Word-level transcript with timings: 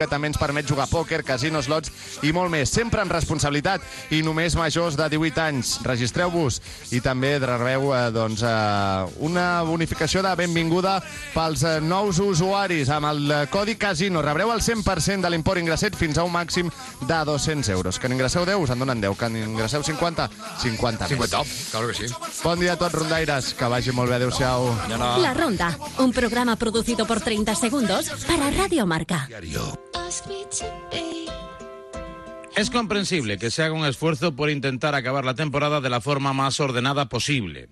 que 0.00 0.08
també 0.08 0.30
ens 0.30 0.38
permet 0.40 0.64
jugar 0.64 0.86
a 0.86 0.88
pòquer, 0.88 1.20
casinos, 1.28 1.66
slots 1.68 1.90
i 2.24 2.30
molt 2.32 2.48
més. 2.48 2.70
Sempre 2.72 3.02
amb 3.02 3.12
responsabilitat 3.12 3.84
i 4.16 4.22
només 4.24 4.54
majors 4.56 4.96
de 4.96 5.04
18 5.12 5.42
anys. 5.44 5.74
Registreu-vos 5.84 6.56
i 6.96 7.02
també 7.04 7.34
rebeu 7.42 7.90
eh, 7.92 8.06
doncs, 8.14 8.40
eh, 8.40 9.18
una 9.28 9.60
bonificació 9.68 10.22
de 10.24 10.32
benvinguda 10.40 10.94
pels 11.34 11.66
eh, 11.68 11.74
nous 11.84 12.16
usuaris. 12.24 12.88
Amb 12.96 13.10
el 13.10 13.20
eh, 13.28 13.42
codi 13.52 13.76
CASINO 13.76 14.22
rebreu 14.24 14.54
el 14.54 14.64
100% 14.64 15.20
de 15.20 15.34
l'import 15.34 15.60
ingresset 15.60 15.98
fins 16.00 16.16
a 16.16 16.24
un 16.24 16.32
màxim 16.32 16.72
de 17.04 17.20
200 17.28 17.68
euros. 17.76 18.00
Que 18.00 18.08
n'ingresseu 18.08 18.48
10, 18.48 18.56
us 18.56 18.72
en 18.72 18.80
donen 18.80 19.04
10. 19.04 19.18
Que 19.20 19.28
n'ingresseu 19.28 19.84
50, 19.84 20.30
50 20.64 21.10
més. 21.10 21.28
50, 21.28 21.44
claro 21.74 21.92
que 21.92 21.98
sí. 22.00 22.08
Bon 22.40 22.56
dia 22.56 22.78
a 22.78 22.80
tots, 22.80 22.96
rondaires. 22.96 23.52
Que 23.52 23.68
vagi 23.68 23.92
molt 23.92 24.08
bé. 24.08 24.16
Adéu-siau. 24.16 24.70
La 25.20 25.36
Ronda, 25.36 25.74
un 26.00 26.16
programa 26.16 26.56
producido 26.56 27.04
por 27.04 27.20
30 27.20 27.54
segundos 27.54 28.08
para 28.24 28.48
Radio 28.48 28.86
Marca. 28.86 29.28
Es 32.56 32.68
comprensible 32.68 33.38
que 33.38 33.50
se 33.50 33.62
haga 33.62 33.74
un 33.74 33.86
esfuerzo 33.86 34.34
por 34.36 34.50
intentar 34.50 34.94
acabar 34.94 35.24
la 35.24 35.34
temporada 35.34 35.80
de 35.80 35.88
la 35.88 36.00
forma 36.00 36.32
más 36.32 36.60
ordenada 36.60 37.08
posible. 37.08 37.68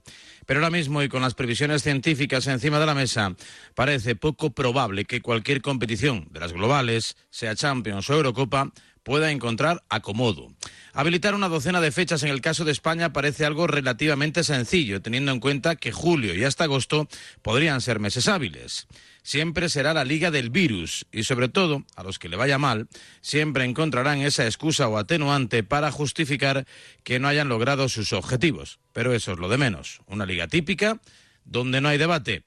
Pero 0.47 0.61
ahora 0.61 0.71
mismo 0.71 1.03
y 1.03 1.11
con 1.11 1.21
las 1.21 1.35
previsiones 1.35 1.83
científicas 1.83 2.47
encima 2.47 2.81
de 2.81 2.87
la 2.87 2.95
mesa, 2.95 3.35
parece 3.75 4.17
poco 4.17 4.51
probable 4.51 5.05
que 5.05 5.21
cualquier 5.21 5.61
competición 5.61 6.29
de 6.31 6.41
las 6.41 6.55
globales, 6.55 7.17
sea 7.29 7.55
Champions 7.55 8.09
o 8.09 8.15
Eurocopa, 8.15 8.73
pueda 9.03 9.31
encontrar 9.31 9.85
acomodo. 9.89 10.53
Habilitar 10.93 11.35
una 11.35 11.49
docena 11.49 11.81
de 11.81 11.93
fechas 11.93 12.23
en 12.23 12.31
el 12.31 12.41
caso 12.41 12.65
de 12.65 12.73
España 12.73 13.13
parece 13.13 13.45
algo 13.45 13.67
relativamente 13.67 14.45
sencillo, 14.45 15.03
teniendo 15.03 15.33
en 15.33 15.41
cuenta 15.41 15.77
que 15.77 15.93
julio 15.93 16.35
y 16.35 16.45
hasta 16.45 16.65
agosto 16.65 17.09
podrían 17.43 17.81
ser 17.81 18.01
meses 18.01 18.29
hábiles 18.29 18.87
siempre 19.29 19.69
será 19.69 19.93
la 19.93 20.07
liga 20.07 20.31
del 20.31 20.49
virus 20.49 21.05
y 21.13 21.25
sobre 21.25 21.51
todo, 21.51 21.85
a 21.97 22.03
los 22.03 22.19
que 22.19 22.31
le 22.31 22.37
vaya 22.39 22.57
mal, 22.57 22.89
siempre 23.21 23.67
encontrarán 23.67 24.23
esa 24.23 24.47
excusa 24.47 24.89
o 24.89 24.97
atenuante 24.97 25.63
para 25.63 25.93
justificar 25.93 26.65
que 27.05 27.19
no 27.19 27.29
hayan 27.29 27.51
logrado 27.51 27.91
sus 27.91 28.15
objetivos. 28.15 28.79
Pero 28.95 29.13
eso 29.13 29.33
es 29.33 29.39
lo 29.39 29.51
de 29.51 29.59
menos, 29.59 30.01
una 30.07 30.25
liga 30.25 30.49
típica 30.49 30.99
donde 31.45 31.83
no 31.83 31.91
hay 31.91 31.99
debate. 31.99 32.43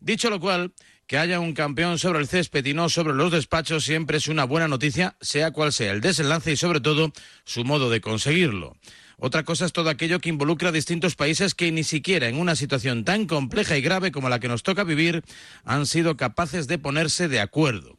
Dicho 0.00 0.28
lo 0.28 0.40
cual, 0.40 0.72
que 1.06 1.18
haya 1.18 1.38
un 1.38 1.54
campeón 1.54 2.00
sobre 2.00 2.18
el 2.18 2.26
césped 2.26 2.66
y 2.66 2.74
no 2.74 2.88
sobre 2.88 3.14
los 3.14 3.30
despachos 3.30 3.84
siempre 3.84 4.16
es 4.16 4.26
una 4.26 4.42
buena 4.42 4.66
noticia, 4.66 5.16
sea 5.20 5.52
cual 5.52 5.72
sea 5.72 5.92
el 5.92 6.00
desenlace 6.00 6.50
y 6.50 6.56
sobre 6.56 6.80
todo 6.80 7.12
su 7.44 7.64
modo 7.64 7.90
de 7.90 8.00
conseguirlo. 8.00 8.76
Otra 9.18 9.44
cosa 9.44 9.64
es 9.64 9.72
todo 9.72 9.90
aquello 9.90 10.20
que 10.20 10.28
involucra 10.28 10.70
a 10.70 10.72
distintos 10.72 11.14
países 11.14 11.54
que 11.54 11.70
ni 11.72 11.84
siquiera 11.84 12.28
en 12.28 12.38
una 12.38 12.56
situación 12.56 13.04
tan 13.04 13.26
compleja 13.26 13.76
y 13.76 13.82
grave 13.82 14.12
como 14.12 14.28
la 14.28 14.40
que 14.40 14.48
nos 14.48 14.62
toca 14.62 14.84
vivir 14.84 15.22
han 15.64 15.86
sido 15.86 16.16
capaces 16.16 16.66
de 16.66 16.78
ponerse 16.78 17.28
de 17.28 17.40
acuerdo. 17.40 17.96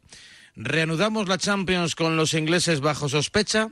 ¿Reanudamos 0.54 1.28
la 1.28 1.38
Champions 1.38 1.94
con 1.94 2.16
los 2.16 2.34
ingleses 2.34 2.80
bajo 2.80 3.08
sospecha? 3.08 3.70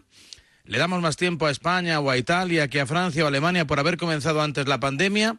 ¿Le 0.65 0.79
damos 0.79 1.03
más 1.03 1.17
tiempo 1.17 1.47
a 1.47 1.51
España 1.51 2.01
o 2.01 2.11
a 2.11 2.17
Italia 2.17 2.69
que 2.69 2.81
a 2.81 2.87
Francia 2.87 3.25
o 3.25 3.27
Alemania 3.27 3.67
por 3.67 3.79
haber 3.79 3.97
comenzado 3.97 4.41
antes 4.41 4.67
la 4.67 4.81
pandemia? 4.81 5.37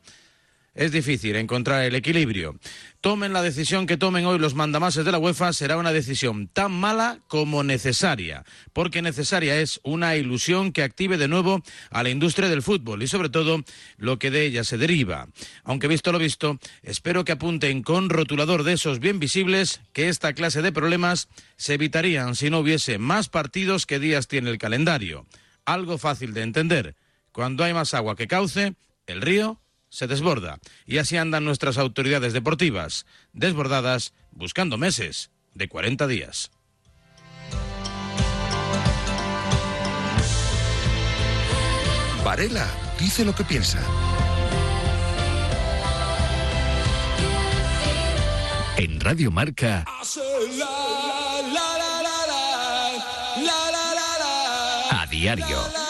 Es 0.76 0.92
difícil 0.92 1.38
encontrar 1.38 1.84
el 1.84 1.96
equilibrio. 1.96 2.60
Tomen 3.00 3.34
la 3.34 3.42
decisión 3.42 3.88
que 3.88 3.98
tomen 3.98 4.26
hoy 4.26 4.38
los 4.38 4.56
mandamases 4.56 5.06
de 5.06 5.12
la 5.12 5.18
UEFA, 5.18 5.54
será 5.54 5.78
una 5.78 5.94
decisión 5.94 6.48
tan 6.48 6.72
mala 6.72 7.20
como 7.28 7.64
necesaria, 7.64 8.44
porque 8.74 9.02
necesaria 9.02 9.60
es 9.60 9.80
una 9.84 10.16
ilusión 10.18 10.72
que 10.72 10.84
active 10.84 11.18
de 11.18 11.28
nuevo 11.28 11.64
a 11.92 12.04
la 12.04 12.10
industria 12.10 12.50
del 12.50 12.62
fútbol 12.62 13.04
y 13.04 13.08
sobre 13.08 13.30
todo 13.30 13.64
lo 13.98 14.20
que 14.20 14.32
de 14.32 14.46
ella 14.46 14.64
se 14.64 14.78
deriva. 14.78 15.28
Aunque 15.64 15.88
visto 15.88 16.12
lo 16.12 16.20
visto, 16.20 16.60
espero 16.84 17.24
que 17.24 17.32
apunten 17.32 17.82
con 17.82 18.10
rotulador 18.10 18.64
de 18.64 18.74
esos 18.74 19.00
bien 19.00 19.20
visibles 19.20 19.82
que 19.94 20.10
esta 20.10 20.34
clase 20.34 20.62
de 20.62 20.74
problemas 20.74 21.30
se 21.56 21.76
evitarían 21.76 22.36
si 22.36 22.50
no 22.50 22.60
hubiese 22.60 22.98
más 22.98 23.30
partidos 23.30 23.86
que 23.86 24.00
días 24.00 24.28
tiene 24.28 24.50
el 24.50 24.58
calendario. 24.58 25.26
Algo 25.64 25.98
fácil 25.98 26.34
de 26.34 26.42
entender. 26.42 26.96
Cuando 27.32 27.64
hay 27.64 27.74
más 27.74 27.94
agua 27.94 28.16
que 28.16 28.28
cauce, 28.28 28.76
el 29.08 29.22
río 29.22 29.60
se 29.96 30.08
desborda. 30.08 30.60
Y 30.86 30.98
así 30.98 31.16
andan 31.16 31.46
nuestras 31.46 31.78
autoridades 31.78 32.34
deportivas, 32.34 33.06
desbordadas, 33.32 34.14
buscando 34.32 34.78
meses 34.78 35.32
de 35.54 35.70
40 35.70 36.06
días. 36.08 36.52
Varela 42.26 42.68
dice 43.00 43.24
lo 43.24 43.34
que 43.34 43.46
piensa. 43.46 43.80
En 48.76 49.00
Radio 49.00 49.32
Marca. 49.32 49.86
A 54.92 55.08
diario. 55.10 55.85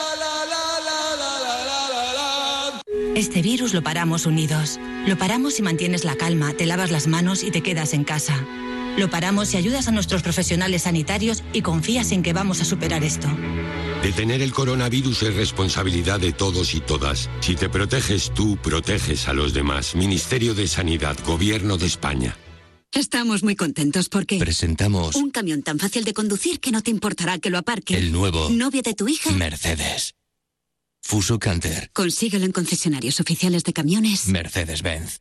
Este 3.16 3.42
virus 3.42 3.74
lo 3.74 3.82
paramos 3.82 4.26
unidos. 4.26 4.78
Lo 5.08 5.18
paramos 5.18 5.54
si 5.54 5.62
mantienes 5.62 6.04
la 6.04 6.18
calma, 6.18 6.52
te 6.52 6.66
lavas 6.66 6.92
las 6.92 7.08
manos 7.08 7.44
y 7.44 7.52
te 7.52 7.62
quedas 7.62 7.94
en 7.94 8.04
casa. 8.04 8.46
Lo 8.98 9.10
paramos 9.10 9.48
si 9.48 9.58
ayudas 9.58 9.88
a 9.88 9.92
nuestros 9.92 10.22
profesionales 10.22 10.82
sanitarios 10.82 11.42
y 11.54 11.62
confías 11.62 12.12
en 12.12 12.24
que 12.24 12.34
vamos 12.34 12.60
a 12.60 12.66
superar 12.66 13.06
esto. 13.06 13.30
Detener 14.04 14.42
el 14.42 14.52
coronavirus 14.52 15.24
es 15.24 15.36
responsabilidad 15.36 16.20
de 16.20 16.34
todos 16.34 16.76
y 16.76 16.82
todas. 16.82 17.30
Si 17.40 17.56
te 17.56 17.70
proteges 17.70 18.34
tú, 18.34 18.58
proteges 18.58 19.30
a 19.30 19.34
los 19.34 19.54
demás. 19.54 19.96
Ministerio 19.96 20.54
de 20.54 20.68
Sanidad, 20.68 21.18
Gobierno 21.26 21.78
de 21.78 21.86
España. 21.86 22.36
Estamos 22.92 23.44
muy 23.44 23.56
contentos 23.56 24.10
porque... 24.10 24.40
Presentamos... 24.40 25.16
Un 25.16 25.32
camión 25.32 25.64
tan 25.64 25.80
fácil 25.80 26.04
de 26.04 26.14
conducir 26.14 26.60
que 26.60 26.72
no 26.72 26.82
te 26.82 26.92
importará 26.92 27.40
que 27.40 27.50
lo 27.50 27.58
aparque. 27.58 27.98
El 27.98 28.12
nuevo... 28.12 28.50
Novio 28.50 28.82
de 28.82 28.94
tu 28.94 29.08
hija. 29.08 29.32
Mercedes. 29.32 30.15
Fuso 31.08 31.38
Canter. 31.38 31.92
Consíguelo 31.94 32.46
en 32.46 32.52
concesionarios 32.52 33.20
oficiales 33.20 33.64
de 33.64 33.74
camiones. 33.74 34.28
Mercedes-Benz. 34.28 35.20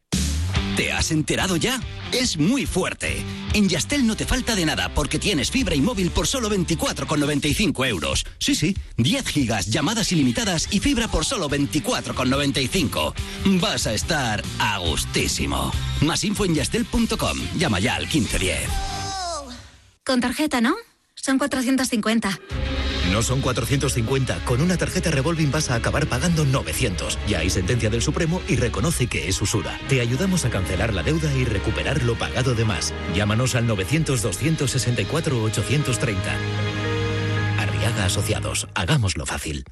¿Te 0.78 0.90
has 0.90 1.10
enterado 1.10 1.56
ya? 1.56 1.78
Es 2.10 2.38
muy 2.38 2.64
fuerte. 2.64 3.22
En 3.52 3.68
Yastel 3.68 4.06
no 4.06 4.16
te 4.16 4.24
falta 4.24 4.56
de 4.56 4.64
nada 4.64 4.94
porque 4.94 5.18
tienes 5.18 5.50
fibra 5.50 5.74
y 5.74 5.82
móvil 5.82 6.10
por 6.10 6.26
solo 6.26 6.48
24,95 6.48 7.86
euros. 7.86 8.24
Sí, 8.38 8.54
sí, 8.54 8.74
10 8.96 9.26
gigas, 9.26 9.66
llamadas 9.66 10.10
ilimitadas 10.10 10.68
y 10.70 10.80
fibra 10.80 11.06
por 11.06 11.26
solo 11.26 11.50
24,95. 11.50 13.12
Vas 13.60 13.86
a 13.86 13.92
estar 13.92 14.42
a 14.58 14.78
gustísimo. 14.78 15.70
Más 16.00 16.24
info 16.24 16.46
en 16.46 16.54
yastel.com. 16.54 17.38
Llama 17.58 17.78
ya 17.78 17.96
al 17.96 18.04
1510. 18.06 18.70
Con 20.02 20.22
tarjeta, 20.22 20.62
¿no? 20.62 20.74
Son 21.24 21.38
450. 21.38 22.38
No 23.10 23.22
son 23.22 23.40
450. 23.40 24.44
Con 24.44 24.60
una 24.60 24.76
tarjeta 24.76 25.10
Revolving 25.10 25.50
vas 25.50 25.70
a 25.70 25.76
acabar 25.76 26.06
pagando 26.06 26.44
900. 26.44 27.18
Ya 27.26 27.38
hay 27.38 27.48
sentencia 27.48 27.88
del 27.88 28.02
Supremo 28.02 28.42
y 28.46 28.56
reconoce 28.56 29.06
que 29.06 29.26
es 29.26 29.40
usura. 29.40 29.80
Te 29.88 30.02
ayudamos 30.02 30.44
a 30.44 30.50
cancelar 30.50 30.92
la 30.92 31.02
deuda 31.02 31.34
y 31.34 31.46
recuperar 31.46 32.02
lo 32.02 32.18
pagado 32.18 32.54
de 32.54 32.66
más. 32.66 32.92
Llámanos 33.14 33.54
al 33.54 33.66
900-264-830. 33.68 36.18
Arriaga 37.58 38.04
Asociados. 38.04 38.68
Hagámoslo 38.74 39.24
fácil. 39.24 39.64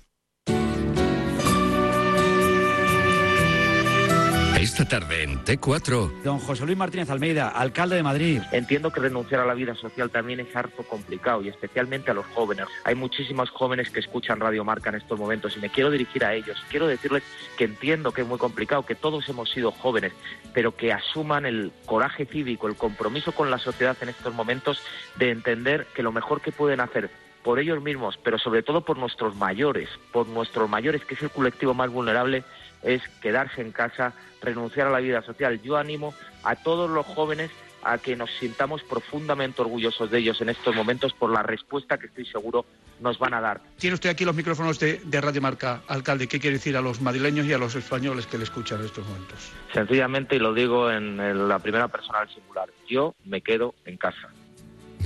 Esta 4.62 4.84
tarde 4.84 5.24
en 5.24 5.44
T4. 5.44 6.22
Don 6.22 6.38
José 6.38 6.64
Luis 6.64 6.78
Martínez 6.78 7.10
Almeida, 7.10 7.48
alcalde 7.48 7.96
de 7.96 8.04
Madrid. 8.04 8.42
Entiendo 8.52 8.92
que 8.92 9.00
renunciar 9.00 9.40
a 9.40 9.44
la 9.44 9.54
vida 9.54 9.74
social 9.74 10.08
también 10.08 10.38
es 10.38 10.54
harto 10.54 10.84
complicado 10.84 11.42
y 11.42 11.48
especialmente 11.48 12.12
a 12.12 12.14
los 12.14 12.26
jóvenes. 12.26 12.68
Hay 12.84 12.94
muchísimos 12.94 13.50
jóvenes 13.50 13.90
que 13.90 13.98
escuchan 13.98 14.38
Radio 14.38 14.62
Marca 14.62 14.90
en 14.90 14.94
estos 14.94 15.18
momentos 15.18 15.56
y 15.56 15.60
me 15.60 15.68
quiero 15.68 15.90
dirigir 15.90 16.24
a 16.24 16.32
ellos. 16.32 16.62
Quiero 16.70 16.86
decirles 16.86 17.24
que 17.58 17.64
entiendo 17.64 18.12
que 18.12 18.20
es 18.20 18.28
muy 18.28 18.38
complicado, 18.38 18.86
que 18.86 18.94
todos 18.94 19.28
hemos 19.28 19.50
sido 19.50 19.72
jóvenes, 19.72 20.12
pero 20.54 20.76
que 20.76 20.92
asuman 20.92 21.44
el 21.44 21.72
coraje 21.84 22.24
cívico, 22.24 22.68
el 22.68 22.76
compromiso 22.76 23.32
con 23.32 23.50
la 23.50 23.58
sociedad 23.58 23.96
en 24.00 24.10
estos 24.10 24.32
momentos 24.32 24.80
de 25.16 25.32
entender 25.32 25.88
que 25.92 26.04
lo 26.04 26.12
mejor 26.12 26.40
que 26.40 26.52
pueden 26.52 26.78
hacer 26.78 27.10
por 27.42 27.58
ellos 27.58 27.82
mismos, 27.82 28.16
pero 28.22 28.38
sobre 28.38 28.62
todo 28.62 28.82
por 28.82 28.96
nuestros 28.96 29.34
mayores, 29.34 29.88
por 30.12 30.28
nuestros 30.28 30.70
mayores, 30.70 31.04
que 31.04 31.14
es 31.14 31.22
el 31.22 31.30
colectivo 31.30 31.74
más 31.74 31.90
vulnerable, 31.90 32.44
es 32.82 33.02
quedarse 33.20 33.60
en 33.60 33.72
casa, 33.72 34.12
renunciar 34.40 34.88
a 34.88 34.90
la 34.90 35.00
vida 35.00 35.22
social. 35.22 35.60
Yo 35.62 35.76
animo 35.76 36.14
a 36.42 36.56
todos 36.56 36.90
los 36.90 37.06
jóvenes 37.06 37.50
a 37.84 37.98
que 37.98 38.16
nos 38.16 38.30
sintamos 38.38 38.82
profundamente 38.82 39.60
orgullosos 39.60 40.10
de 40.10 40.18
ellos 40.18 40.40
en 40.40 40.48
estos 40.48 40.74
momentos 40.74 41.12
por 41.12 41.30
la 41.30 41.42
respuesta 41.42 41.98
que 41.98 42.06
estoy 42.06 42.24
seguro 42.26 42.64
nos 43.00 43.18
van 43.18 43.34
a 43.34 43.40
dar. 43.40 43.60
Tiene 43.78 43.94
usted 43.94 44.10
aquí 44.10 44.24
los 44.24 44.36
micrófonos 44.36 44.78
de, 44.78 45.00
Radio 45.20 45.40
Marca, 45.40 45.82
alcalde. 45.88 46.28
¿Qué 46.28 46.38
quiere 46.38 46.58
decir 46.58 46.76
a 46.76 46.80
los 46.80 47.00
madrileños 47.00 47.46
y 47.46 47.52
a 47.52 47.58
los 47.58 47.74
españoles 47.74 48.26
que 48.26 48.38
le 48.38 48.44
escuchan 48.44 48.80
en 48.80 48.86
estos 48.86 49.06
momentos? 49.06 49.50
Sencillamente, 49.72 50.36
y 50.36 50.38
lo 50.38 50.54
digo 50.54 50.90
en 50.90 51.48
la 51.48 51.58
primera 51.58 51.88
persona 51.88 52.20
del 52.20 52.28
singular, 52.28 52.68
yo 52.88 53.14
me 53.24 53.40
quedo 53.40 53.74
en 53.84 53.96
casa. 53.96 54.28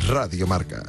Radio 0.06 0.46
Marca. 0.46 0.82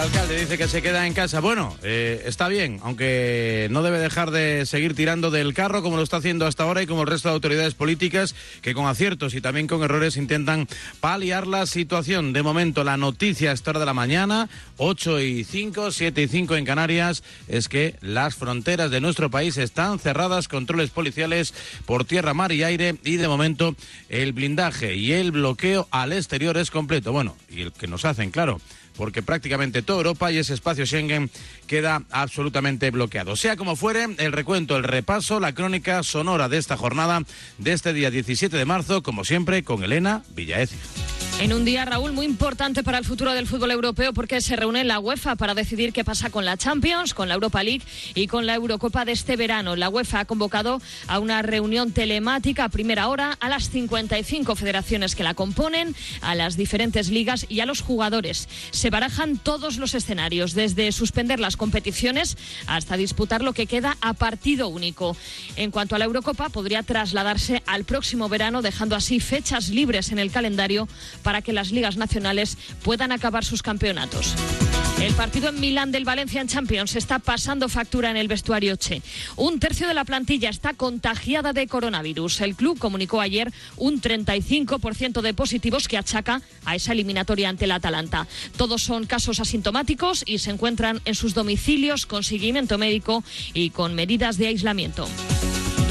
Alcalde 0.00 0.40
dice 0.40 0.56
que 0.56 0.66
se 0.66 0.80
queda 0.80 1.06
en 1.06 1.12
casa. 1.12 1.40
Bueno, 1.40 1.76
eh, 1.82 2.22
está 2.24 2.48
bien, 2.48 2.80
aunque 2.82 3.68
no 3.70 3.82
debe 3.82 3.98
dejar 3.98 4.30
de 4.30 4.64
seguir 4.64 4.94
tirando 4.94 5.30
del 5.30 5.52
carro 5.52 5.82
como 5.82 5.98
lo 5.98 6.02
está 6.02 6.16
haciendo 6.16 6.46
hasta 6.46 6.62
ahora 6.62 6.82
y 6.82 6.86
como 6.86 7.02
el 7.02 7.08
resto 7.08 7.28
de 7.28 7.34
autoridades 7.34 7.74
políticas 7.74 8.34
que 8.62 8.72
con 8.72 8.86
aciertos 8.86 9.34
y 9.34 9.42
también 9.42 9.66
con 9.66 9.82
errores 9.82 10.16
intentan 10.16 10.68
paliar 11.00 11.46
la 11.46 11.66
situación. 11.66 12.32
De 12.32 12.42
momento, 12.42 12.82
la 12.82 12.96
noticia 12.96 13.50
a 13.50 13.52
esta 13.52 13.72
hora 13.72 13.80
de 13.80 13.86
la 13.86 13.92
mañana, 13.92 14.48
8 14.78 15.20
y 15.20 15.44
5, 15.44 15.90
7 15.90 16.22
y 16.22 16.28
5 16.28 16.56
en 16.56 16.64
Canarias, 16.64 17.22
es 17.46 17.68
que 17.68 17.96
las 18.00 18.36
fronteras 18.36 18.90
de 18.90 19.02
nuestro 19.02 19.30
país 19.30 19.58
están 19.58 19.98
cerradas, 19.98 20.48
controles 20.48 20.90
policiales 20.90 21.52
por 21.84 22.06
tierra, 22.06 22.32
mar 22.32 22.52
y 22.52 22.62
aire 22.62 22.96
y 23.04 23.16
de 23.16 23.28
momento 23.28 23.74
el 24.08 24.32
blindaje 24.32 24.94
y 24.94 25.12
el 25.12 25.30
bloqueo 25.30 25.88
al 25.90 26.14
exterior 26.14 26.56
es 26.56 26.70
completo. 26.70 27.12
Bueno, 27.12 27.36
y 27.50 27.60
el 27.62 27.72
que 27.72 27.86
nos 27.86 28.06
hacen, 28.06 28.30
claro 28.30 28.60
porque 29.00 29.22
prácticamente 29.22 29.80
toda 29.80 30.00
Europa 30.00 30.30
y 30.30 30.36
ese 30.36 30.52
espacio 30.52 30.84
Schengen 30.84 31.30
queda 31.66 32.02
absolutamente 32.10 32.90
bloqueado. 32.90 33.34
Sea 33.34 33.56
como 33.56 33.74
fuere, 33.74 34.06
el 34.18 34.32
recuento, 34.32 34.76
el 34.76 34.84
repaso, 34.84 35.40
la 35.40 35.54
crónica 35.54 36.02
sonora 36.02 36.50
de 36.50 36.58
esta 36.58 36.76
jornada, 36.76 37.22
de 37.56 37.72
este 37.72 37.94
día 37.94 38.10
17 38.10 38.54
de 38.54 38.64
marzo, 38.66 39.02
como 39.02 39.24
siempre, 39.24 39.64
con 39.64 39.82
Elena 39.82 40.22
Villaécija. 40.34 40.99
En 41.38 41.54
un 41.54 41.64
día, 41.64 41.86
Raúl, 41.86 42.12
muy 42.12 42.26
importante 42.26 42.82
para 42.82 42.98
el 42.98 43.06
futuro 43.06 43.32
del 43.32 43.46
fútbol 43.46 43.70
europeo 43.70 44.12
porque 44.12 44.42
se 44.42 44.56
reúne 44.56 44.84
la 44.84 44.98
UEFA 44.98 45.36
para 45.36 45.54
decidir 45.54 45.92
qué 45.92 46.04
pasa 46.04 46.28
con 46.28 46.44
la 46.44 46.58
Champions, 46.58 47.14
con 47.14 47.28
la 47.28 47.34
Europa 47.34 47.62
League 47.62 47.82
y 48.14 48.26
con 48.26 48.44
la 48.44 48.54
Eurocopa 48.54 49.06
de 49.06 49.12
este 49.12 49.36
verano. 49.36 49.74
La 49.74 49.88
UEFA 49.88 50.20
ha 50.20 50.24
convocado 50.26 50.82
a 51.06 51.18
una 51.18 51.40
reunión 51.40 51.92
telemática 51.92 52.64
a 52.64 52.68
primera 52.68 53.08
hora 53.08 53.38
a 53.40 53.48
las 53.48 53.70
55 53.70 54.54
federaciones 54.54 55.16
que 55.16 55.22
la 55.22 55.32
componen, 55.32 55.96
a 56.20 56.34
las 56.34 56.58
diferentes 56.58 57.08
ligas 57.08 57.46
y 57.48 57.60
a 57.60 57.66
los 57.66 57.80
jugadores. 57.80 58.46
Se 58.70 58.90
barajan 58.90 59.38
todos 59.38 59.78
los 59.78 59.94
escenarios, 59.94 60.52
desde 60.52 60.92
suspender 60.92 61.40
las 61.40 61.56
competiciones 61.56 62.36
hasta 62.66 62.98
disputar 62.98 63.42
lo 63.42 63.54
que 63.54 63.66
queda 63.66 63.96
a 64.02 64.12
partido 64.12 64.68
único. 64.68 65.16
En 65.56 65.70
cuanto 65.70 65.94
a 65.94 65.98
la 65.98 66.04
Eurocopa, 66.04 66.50
podría 66.50 66.82
trasladarse 66.82 67.62
al 67.64 67.84
próximo 67.84 68.28
verano, 68.28 68.60
dejando 68.60 68.94
así 68.94 69.20
fechas 69.20 69.70
libres 69.70 70.12
en 70.12 70.18
el 70.18 70.30
calendario 70.30 70.86
para 71.22 71.42
que 71.42 71.52
las 71.52 71.72
ligas 71.72 71.96
nacionales 71.96 72.58
puedan 72.82 73.12
acabar 73.12 73.44
sus 73.44 73.62
campeonatos. 73.62 74.34
El 75.00 75.14
partido 75.14 75.48
en 75.48 75.60
Milán 75.60 75.92
del 75.92 76.04
Valencia 76.04 76.42
en 76.42 76.48
Champions 76.48 76.94
está 76.94 77.18
pasando 77.18 77.70
factura 77.70 78.10
en 78.10 78.18
el 78.18 78.28
vestuario 78.28 78.76
Che. 78.76 79.00
Un 79.36 79.58
tercio 79.58 79.88
de 79.88 79.94
la 79.94 80.04
plantilla 80.04 80.50
está 80.50 80.74
contagiada 80.74 81.54
de 81.54 81.66
coronavirus. 81.66 82.42
El 82.42 82.54
club 82.54 82.78
comunicó 82.78 83.22
ayer 83.22 83.50
un 83.78 84.02
35% 84.02 85.22
de 85.22 85.32
positivos 85.32 85.88
que 85.88 85.96
achaca 85.96 86.42
a 86.66 86.76
esa 86.76 86.92
eliminatoria 86.92 87.48
ante 87.48 87.64
el 87.64 87.72
Atalanta. 87.72 88.26
Todos 88.58 88.82
son 88.82 89.06
casos 89.06 89.40
asintomáticos 89.40 90.22
y 90.26 90.38
se 90.38 90.50
encuentran 90.50 91.00
en 91.06 91.14
sus 91.14 91.32
domicilios 91.32 92.04
con 92.04 92.22
seguimiento 92.22 92.76
médico 92.76 93.24
y 93.54 93.70
con 93.70 93.94
medidas 93.94 94.36
de 94.36 94.48
aislamiento. 94.48 95.08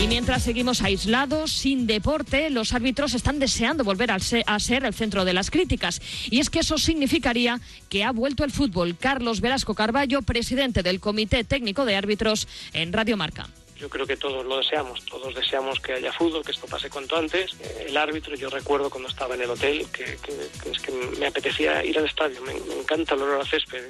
Y 0.01 0.07
mientras 0.07 0.43
seguimos 0.43 0.81
aislados, 0.81 1.51
sin 1.51 1.85
deporte, 1.85 2.49
los 2.49 2.73
árbitros 2.73 3.13
están 3.13 3.37
deseando 3.37 3.83
volver 3.83 4.11
a 4.11 4.59
ser 4.59 4.85
el 4.85 4.93
centro 4.93 5.25
de 5.25 5.33
las 5.33 5.51
críticas. 5.51 6.01
Y 6.31 6.39
es 6.39 6.49
que 6.49 6.59
eso 6.59 6.77
significaría 6.77 7.59
que 7.89 8.05
ha 8.05 8.11
vuelto 8.13 8.45
el 8.45 8.51
fútbol. 8.51 8.95
Carlos 8.97 9.41
Velasco 9.41 9.73
Carballo, 9.73 10.21
presidente 10.21 10.83
del 10.83 11.01
Comité 11.01 11.43
Técnico 11.43 11.83
de 11.83 11.97
Árbitros 11.97 12.47
en 12.71 12.93
Radio 12.93 13.17
Marca 13.17 13.49
yo 13.79 13.89
creo 13.89 14.05
que 14.05 14.17
todos 14.17 14.45
lo 14.45 14.57
deseamos, 14.57 15.05
todos 15.05 15.33
deseamos 15.33 15.79
que 15.79 15.93
haya 15.93 16.11
fútbol, 16.11 16.43
que 16.43 16.51
esto 16.51 16.67
pase 16.67 16.89
cuanto 16.89 17.15
antes. 17.15 17.53
Eh, 17.61 17.85
el 17.87 17.97
árbitro, 17.97 18.35
yo 18.35 18.49
recuerdo 18.49 18.89
cuando 18.89 19.07
estaba 19.07 19.35
en 19.35 19.41
el 19.41 19.49
hotel, 19.49 19.87
que, 19.91 20.03
es 20.03 20.79
que 20.79 20.91
me 20.91 21.27
apetecía 21.27 21.83
ir 21.85 21.97
al 21.97 22.05
estadio, 22.05 22.41
me, 22.41 22.51
encanta 22.77 23.15
el 23.15 23.21
olor 23.21 23.41
a 23.41 23.45
césped. 23.45 23.85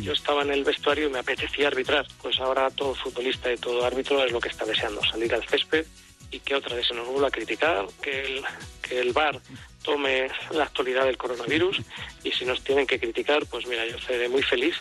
Yo 0.00 0.12
estaba 0.12 0.42
en 0.42 0.52
el 0.52 0.62
vestuario 0.62 1.08
y 1.08 1.10
me 1.10 1.18
apetecía 1.18 1.66
arbitrar. 1.68 2.06
Pues 2.22 2.38
ahora 2.38 2.70
todo 2.70 2.94
futbolista 2.94 3.52
y 3.52 3.56
todo 3.56 3.84
árbitro 3.84 4.24
es 4.24 4.30
lo 4.30 4.40
que 4.40 4.48
está 4.48 4.64
deseando, 4.64 5.02
salir 5.04 5.34
al 5.34 5.46
césped 5.48 5.84
y 6.30 6.38
que 6.38 6.54
otra 6.54 6.76
vez 6.76 6.86
se 6.86 6.94
nos 6.94 7.06
vuelva 7.08 7.28
a 7.28 7.32
criticar, 7.32 7.86
que 8.00 8.20
el, 8.20 8.44
que 8.82 9.00
el 9.00 9.12
VAR 9.12 9.40
tome 9.82 10.28
la 10.52 10.64
actualidad 10.64 11.04
del 11.04 11.16
coronavirus 11.16 11.80
y 12.22 12.30
si 12.30 12.44
nos 12.44 12.62
tienen 12.62 12.86
que 12.86 13.00
criticar, 13.00 13.46
pues 13.46 13.66
mira, 13.66 13.84
yo 13.86 13.98
seré 13.98 14.28
muy 14.28 14.42
feliz 14.42 14.76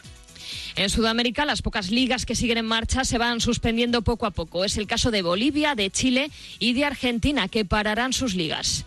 en 0.75 0.89
Sudamérica, 0.89 1.45
las 1.45 1.61
pocas 1.61 1.91
ligas 1.91 2.25
que 2.25 2.35
siguen 2.35 2.57
en 2.57 2.65
marcha 2.65 3.05
se 3.05 3.17
van 3.17 3.41
suspendiendo 3.41 4.01
poco 4.01 4.25
a 4.25 4.31
poco. 4.31 4.65
Es 4.65 4.77
el 4.77 4.87
caso 4.87 5.11
de 5.11 5.21
Bolivia, 5.21 5.75
de 5.75 5.91
Chile 5.91 6.31
y 6.59 6.73
de 6.73 6.85
Argentina, 6.85 7.47
que 7.47 7.65
pararán 7.65 8.13
sus 8.13 8.33
ligas. 8.35 8.85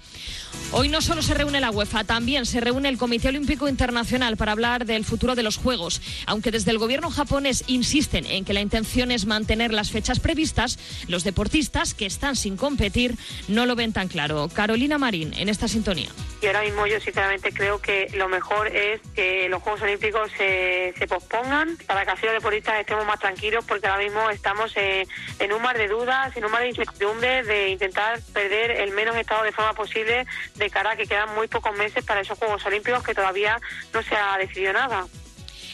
Hoy 0.72 0.88
no 0.88 1.00
solo 1.00 1.22
se 1.22 1.34
reúne 1.34 1.60
la 1.60 1.70
UEFA, 1.70 2.04
también 2.04 2.44
se 2.44 2.60
reúne 2.60 2.88
el 2.88 2.98
Comité 2.98 3.28
Olímpico 3.28 3.68
Internacional 3.68 4.36
para 4.36 4.52
hablar 4.52 4.84
del 4.84 5.04
futuro 5.04 5.34
de 5.34 5.42
los 5.42 5.56
Juegos. 5.56 6.02
Aunque 6.26 6.50
desde 6.50 6.72
el 6.72 6.78
gobierno 6.78 7.10
japonés 7.10 7.64
insisten 7.68 8.26
en 8.26 8.44
que 8.44 8.52
la 8.52 8.60
intención 8.60 9.10
es 9.10 9.26
mantener 9.26 9.72
las 9.72 9.90
fechas 9.90 10.20
previstas, 10.20 10.78
los 11.08 11.24
deportistas 11.24 11.94
que 11.94 12.06
están 12.06 12.36
sin 12.36 12.56
competir 12.56 13.14
no 13.48 13.64
lo 13.64 13.76
ven 13.76 13.92
tan 13.92 14.08
claro. 14.08 14.48
Carolina 14.52 14.98
Marín, 14.98 15.32
en 15.34 15.48
esta 15.48 15.68
sintonía. 15.68 16.08
Y 16.42 16.46
ahora 16.46 16.62
mismo 16.62 16.86
yo 16.86 17.00
sinceramente 17.00 17.52
creo 17.52 17.80
que 17.80 18.08
lo 18.14 18.28
mejor 18.28 18.68
es 18.68 19.00
que 19.14 19.48
los 19.48 19.62
Juegos 19.62 19.82
Olímpicos 19.82 20.30
se, 20.36 20.92
pospongan 21.08 21.76
para 21.86 22.04
que 22.04 22.10
así 22.10 22.26
los 22.26 22.34
deportistas 22.34 22.80
estemos 22.80 23.06
más 23.06 23.20
tranquilos 23.20 23.64
porque 23.66 23.86
ahora 23.86 24.02
mismo 24.02 24.28
estamos 24.30 24.72
en 24.76 25.52
un 25.52 25.62
mar 25.62 25.78
de 25.78 25.86
dudas, 25.88 26.36
en 26.36 26.44
un 26.44 26.50
mar 26.50 26.62
de 26.62 26.68
incertidumbre 26.68 27.44
de 27.44 27.68
intentar 27.68 28.20
perder 28.32 28.72
el 28.72 28.90
menos 28.92 29.16
estado 29.16 29.44
de 29.44 29.52
forma 29.52 29.72
posible 29.72 30.26
de 30.56 30.70
cara 30.70 30.92
a 30.92 30.96
que 30.96 31.06
quedan 31.06 31.34
muy 31.34 31.48
pocos 31.48 31.76
meses 31.76 32.04
para 32.04 32.20
esos 32.20 32.38
Juegos 32.38 32.64
Olímpicos 32.66 33.02
que 33.02 33.14
todavía 33.14 33.60
no 33.92 34.02
se 34.02 34.16
ha 34.16 34.38
decidido 34.38 34.72
nada. 34.72 35.06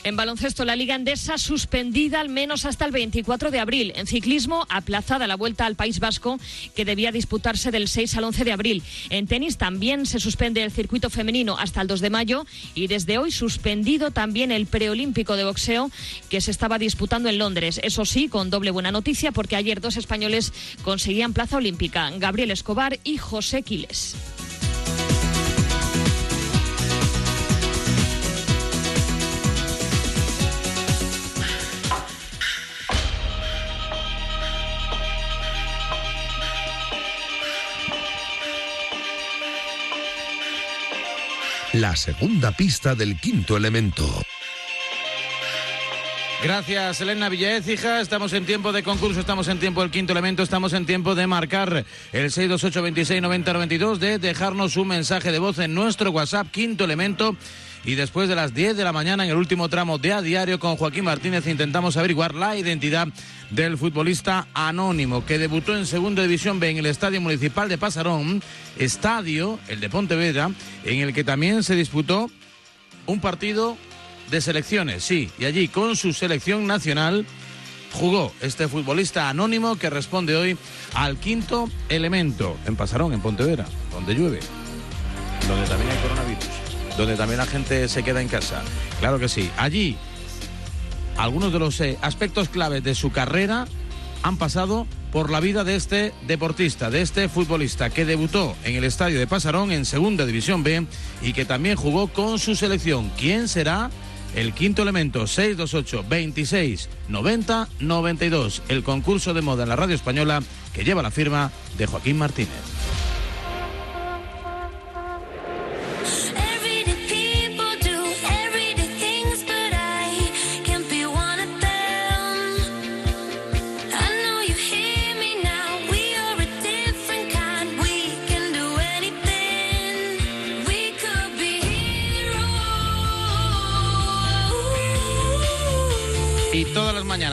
En 0.04 0.16
baloncesto, 0.16 0.64
la 0.64 0.74
Liga 0.74 0.96
Endesa 0.96 1.38
suspendida 1.38 2.18
al 2.18 2.28
menos 2.28 2.64
hasta 2.64 2.84
el 2.84 2.90
24 2.90 3.52
de 3.52 3.60
abril. 3.60 3.92
En 3.94 4.08
ciclismo, 4.08 4.66
aplazada 4.68 5.28
la 5.28 5.36
vuelta 5.36 5.64
al 5.64 5.76
País 5.76 6.00
Vasco, 6.00 6.40
que 6.74 6.84
debía 6.84 7.12
disputarse 7.12 7.70
del 7.70 7.86
6 7.86 8.16
al 8.16 8.24
11 8.24 8.44
de 8.44 8.52
abril. 8.52 8.82
En 9.10 9.28
tenis 9.28 9.58
también 9.58 10.04
se 10.06 10.18
suspende 10.18 10.64
el 10.64 10.72
circuito 10.72 11.08
femenino 11.08 11.56
hasta 11.56 11.80
el 11.80 11.86
2 11.86 12.00
de 12.00 12.10
mayo 12.10 12.46
y 12.74 12.88
desde 12.88 13.18
hoy 13.18 13.30
suspendido 13.30 14.10
también 14.10 14.50
el 14.50 14.66
preolímpico 14.66 15.36
de 15.36 15.44
boxeo 15.44 15.90
que 16.28 16.40
se 16.40 16.50
estaba 16.50 16.78
disputando 16.78 17.28
en 17.28 17.38
Londres. 17.38 17.78
Eso 17.84 18.04
sí, 18.04 18.28
con 18.28 18.50
doble 18.50 18.72
buena 18.72 18.90
noticia 18.90 19.30
porque 19.30 19.54
ayer 19.54 19.80
dos 19.80 19.96
españoles 19.96 20.52
conseguían 20.82 21.32
plaza 21.32 21.58
olímpica, 21.58 22.10
Gabriel 22.16 22.50
Escobar 22.50 22.98
y 23.04 23.18
José 23.18 23.62
Quiles. 23.62 24.16
La 41.82 41.96
segunda 41.96 42.52
pista 42.52 42.94
del 42.94 43.18
quinto 43.18 43.56
elemento. 43.56 44.04
Gracias, 46.40 47.00
Elena 47.00 47.28
Villaécija. 47.28 48.00
Estamos 48.00 48.32
en 48.34 48.46
tiempo 48.46 48.70
de 48.70 48.84
concurso, 48.84 49.18
estamos 49.18 49.48
en 49.48 49.58
tiempo 49.58 49.80
del 49.80 49.90
quinto 49.90 50.12
elemento, 50.12 50.44
estamos 50.44 50.74
en 50.74 50.86
tiempo 50.86 51.16
de 51.16 51.26
marcar 51.26 51.84
el 52.12 52.30
628-2690-92, 52.30 53.96
de 53.96 54.20
dejarnos 54.20 54.76
un 54.76 54.86
mensaje 54.86 55.32
de 55.32 55.40
voz 55.40 55.58
en 55.58 55.74
nuestro 55.74 56.12
WhatsApp, 56.12 56.52
quinto 56.52 56.84
elemento. 56.84 57.34
Y 57.84 57.96
después 57.96 58.28
de 58.28 58.36
las 58.36 58.54
10 58.54 58.76
de 58.76 58.84
la 58.84 58.92
mañana, 58.92 59.24
en 59.24 59.30
el 59.30 59.36
último 59.36 59.68
tramo 59.68 59.98
de 59.98 60.12
A 60.12 60.22
Diario 60.22 60.60
con 60.60 60.76
Joaquín 60.76 61.04
Martínez, 61.04 61.46
intentamos 61.48 61.96
averiguar 61.96 62.34
la 62.34 62.56
identidad 62.56 63.08
del 63.50 63.76
futbolista 63.76 64.46
anónimo 64.54 65.26
que 65.26 65.38
debutó 65.38 65.76
en 65.76 65.86
Segunda 65.86 66.22
División 66.22 66.60
B 66.60 66.70
en 66.70 66.78
el 66.78 66.86
Estadio 66.86 67.20
Municipal 67.20 67.68
de 67.68 67.78
Pasarón, 67.78 68.40
estadio, 68.78 69.58
el 69.66 69.80
de 69.80 69.90
Pontevedra, 69.90 70.50
en 70.84 71.00
el 71.00 71.12
que 71.12 71.24
también 71.24 71.64
se 71.64 71.74
disputó 71.74 72.30
un 73.06 73.20
partido 73.20 73.76
de 74.30 74.40
selecciones, 74.40 75.02
sí, 75.02 75.30
y 75.38 75.44
allí 75.44 75.66
con 75.66 75.96
su 75.96 76.12
selección 76.12 76.66
nacional 76.68 77.26
jugó 77.92 78.32
este 78.40 78.68
futbolista 78.68 79.28
anónimo 79.28 79.76
que 79.76 79.90
responde 79.90 80.36
hoy 80.36 80.56
al 80.94 81.18
quinto 81.18 81.68
elemento 81.88 82.56
en 82.64 82.76
Pasarón, 82.76 83.12
en 83.12 83.20
Pontevedra, 83.20 83.66
donde 83.90 84.14
llueve, 84.14 84.40
donde 85.48 85.66
también 85.66 85.90
hay 85.90 85.98
coronavirus 85.98 86.71
donde 86.96 87.16
también 87.16 87.38
la 87.38 87.46
gente 87.46 87.88
se 87.88 88.02
queda 88.02 88.20
en 88.20 88.28
casa. 88.28 88.62
Claro 89.00 89.18
que 89.18 89.28
sí. 89.28 89.50
Allí, 89.56 89.96
algunos 91.16 91.52
de 91.52 91.58
los 91.58 91.80
eh, 91.80 91.98
aspectos 92.02 92.48
claves 92.48 92.82
de 92.84 92.94
su 92.94 93.12
carrera 93.12 93.66
han 94.22 94.36
pasado 94.36 94.86
por 95.10 95.30
la 95.30 95.40
vida 95.40 95.62
de 95.62 95.76
este 95.76 96.14
deportista, 96.26 96.90
de 96.90 97.02
este 97.02 97.28
futbolista 97.28 97.90
que 97.90 98.04
debutó 98.04 98.56
en 98.64 98.76
el 98.76 98.84
estadio 98.84 99.18
de 99.18 99.26
Pasarón 99.26 99.70
en 99.70 99.84
Segunda 99.84 100.24
División 100.24 100.62
B 100.62 100.86
y 101.20 101.32
que 101.32 101.44
también 101.44 101.76
jugó 101.76 102.08
con 102.08 102.38
su 102.38 102.56
selección. 102.56 103.10
¿Quién 103.18 103.48
será? 103.48 103.90
El 104.34 104.54
quinto 104.54 104.80
elemento, 104.80 105.26
628 105.26 106.06
26 106.08 106.88
90 107.08 107.68
92. 107.80 108.62
El 108.68 108.82
concurso 108.82 109.34
de 109.34 109.42
moda 109.42 109.64
en 109.64 109.68
la 109.68 109.76
radio 109.76 109.94
española 109.94 110.42
que 110.72 110.84
lleva 110.84 111.02
la 111.02 111.10
firma 111.10 111.52
de 111.76 111.86
Joaquín 111.86 112.16
Martínez. 112.16 112.81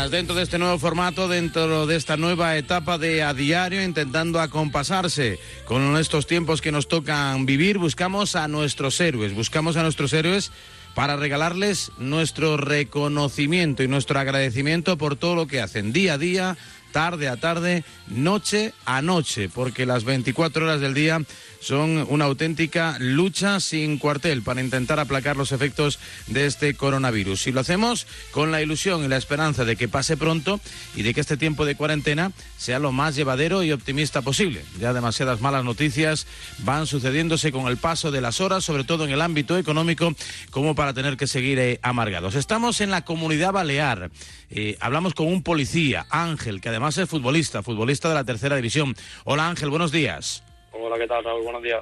Mañanas 0.09 0.11
dentro 0.11 0.35
de 0.35 0.43
este 0.43 0.57
nuevo 0.57 0.77
formato, 0.79 1.27
dentro 1.27 1.85
de 1.85 1.95
esta 1.95 2.17
nueva 2.17 2.57
etapa 2.57 2.97
de 2.97 3.23
a 3.23 3.33
diario, 3.33 3.83
intentando 3.83 4.39
acompasarse 4.39 5.39
con 5.65 5.97
estos 5.97 6.25
tiempos 6.27 6.61
que 6.61 6.71
nos 6.71 6.87
tocan 6.87 7.45
vivir. 7.45 7.77
Buscamos 7.77 8.35
a 8.35 8.47
nuestros 8.47 8.99
héroes, 8.99 9.33
buscamos 9.33 9.77
a 9.77 9.83
nuestros 9.83 10.13
héroes 10.13 10.51
para 10.95 11.15
regalarles 11.15 11.91
nuestro 11.97 12.57
reconocimiento 12.57 13.83
y 13.83 13.87
nuestro 13.87 14.19
agradecimiento 14.19 14.97
por 14.97 15.15
todo 15.15 15.35
lo 15.35 15.47
que 15.47 15.61
hacen 15.61 15.93
día 15.93 16.13
a 16.13 16.17
día, 16.17 16.57
tarde 16.91 17.27
a 17.27 17.37
tarde, 17.37 17.83
noche 18.07 18.73
a 18.85 19.01
noche, 19.01 19.49
porque 19.49 19.85
las 19.85 20.03
24 20.03 20.65
horas 20.65 20.81
del 20.81 20.93
día 20.93 21.21
son 21.59 22.05
una 22.09 22.25
auténtica 22.25 22.95
lucha 22.99 23.59
sin 23.59 23.97
cuartel 23.97 24.41
para 24.41 24.61
intentar 24.61 24.99
aplacar 24.99 25.35
los 25.35 25.51
efectos 25.51 25.99
de 26.27 26.45
este 26.45 26.73
coronavirus. 26.73 27.47
Y 27.47 27.51
lo 27.51 27.59
hacemos 27.59 28.07
con 28.31 28.51
la 28.51 28.61
ilusión 28.61 29.03
y 29.03 29.07
la 29.07 29.17
esperanza 29.17 29.65
de 29.65 29.75
que 29.75 29.87
pase 29.87 30.17
pronto 30.17 30.59
y 30.95 31.03
de 31.03 31.13
que 31.13 31.21
este 31.21 31.37
tiempo 31.37 31.65
de 31.65 31.75
cuarentena 31.75 32.31
sea 32.57 32.79
lo 32.79 32.91
más 32.91 33.15
llevadero 33.15 33.63
y 33.63 33.71
optimista 33.71 34.21
posible. 34.21 34.63
Ya 34.79 34.93
demasiadas 34.93 35.41
malas 35.41 35.63
noticias 35.63 36.27
van 36.59 36.87
sucediéndose 36.87 37.51
con 37.51 37.67
el 37.67 37.77
paso 37.77 38.11
de 38.11 38.21
las 38.21 38.41
horas, 38.41 38.63
sobre 38.63 38.83
todo 38.83 39.05
en 39.05 39.11
el 39.11 39.21
ámbito 39.21 39.57
económico, 39.57 40.13
como 40.51 40.75
para 40.75 40.93
tener 40.93 41.17
que 41.17 41.27
seguir 41.27 41.59
eh, 41.59 41.79
amargados. 41.81 42.35
Estamos 42.35 42.81
en 42.81 42.89
la 42.89 43.03
comunidad 43.03 43.51
balear. 43.51 44.11
Eh, 44.49 44.77
hablamos 44.79 45.13
con 45.13 45.27
un 45.27 45.43
policía, 45.43 46.07
Ángel, 46.09 46.61
que 46.61 46.69
además 46.69 46.78
es 46.87 47.09
futbolista, 47.09 47.61
futbolista 47.61 48.09
de 48.09 48.15
la 48.15 48.23
tercera 48.23 48.55
división. 48.55 48.95
Hola 49.25 49.47
Ángel, 49.47 49.69
buenos 49.69 49.91
días. 49.91 50.43
Hola, 50.71 50.97
¿qué 50.97 51.07
tal, 51.07 51.23
Raúl? 51.23 51.43
Buenos 51.43 51.61
días. 51.61 51.81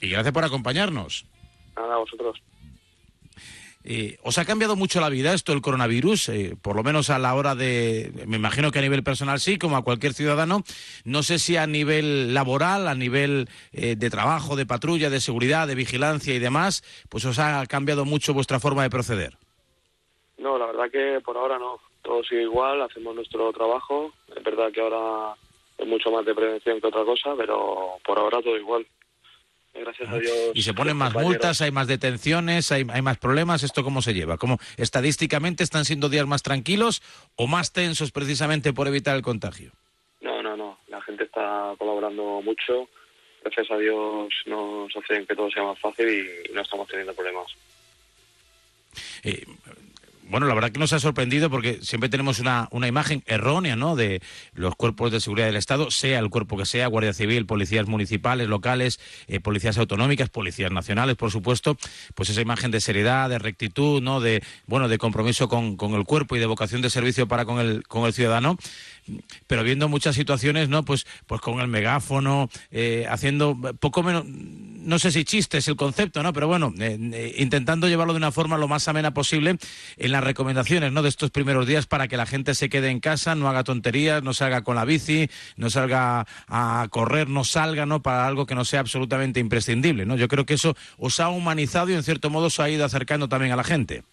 Y 0.00 0.10
gracias 0.10 0.32
por 0.32 0.44
acompañarnos. 0.44 1.24
Nada, 1.74 1.94
a 1.94 1.98
vosotros. 1.98 2.40
Eh, 3.86 4.18
¿Os 4.22 4.38
ha 4.38 4.44
cambiado 4.44 4.76
mucho 4.76 5.00
la 5.00 5.08
vida 5.08 5.34
esto, 5.34 5.52
el 5.52 5.60
coronavirus? 5.60 6.28
Eh, 6.30 6.56
por 6.60 6.76
lo 6.76 6.82
menos 6.82 7.10
a 7.10 7.18
la 7.18 7.34
hora 7.34 7.54
de, 7.54 8.12
me 8.26 8.36
imagino 8.36 8.70
que 8.70 8.78
a 8.78 8.82
nivel 8.82 9.02
personal 9.02 9.40
sí, 9.40 9.58
como 9.58 9.76
a 9.76 9.82
cualquier 9.82 10.14
ciudadano. 10.14 10.62
No 11.04 11.22
sé 11.22 11.38
si 11.38 11.56
a 11.56 11.66
nivel 11.66 12.32
laboral, 12.32 12.88
a 12.88 12.94
nivel 12.94 13.48
eh, 13.72 13.96
de 13.96 14.10
trabajo, 14.10 14.56
de 14.56 14.66
patrulla, 14.66 15.10
de 15.10 15.20
seguridad, 15.20 15.66
de 15.66 15.74
vigilancia 15.74 16.34
y 16.34 16.38
demás, 16.38 16.82
pues 17.08 17.24
os 17.24 17.38
ha 17.38 17.64
cambiado 17.66 18.04
mucho 18.04 18.32
vuestra 18.32 18.60
forma 18.60 18.82
de 18.82 18.90
proceder. 18.90 19.36
No, 20.38 20.58
la 20.58 20.66
verdad 20.66 20.90
que 20.90 21.20
por 21.24 21.36
ahora 21.36 21.58
no. 21.58 21.78
Todo 22.04 22.22
sigue 22.22 22.42
igual, 22.42 22.82
hacemos 22.82 23.16
nuestro 23.16 23.50
trabajo. 23.52 24.12
Es 24.36 24.44
verdad 24.44 24.70
que 24.70 24.80
ahora 24.80 25.34
es 25.78 25.86
mucho 25.86 26.10
más 26.10 26.24
de 26.24 26.34
prevención 26.34 26.80
que 26.80 26.86
otra 26.86 27.04
cosa, 27.04 27.34
pero 27.36 27.96
por 28.04 28.18
ahora 28.18 28.42
todo 28.42 28.56
igual. 28.56 28.86
Gracias 29.72 30.08
a 30.08 30.18
Dios. 30.18 30.52
Y 30.54 30.62
se 30.62 30.72
ponen 30.72 30.96
más 30.96 31.14
multas, 31.14 31.60
hay 31.60 31.72
más 31.72 31.88
detenciones, 31.88 32.70
hay, 32.70 32.86
hay 32.92 33.02
más 33.02 33.18
problemas. 33.18 33.64
¿Esto 33.64 33.82
cómo 33.82 34.02
se 34.02 34.14
lleva? 34.14 34.36
¿Cómo 34.36 34.58
estadísticamente 34.76 35.64
están 35.64 35.84
siendo 35.84 36.08
días 36.08 36.26
más 36.26 36.42
tranquilos 36.42 37.02
o 37.34 37.48
más 37.48 37.72
tensos 37.72 38.12
precisamente 38.12 38.72
por 38.72 38.86
evitar 38.86 39.16
el 39.16 39.22
contagio? 39.22 39.72
No, 40.20 40.42
no, 40.42 40.56
no. 40.56 40.78
La 40.88 41.02
gente 41.02 41.24
está 41.24 41.74
colaborando 41.76 42.40
mucho. 42.42 42.88
Gracias 43.42 43.70
a 43.70 43.78
Dios 43.78 44.32
nos 44.46 44.94
hacen 44.96 45.26
que 45.26 45.34
todo 45.34 45.50
sea 45.50 45.64
más 45.64 45.78
fácil 45.80 46.08
y 46.08 46.52
no 46.52 46.60
estamos 46.60 46.86
teniendo 46.86 47.14
problemas. 47.14 47.46
Eh, 49.24 49.44
bueno, 50.28 50.46
la 50.46 50.54
verdad 50.54 50.70
que 50.70 50.78
nos 50.78 50.92
ha 50.92 51.00
sorprendido 51.00 51.50
porque 51.50 51.78
siempre 51.82 52.08
tenemos 52.08 52.38
una, 52.38 52.68
una 52.70 52.88
imagen 52.88 53.22
errónea, 53.26 53.76
¿no? 53.76 53.96
De 53.96 54.20
los 54.54 54.74
cuerpos 54.74 55.12
de 55.12 55.20
seguridad 55.20 55.46
del 55.46 55.56
Estado, 55.56 55.90
sea 55.90 56.18
el 56.18 56.30
cuerpo 56.30 56.56
que 56.56 56.66
sea, 56.66 56.86
Guardia 56.86 57.12
Civil, 57.12 57.46
policías 57.46 57.86
municipales, 57.86 58.48
locales, 58.48 59.00
eh, 59.28 59.40
policías 59.40 59.78
autonómicas, 59.78 60.30
policías 60.30 60.72
nacionales, 60.72 61.16
por 61.16 61.30
supuesto, 61.30 61.76
pues 62.14 62.30
esa 62.30 62.40
imagen 62.40 62.70
de 62.70 62.80
seriedad, 62.80 63.28
de 63.28 63.38
rectitud, 63.38 64.02
¿no? 64.02 64.20
De, 64.20 64.42
bueno, 64.66 64.88
de 64.88 64.98
compromiso 64.98 65.48
con, 65.48 65.76
con 65.76 65.94
el 65.94 66.04
cuerpo 66.04 66.36
y 66.36 66.38
de 66.38 66.46
vocación 66.46 66.82
de 66.82 66.90
servicio 66.90 67.28
para 67.28 67.44
con 67.44 67.60
el, 67.60 67.86
con 67.86 68.04
el 68.06 68.12
ciudadano 68.12 68.56
pero 69.46 69.62
viendo 69.62 69.88
muchas 69.88 70.14
situaciones, 70.14 70.68
¿no? 70.68 70.84
Pues, 70.84 71.06
pues 71.26 71.40
con 71.40 71.60
el 71.60 71.68
megáfono, 71.68 72.48
eh, 72.70 73.06
haciendo 73.08 73.56
poco 73.78 74.02
menos, 74.02 74.24
no 74.26 74.98
sé 74.98 75.10
si 75.10 75.24
chiste 75.24 75.58
es 75.58 75.68
el 75.68 75.76
concepto, 75.76 76.22
¿no? 76.22 76.32
Pero 76.32 76.46
bueno, 76.46 76.72
eh, 76.78 76.98
eh, 77.12 77.34
intentando 77.38 77.88
llevarlo 77.88 78.12
de 78.12 78.18
una 78.18 78.32
forma 78.32 78.58
lo 78.58 78.68
más 78.68 78.86
amena 78.88 79.14
posible 79.14 79.56
en 79.96 80.12
las 80.12 80.24
recomendaciones, 80.24 80.92
¿no? 80.92 81.02
De 81.02 81.08
estos 81.08 81.30
primeros 81.30 81.66
días 81.66 81.86
para 81.86 82.08
que 82.08 82.16
la 82.16 82.26
gente 82.26 82.54
se 82.54 82.68
quede 82.68 82.90
en 82.90 83.00
casa, 83.00 83.34
no 83.34 83.48
haga 83.48 83.64
tonterías, 83.64 84.22
no 84.22 84.34
salga 84.34 84.62
con 84.62 84.76
la 84.76 84.84
bici, 84.84 85.28
no 85.56 85.70
salga 85.70 86.26
a 86.48 86.86
correr, 86.90 87.28
no 87.28 87.44
salga, 87.44 87.86
¿no? 87.86 88.02
Para 88.02 88.26
algo 88.26 88.46
que 88.46 88.54
no 88.54 88.64
sea 88.64 88.80
absolutamente 88.80 89.40
imprescindible, 89.40 90.06
¿no? 90.06 90.16
Yo 90.16 90.28
creo 90.28 90.46
que 90.46 90.54
eso 90.54 90.76
os 90.98 91.20
ha 91.20 91.28
humanizado 91.28 91.90
y 91.90 91.94
en 91.94 92.02
cierto 92.02 92.30
modo 92.30 92.46
os 92.46 92.60
ha 92.60 92.68
ido 92.70 92.84
acercando 92.84 93.28
también 93.28 93.52
a 93.52 93.56
la 93.56 93.64
gente. 93.64 94.04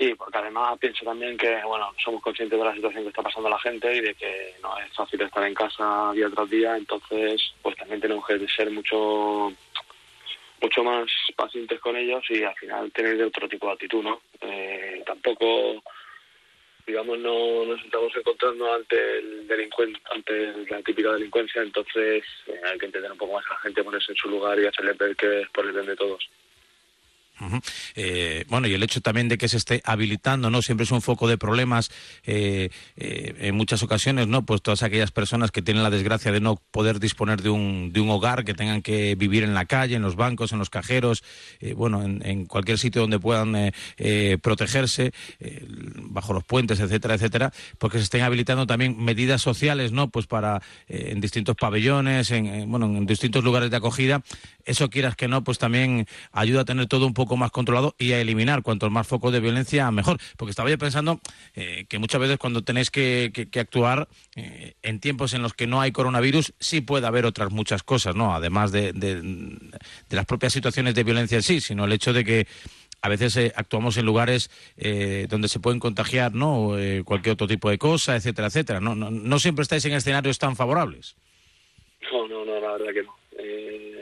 Sí, 0.00 0.14
porque 0.14 0.38
además 0.38 0.78
pienso 0.78 1.04
también 1.04 1.36
que, 1.36 1.60
bueno, 1.62 1.92
somos 2.02 2.22
conscientes 2.22 2.58
de 2.58 2.64
la 2.64 2.74
situación 2.74 3.02
que 3.02 3.10
está 3.10 3.22
pasando 3.22 3.50
la 3.50 3.58
gente 3.58 3.94
y 3.94 4.00
de 4.00 4.14
que 4.14 4.54
no 4.62 4.78
es 4.78 4.90
fácil 4.94 5.20
estar 5.20 5.44
en 5.46 5.52
casa 5.52 6.12
día 6.14 6.30
tras 6.30 6.48
día, 6.48 6.74
entonces, 6.74 7.52
pues 7.60 7.76
también 7.76 8.00
tenemos 8.00 8.26
que 8.26 8.48
ser 8.48 8.70
mucho 8.70 9.52
mucho 10.62 10.84
más 10.84 11.06
pacientes 11.36 11.78
con 11.80 11.96
ellos 11.96 12.24
y 12.30 12.42
al 12.42 12.54
final 12.54 12.90
tener 12.92 13.22
otro 13.22 13.46
tipo 13.46 13.66
de 13.66 13.72
actitud, 13.74 14.02
¿no? 14.02 14.22
Eh, 14.40 15.02
tampoco, 15.04 15.82
digamos, 16.86 17.18
no 17.18 17.66
nos 17.66 17.84
estamos 17.84 18.16
encontrando 18.16 18.72
ante 18.72 19.18
el 19.18 19.46
delincuente, 19.46 20.00
ante 20.14 20.64
la 20.70 20.80
típica 20.80 21.12
delincuencia, 21.12 21.60
entonces 21.60 22.24
eh, 22.46 22.60
hay 22.64 22.78
que 22.78 22.86
entender 22.86 23.12
un 23.12 23.18
poco 23.18 23.34
más 23.34 23.44
a 23.50 23.52
la 23.52 23.60
gente, 23.60 23.84
ponerse 23.84 24.12
en 24.12 24.16
su 24.16 24.30
lugar 24.30 24.58
y 24.58 24.66
hacerle 24.66 24.94
ver 24.94 25.14
que 25.14 25.42
es 25.42 25.50
por 25.50 25.66
el 25.66 25.72
bien 25.72 25.84
de 25.84 25.96
todos. 25.96 26.26
Eh, 27.94 28.44
bueno, 28.48 28.68
y 28.68 28.74
el 28.74 28.82
hecho 28.82 29.00
también 29.00 29.28
de 29.28 29.38
que 29.38 29.48
se 29.48 29.56
esté 29.56 29.82
habilitando, 29.84 30.50
¿no? 30.50 30.62
Siempre 30.62 30.84
es 30.84 30.90
un 30.90 31.02
foco 31.02 31.28
de 31.28 31.38
problemas 31.38 31.90
eh, 32.24 32.70
eh, 32.96 33.34
en 33.38 33.54
muchas 33.54 33.82
ocasiones, 33.82 34.26
¿no? 34.26 34.44
Pues 34.44 34.62
todas 34.62 34.82
aquellas 34.82 35.10
personas 35.10 35.50
que 35.50 35.62
tienen 35.62 35.82
la 35.82 35.90
desgracia 35.90 36.32
de 36.32 36.40
no 36.40 36.56
poder 36.70 37.00
disponer 37.00 37.42
de 37.42 37.50
un, 37.50 37.92
de 37.92 38.00
un 38.00 38.10
hogar, 38.10 38.44
que 38.44 38.54
tengan 38.54 38.82
que 38.82 39.14
vivir 39.14 39.42
en 39.42 39.54
la 39.54 39.64
calle, 39.64 39.96
en 39.96 40.02
los 40.02 40.16
bancos, 40.16 40.52
en 40.52 40.58
los 40.58 40.70
cajeros, 40.70 41.22
bueno, 41.76 42.02
en, 42.02 42.46
cualquier 42.46 42.78
sitio 42.78 43.02
donde 43.02 43.18
puedan 43.18 43.72
protegerse, 44.42 45.12
bajo 45.96 46.32
los 46.32 46.44
puentes, 46.44 46.80
etcétera, 46.80 47.14
etcétera, 47.14 47.52
porque 47.78 47.98
se 47.98 48.04
estén 48.04 48.22
habilitando 48.22 48.66
también 48.66 48.96
medidas 48.98 49.42
sociales, 49.42 49.92
¿no? 49.92 50.08
Pues 50.08 50.26
para 50.26 50.62
en 50.88 51.20
distintos 51.20 51.56
pabellones, 51.56 52.30
en, 52.30 52.70
bueno, 52.70 52.86
en 52.86 53.06
distintos 53.06 53.44
lugares 53.44 53.70
de 53.70 53.76
acogida, 53.76 54.22
eso 54.64 54.90
quieras 54.90 55.16
que 55.16 55.28
no, 55.28 55.44
pues 55.44 55.58
también 55.58 56.06
ayuda 56.32 56.62
a 56.62 56.64
tener 56.64 56.86
todo 56.86 57.06
un 57.06 57.14
poco 57.14 57.29
más 57.36 57.50
controlado 57.50 57.94
y 57.98 58.12
a 58.12 58.20
eliminar 58.20 58.62
cuantos 58.62 58.90
más 58.90 59.06
focos 59.06 59.32
de 59.32 59.40
violencia 59.40 59.90
mejor. 59.90 60.18
Porque 60.36 60.50
estaba 60.50 60.70
yo 60.70 60.78
pensando 60.78 61.20
eh, 61.54 61.86
que 61.88 61.98
muchas 61.98 62.20
veces 62.20 62.38
cuando 62.38 62.62
tenéis 62.62 62.90
que, 62.90 63.32
actuar 63.58 64.08
eh, 64.36 64.74
en 64.82 65.00
tiempos 65.00 65.34
en 65.34 65.42
los 65.42 65.54
que 65.54 65.66
no 65.66 65.80
hay 65.80 65.92
coronavirus, 65.92 66.54
sí 66.58 66.80
puede 66.80 67.06
haber 67.06 67.26
otras 67.26 67.50
muchas 67.50 67.82
cosas, 67.82 68.14
¿no? 68.14 68.34
Además 68.34 68.72
de, 68.72 68.92
las 70.10 70.26
propias 70.26 70.52
situaciones 70.52 70.94
de 70.94 71.04
violencia 71.04 71.36
en 71.36 71.42
sí, 71.42 71.60
sino 71.60 71.84
el 71.84 71.92
hecho 71.92 72.12
de 72.12 72.24
que 72.24 72.46
a 73.02 73.08
veces 73.08 73.36
eh, 73.36 73.52
actuamos 73.56 73.96
en 73.96 74.04
lugares 74.04 74.50
donde 75.28 75.48
se 75.48 75.60
pueden 75.60 75.80
contagiar 75.80 76.34
no 76.34 76.74
cualquier 77.04 77.34
otro 77.34 77.46
tipo 77.46 77.70
de 77.70 77.78
cosa, 77.78 78.16
etcétera, 78.16 78.48
etcétera. 78.48 78.80
No, 78.80 78.94
no, 78.94 79.10
no 79.10 79.38
siempre 79.38 79.62
estáis 79.62 79.84
en 79.86 79.92
escenarios 79.92 80.38
tan 80.38 80.56
favorables. 80.56 81.16
No, 82.12 82.26
no, 82.28 82.44
no, 82.44 82.60
la 82.60 82.72
verdad 82.72 82.92
que 82.92 83.02
no. 83.02 83.14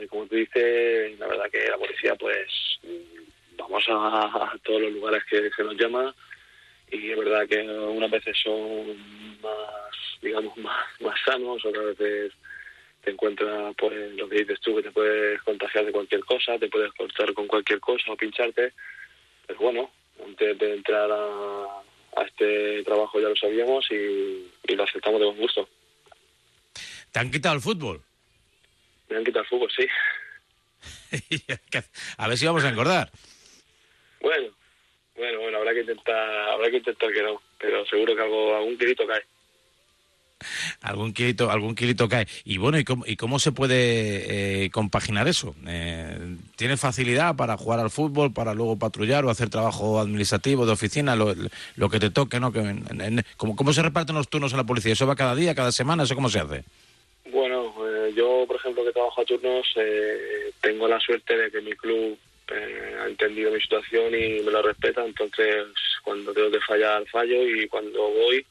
como 0.09 0.25
tú 0.25 0.35
dices, 0.35 1.17
la 1.19 1.27
verdad 1.27 1.45
que 1.51 1.69
la 1.69 1.77
policía 1.77 2.15
pues 2.15 2.47
vamos 3.69 3.85
a, 3.89 4.51
todos 4.63 4.81
los 4.81 4.93
lugares 4.93 5.23
que 5.29 5.49
se 5.55 5.63
nos 5.63 5.75
llama 5.75 6.13
y 6.91 7.11
es 7.11 7.17
verdad 7.17 7.47
que 7.47 7.61
unas 7.61 8.09
veces 8.09 8.35
son 8.43 8.97
más, 9.41 9.93
digamos, 10.21 10.57
más, 10.57 10.85
más 11.01 11.19
sanos, 11.23 11.63
otras 11.63 11.97
veces 11.97 12.33
te 13.03 13.11
encuentras, 13.11 13.75
pues, 13.77 14.13
lo 14.15 14.27
que 14.27 14.39
dices 14.39 14.59
tú, 14.59 14.75
que 14.75 14.83
te 14.83 14.91
puedes 14.91 15.41
contagiar 15.43 15.85
de 15.85 15.91
cualquier 15.91 16.21
cosa, 16.25 16.57
te 16.57 16.67
puedes 16.67 16.91
cortar 16.93 17.33
con 17.33 17.47
cualquier 17.47 17.79
cosa 17.79 18.11
o 18.11 18.17
pincharte. 18.17 18.73
Pero 19.45 19.59
bueno, 19.59 19.91
antes 20.25 20.57
de 20.57 20.73
entrar 20.73 21.09
a, 21.11 21.83
este 22.25 22.83
trabajo 22.83 23.19
ya 23.19 23.29
lo 23.29 23.35
sabíamos 23.35 23.85
y, 23.91 24.51
y, 24.67 24.75
lo 24.75 24.83
aceptamos 24.83 25.19
de 25.19 25.27
buen 25.27 25.37
gusto. 25.37 25.69
¿Te 27.11 27.19
han 27.19 27.31
quitado 27.31 27.55
el 27.55 27.61
fútbol? 27.61 28.01
Me 29.09 29.17
han 29.17 29.23
quitado 29.23 29.43
el 29.43 29.49
fútbol, 29.49 29.71
sí. 29.71 29.87
a 32.17 32.27
ver 32.27 32.37
si 32.37 32.45
vamos 32.45 32.63
a 32.63 32.69
engordar. 32.69 33.11
Bueno, 34.21 34.49
bueno, 35.15 35.39
bueno, 35.39 35.57
habrá 35.57 35.73
que 35.73 35.81
intentar, 35.81 36.49
habrá 36.49 36.69
que 36.69 36.77
intentar 36.77 37.11
que 37.11 37.23
no, 37.23 37.41
pero 37.57 37.85
seguro 37.85 38.15
que 38.15 38.21
algo, 38.21 38.55
algún 38.55 38.77
kilito 38.77 39.05
cae. 39.05 39.21
Algún 40.81 41.13
kilito, 41.13 41.51
algún 41.51 41.75
kilito 41.75 42.07
cae. 42.07 42.25
Y 42.45 42.57
bueno, 42.57 42.79
¿y 42.79 42.85
cómo, 42.85 43.03
y 43.05 43.17
cómo 43.17 43.39
se 43.39 43.51
puede 43.51 44.63
eh, 44.63 44.69
compaginar 44.71 45.27
eso? 45.27 45.53
Eh, 45.67 46.37
¿Tienes 46.55 46.79
facilidad 46.79 47.35
para 47.35 47.57
jugar 47.57 47.81
al 47.81 47.89
fútbol, 47.89 48.31
para 48.33 48.53
luego 48.53 48.79
patrullar 48.79 49.25
o 49.25 49.29
hacer 49.29 49.49
trabajo 49.49 49.99
administrativo 49.99 50.65
de 50.65 50.71
oficina, 50.71 51.17
lo, 51.17 51.35
lo 51.75 51.89
que 51.89 51.99
te 51.99 52.09
toque, 52.09 52.39
¿no? 52.39 52.53
Que, 52.53 52.81
¿cómo, 53.35 53.55
¿Cómo 53.57 53.73
se 53.73 53.81
reparten 53.81 54.15
los 54.15 54.29
turnos 54.29 54.53
en 54.53 54.57
la 54.59 54.63
policía? 54.63 54.93
¿Eso 54.93 55.05
va 55.07 55.17
cada 55.17 55.35
día, 55.35 55.55
cada 55.55 55.73
semana? 55.73 56.03
¿Eso 56.03 56.15
cómo 56.15 56.29
se 56.29 56.39
hace? 56.39 56.63
Bueno, 57.31 57.73
eh, 57.85 58.13
yo, 58.15 58.45
por 58.47 58.55
ejemplo, 58.55 58.85
que 58.85 58.93
trabajo 58.93 59.21
a 59.21 59.25
turnos, 59.25 59.67
eh, 59.75 60.51
tengo 60.61 60.87
la 60.87 60.99
suerte 61.01 61.37
de 61.37 61.51
que 61.51 61.61
mi 61.61 61.73
club 61.73 62.17
eh, 62.51 62.97
ha 63.01 63.07
entendido 63.07 63.51
mi 63.51 63.61
situación 63.61 64.13
y 64.13 64.41
me 64.41 64.51
lo 64.51 64.61
respeta, 64.61 65.05
entonces 65.05 65.65
cuando 66.03 66.33
tengo 66.33 66.51
que 66.51 66.61
fallar, 66.61 67.05
fallo 67.07 67.47
y 67.47 67.67
cuando 67.67 67.99
voy, 67.99 68.45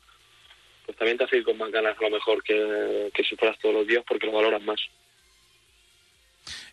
pues 0.87 0.97
también 0.97 1.19
te 1.19 1.25
hace 1.25 1.39
ir 1.39 1.45
con 1.45 1.59
más 1.59 1.71
ganas 1.71 1.97
a 1.99 2.03
lo 2.03 2.11
mejor 2.11 2.43
que, 2.43 3.11
que 3.13 3.25
si 3.25 3.37
fueras 3.37 3.59
todos 3.59 3.75
los 3.75 3.87
días 3.87 4.05
porque 4.07 4.27
lo 4.27 4.33
valoras 4.33 4.63
más. 4.63 4.81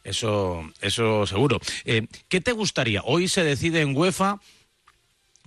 Eso, 0.03 0.71
eso 0.81 1.25
seguro. 1.25 1.59
Eh, 1.83 2.03
¿Qué 2.29 2.39
te 2.39 2.51
gustaría? 2.51 3.01
Hoy 3.03 3.27
se 3.27 3.43
decide 3.43 3.81
en 3.81 3.97
UEFA 3.97 4.39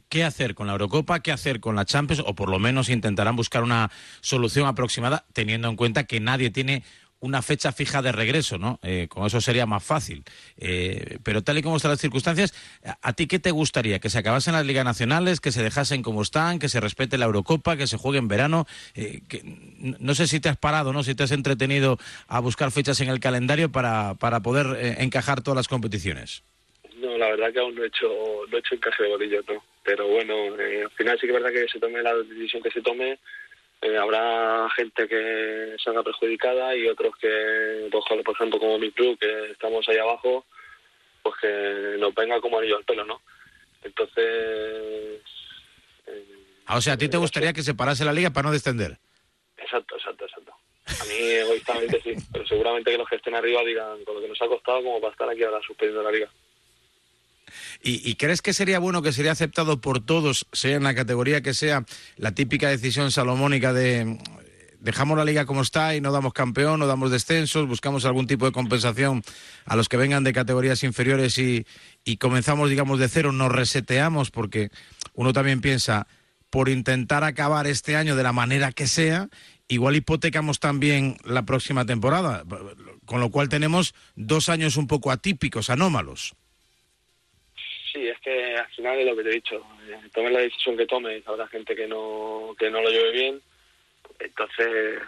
qué 0.08 0.24
hacer 0.24 0.54
con 0.54 0.66
la 0.66 0.72
Eurocopa, 0.72 1.20
qué 1.20 1.32
hacer 1.32 1.60
con 1.60 1.76
la 1.76 1.84
Champions, 1.84 2.22
o 2.26 2.34
por 2.34 2.50
lo 2.50 2.58
menos 2.58 2.88
intentarán 2.88 3.36
buscar 3.36 3.62
una 3.62 3.90
solución 4.20 4.66
aproximada, 4.66 5.24
teniendo 5.32 5.68
en 5.68 5.76
cuenta 5.76 6.04
que 6.04 6.20
nadie 6.20 6.50
tiene 6.50 6.82
una 7.20 7.42
fecha 7.42 7.72
fija 7.72 8.02
de 8.02 8.12
regreso, 8.12 8.58
¿no? 8.58 8.78
Eh, 8.82 9.06
con 9.08 9.26
eso 9.26 9.40
sería 9.40 9.66
más 9.66 9.84
fácil. 9.84 10.22
Eh, 10.56 11.18
pero 11.22 11.42
tal 11.42 11.58
y 11.58 11.62
como 11.62 11.76
están 11.76 11.90
las 11.90 12.00
circunstancias, 12.00 12.54
¿a, 13.02 13.12
ti 13.12 13.26
qué 13.26 13.38
te 13.38 13.50
gustaría? 13.50 13.98
¿Que 13.98 14.10
se 14.10 14.18
acabasen 14.18 14.54
las 14.54 14.64
ligas 14.64 14.84
nacionales, 14.84 15.40
que 15.40 15.52
se 15.52 15.62
dejasen 15.62 16.02
como 16.02 16.22
están, 16.22 16.58
que 16.58 16.68
se 16.68 16.80
respete 16.80 17.18
la 17.18 17.26
Eurocopa, 17.26 17.76
que 17.76 17.86
se 17.86 17.96
juegue 17.96 18.18
en 18.18 18.28
verano? 18.28 18.66
Eh, 18.94 19.20
no 19.98 20.14
sé 20.14 20.26
si 20.26 20.40
te 20.40 20.48
has 20.48 20.56
parado, 20.56 20.92
¿no? 20.92 21.02
Si 21.02 21.14
te 21.14 21.24
has 21.24 21.32
entretenido 21.32 21.98
a 22.28 22.40
buscar 22.40 22.70
fechas 22.70 23.00
en 23.00 23.08
el 23.08 23.20
calendario 23.20 23.70
para, 23.70 24.14
para 24.14 24.40
poder 24.40 24.96
encajar 25.00 25.42
todas 25.42 25.56
las 25.56 25.68
competiciones. 25.68 26.42
No, 26.98 27.16
la 27.16 27.28
verdad 27.28 27.52
que 27.52 27.60
aún 27.60 27.74
no 27.74 27.84
he 27.84 27.86
hecho, 27.86 28.08
no 28.50 28.56
he 28.56 28.60
hecho 28.60 28.74
encaje 28.74 29.02
de 29.02 29.08
bolillo, 29.08 29.42
¿no? 29.48 29.62
Pero 29.84 30.08
bueno, 30.08 30.34
al 30.54 30.90
final 30.90 31.18
sí 31.18 31.26
que 31.26 31.32
es 31.32 31.42
verdad 31.42 31.52
que 31.52 31.68
se 31.68 31.78
tome 31.78 32.02
la 32.02 32.14
decisión 32.14 32.62
que 32.62 32.70
se 32.70 32.82
tome, 32.82 33.18
eh, 33.80 33.96
habrá 33.96 34.68
gente 34.70 35.06
que 35.06 35.76
salga 35.82 36.02
perjudicada 36.02 36.74
y 36.74 36.88
otros 36.88 37.14
que, 37.20 37.88
por 37.90 38.34
ejemplo, 38.34 38.58
como 38.58 38.78
mi 38.78 38.90
club, 38.90 39.18
que 39.18 39.52
estamos 39.52 39.88
ahí 39.88 39.98
abajo, 39.98 40.44
pues 41.22 41.34
que 41.40 41.96
nos 41.98 42.14
venga 42.14 42.40
como 42.40 42.58
anillo 42.58 42.76
al 42.76 42.84
pelo, 42.84 43.04
¿no? 43.04 43.20
Entonces... 43.82 45.20
Eh, 46.06 46.24
ah, 46.66 46.76
o 46.76 46.80
sea, 46.80 46.94
¿a 46.94 46.96
ti 46.96 47.08
te 47.08 47.16
gustaría 47.16 47.52
que 47.52 47.62
se 47.62 47.74
parase 47.74 48.04
la 48.04 48.12
liga 48.12 48.30
para 48.30 48.48
no 48.48 48.52
descender? 48.52 48.98
Exacto, 49.56 49.96
exacto, 49.96 50.24
exacto. 50.24 50.52
A 51.00 51.04
mí 51.04 51.14
egoístamente 51.14 52.00
sí, 52.02 52.14
pero 52.32 52.46
seguramente 52.46 52.90
que 52.90 52.98
los 52.98 53.08
que 53.08 53.16
estén 53.16 53.34
arriba 53.34 53.62
digan 53.62 54.02
con 54.04 54.16
lo 54.16 54.20
que 54.22 54.28
nos 54.28 54.40
ha 54.42 54.48
costado 54.48 54.82
como 54.82 55.00
para 55.00 55.12
estar 55.12 55.28
aquí 55.28 55.44
ahora 55.44 55.60
suspendiendo 55.64 56.02
la 56.02 56.10
liga. 56.10 56.30
¿Y, 57.82 58.14
crees 58.16 58.42
que 58.42 58.52
sería 58.52 58.78
bueno, 58.78 59.02
que 59.02 59.12
sería 59.12 59.32
aceptado 59.32 59.80
por 59.80 60.04
todos, 60.04 60.46
sea 60.52 60.76
en 60.76 60.84
la 60.84 60.94
categoría 60.94 61.40
que 61.42 61.54
sea, 61.54 61.84
la 62.16 62.32
típica 62.32 62.68
decisión 62.68 63.10
salomónica 63.10 63.72
de 63.72 64.18
dejamos 64.80 65.18
la 65.18 65.24
liga 65.24 65.44
como 65.44 65.62
está 65.62 65.96
y 65.96 66.00
no 66.00 66.12
damos 66.12 66.32
campeón, 66.32 66.80
no 66.80 66.86
damos 66.86 67.10
descensos, 67.10 67.66
buscamos 67.66 68.04
algún 68.04 68.26
tipo 68.26 68.46
de 68.46 68.52
compensación 68.52 69.22
a 69.64 69.76
los 69.76 69.88
que 69.88 69.96
vengan 69.96 70.24
de 70.24 70.32
categorías 70.32 70.82
inferiores 70.84 71.36
y, 71.38 71.66
y 72.04 72.16
comenzamos, 72.18 72.70
digamos, 72.70 72.98
de 72.98 73.08
cero, 73.08 73.32
nos 73.32 73.50
reseteamos, 73.50 74.30
porque 74.30 74.70
uno 75.14 75.32
también 75.32 75.60
piensa, 75.60 76.06
por 76.50 76.68
intentar 76.68 77.24
acabar 77.24 77.66
este 77.66 77.96
año 77.96 78.16
de 78.16 78.22
la 78.22 78.32
manera 78.32 78.72
que 78.72 78.86
sea, 78.86 79.28
igual 79.68 79.96
hipotecamos 79.96 80.60
también 80.60 81.18
la 81.24 81.44
próxima 81.44 81.84
temporada, 81.84 82.44
con 83.04 83.20
lo 83.20 83.30
cual 83.30 83.48
tenemos 83.48 83.94
dos 84.16 84.48
años 84.48 84.76
un 84.76 84.86
poco 84.86 85.10
atípicos, 85.10 85.70
anómalos 85.70 86.34
sí, 87.98 88.08
es 88.08 88.20
que 88.20 88.56
al 88.56 88.68
final 88.68 88.98
es 88.98 89.06
lo 89.06 89.16
que 89.16 89.22
te 89.22 89.30
he 89.30 89.34
dicho. 89.34 89.56
Eh, 89.88 89.98
tome 90.12 90.30
la 90.30 90.40
decisión 90.40 90.76
que 90.76 90.86
tomes, 90.86 91.26
habrá 91.26 91.46
gente 91.48 91.74
que 91.74 91.86
no, 91.86 92.54
que 92.58 92.70
no 92.70 92.80
lo 92.80 92.90
lleve 92.90 93.12
bien. 93.12 93.42
Entonces, 94.18 95.00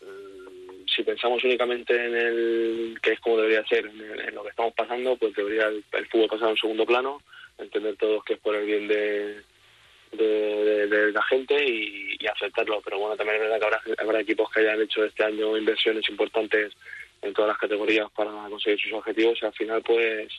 mm, 0.00 0.86
si 0.86 1.02
pensamos 1.02 1.42
únicamente 1.44 1.94
en 1.94 2.16
el 2.16 2.98
que 3.02 3.12
es 3.12 3.20
como 3.20 3.38
debería 3.38 3.64
ser, 3.66 3.86
en, 3.86 4.34
lo 4.34 4.42
que 4.42 4.50
estamos 4.50 4.74
pasando, 4.74 5.16
pues 5.16 5.34
debería 5.34 5.66
el, 5.68 6.06
fútbol 6.10 6.28
pasar 6.28 6.48
a 6.48 6.52
un 6.52 6.58
segundo 6.58 6.86
plano, 6.86 7.22
entender 7.58 7.96
todos 7.96 8.24
que 8.24 8.34
es 8.34 8.40
por 8.40 8.54
el 8.54 8.66
bien 8.66 8.88
de, 8.88 9.42
de, 10.12 11.12
la 11.12 11.22
gente 11.22 11.64
y, 11.64 12.18
aceptarlo. 12.26 12.80
Pero 12.82 12.98
bueno, 12.98 13.16
también 13.16 13.36
es 13.36 13.42
verdad 13.42 13.58
que 13.58 13.64
habrá, 13.66 13.82
habrá 13.98 14.20
equipos 14.20 14.50
que 14.50 14.60
hayan 14.60 14.80
hecho 14.80 15.04
este 15.04 15.24
año 15.24 15.56
inversiones 15.56 16.08
importantes 16.08 16.72
en 17.20 17.32
todas 17.34 17.50
las 17.50 17.58
categorías 17.58 18.10
para 18.12 18.30
conseguir 18.48 18.80
sus 18.80 18.92
objetivos 18.92 19.38
y 19.40 19.46
al 19.46 19.52
final 19.52 19.82
pues 19.82 20.32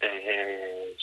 eh, 0.00 0.96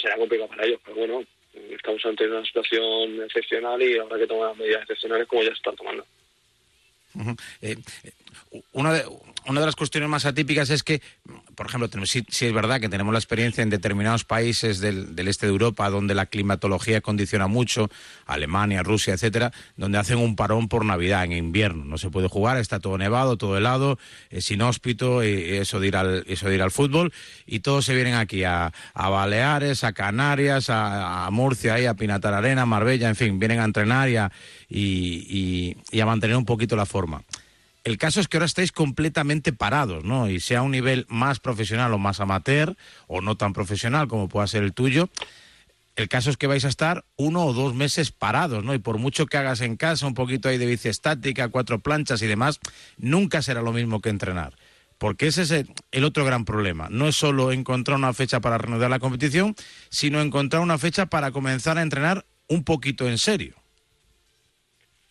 será 0.00 0.16
complicado 0.16 0.48
para 0.48 0.66
ellos, 0.66 0.80
pero 0.84 0.96
bueno, 0.96 1.24
estamos 1.70 2.04
ante 2.04 2.28
una 2.28 2.44
situación 2.44 3.22
excepcional 3.24 3.82
y 3.82 3.98
habrá 3.98 4.18
que 4.18 4.26
tomar 4.26 4.56
medidas 4.56 4.82
excepcionales 4.82 5.26
como 5.26 5.42
ya 5.42 5.50
se 5.50 5.54
están 5.54 5.76
tomando. 5.76 6.06
Una, 8.72 8.92
de, 8.92 9.04
una 9.46 9.60
de 9.60 9.66
las 9.66 9.76
cuestiones 9.76 10.08
más 10.08 10.26
atípicas 10.26 10.70
es 10.70 10.82
que 10.82 11.00
por 11.56 11.66
ejemplo, 11.66 11.88
si, 12.04 12.18
es 12.28 12.52
verdad 12.52 12.80
que 12.80 12.90
tenemos 12.90 13.12
la 13.12 13.18
experiencia 13.18 13.62
en 13.62 13.70
determinados 13.70 14.24
países 14.24 14.78
del, 14.78 15.14
este 15.26 15.46
de 15.46 15.52
Europa 15.52 15.88
donde 15.88 16.14
la 16.14 16.26
climatología 16.26 17.00
condiciona 17.00 17.46
mucho, 17.46 17.90
Alemania, 18.26 18.82
Rusia, 18.82 19.14
etcétera, 19.14 19.52
donde 19.74 19.96
hacen 19.96 20.18
un 20.18 20.36
parón 20.36 20.68
por 20.68 20.84
Navidad, 20.84 21.24
en 21.24 21.32
invierno. 21.32 21.86
No 21.86 21.96
se 21.96 22.10
puede 22.10 22.28
jugar, 22.28 22.58
está 22.58 22.78
todo 22.78 22.98
nevado, 22.98 23.38
todo 23.38 23.56
helado, 23.56 23.98
es 24.28 24.50
inhóspito, 24.50 25.24
y 25.24 25.56
eso, 25.56 25.80
de 25.80 25.86
ir 25.88 25.96
al, 25.96 26.24
eso 26.28 26.46
de 26.46 26.56
ir 26.56 26.62
al 26.62 26.70
fútbol, 26.70 27.10
y 27.46 27.60
todos 27.60 27.86
se 27.86 27.94
vienen 27.94 28.14
aquí 28.14 28.44
a, 28.44 28.72
Baleares, 28.94 29.82
a 29.82 29.94
Canarias, 29.94 30.66
a, 30.68 31.26
Murcia, 31.32 31.90
a 31.90 31.94
Pinatar 31.94 32.34
Arena, 32.34 32.66
Marbella, 32.66 33.08
en 33.08 33.16
fin, 33.16 33.38
vienen 33.38 33.60
a 33.60 33.64
entrenar 33.64 34.10
y 34.68 35.76
a 36.00 36.06
mantener 36.06 36.36
un 36.36 36.44
poquito 36.44 36.76
la 36.76 36.84
forma. 36.84 37.22
El 37.86 37.98
caso 37.98 38.18
es 38.18 38.26
que 38.26 38.36
ahora 38.36 38.46
estáis 38.46 38.72
completamente 38.72 39.52
parados, 39.52 40.02
¿no? 40.02 40.28
Y 40.28 40.40
sea 40.40 40.62
un 40.62 40.72
nivel 40.72 41.06
más 41.08 41.38
profesional 41.38 41.94
o 41.94 41.98
más 41.98 42.18
amateur, 42.18 42.76
o 43.06 43.20
no 43.20 43.36
tan 43.36 43.52
profesional 43.52 44.08
como 44.08 44.28
pueda 44.28 44.48
ser 44.48 44.64
el 44.64 44.72
tuyo, 44.72 45.08
el 45.94 46.08
caso 46.08 46.30
es 46.30 46.36
que 46.36 46.48
vais 46.48 46.64
a 46.64 46.68
estar 46.68 47.04
uno 47.14 47.44
o 47.44 47.52
dos 47.52 47.76
meses 47.76 48.10
parados, 48.10 48.64
¿no? 48.64 48.74
Y 48.74 48.80
por 48.80 48.98
mucho 48.98 49.26
que 49.26 49.36
hagas 49.36 49.60
en 49.60 49.76
casa 49.76 50.04
un 50.08 50.14
poquito 50.14 50.48
ahí 50.48 50.58
de 50.58 50.66
bici 50.66 50.88
estática, 50.88 51.48
cuatro 51.48 51.78
planchas 51.78 52.20
y 52.22 52.26
demás, 52.26 52.58
nunca 52.96 53.40
será 53.40 53.62
lo 53.62 53.72
mismo 53.72 54.00
que 54.00 54.08
entrenar. 54.08 54.56
Porque 54.98 55.28
ese 55.28 55.42
es 55.42 55.52
el 55.92 56.04
otro 56.04 56.24
gran 56.24 56.44
problema. 56.44 56.88
No 56.90 57.06
es 57.06 57.14
solo 57.14 57.52
encontrar 57.52 57.98
una 57.98 58.12
fecha 58.12 58.40
para 58.40 58.58
reanudar 58.58 58.90
la 58.90 58.98
competición, 58.98 59.54
sino 59.90 60.20
encontrar 60.20 60.60
una 60.60 60.78
fecha 60.78 61.06
para 61.06 61.30
comenzar 61.30 61.78
a 61.78 61.82
entrenar 61.82 62.26
un 62.48 62.64
poquito 62.64 63.06
en 63.08 63.18
serio. 63.18 63.54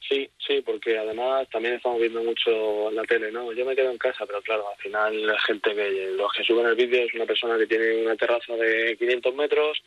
Sí, 0.08 0.30
sí, 0.38 0.62
porque 0.62 0.98
además 0.98 1.48
también 1.50 1.76
estamos 1.76 2.00
viendo 2.00 2.22
mucho 2.22 2.90
en 2.90 2.96
la 2.96 3.04
tele, 3.04 3.32
¿no? 3.32 3.52
Yo 3.54 3.66
me 3.66 3.76
quedo 3.76 3.90
en 3.90 3.98
casa, 3.98 4.26
pero 4.28 4.40
claro, 4.42 4.70
al 4.70 4.78
final 4.78 5.26
la 5.26 5.40
gente 5.40 5.74
que 5.74 6.12
los 6.16 6.32
que 6.32 6.44
suben 6.44 6.68
el 6.68 6.76
vídeo 6.76 7.06
es 7.06 7.14
una 7.16 7.26
persona 7.26 7.58
que 7.58 7.66
tiene 7.66 8.04
una 8.04 8.16
terraza 8.16 8.54
de 8.54 8.96
500 8.98 9.34
metros 9.34 9.82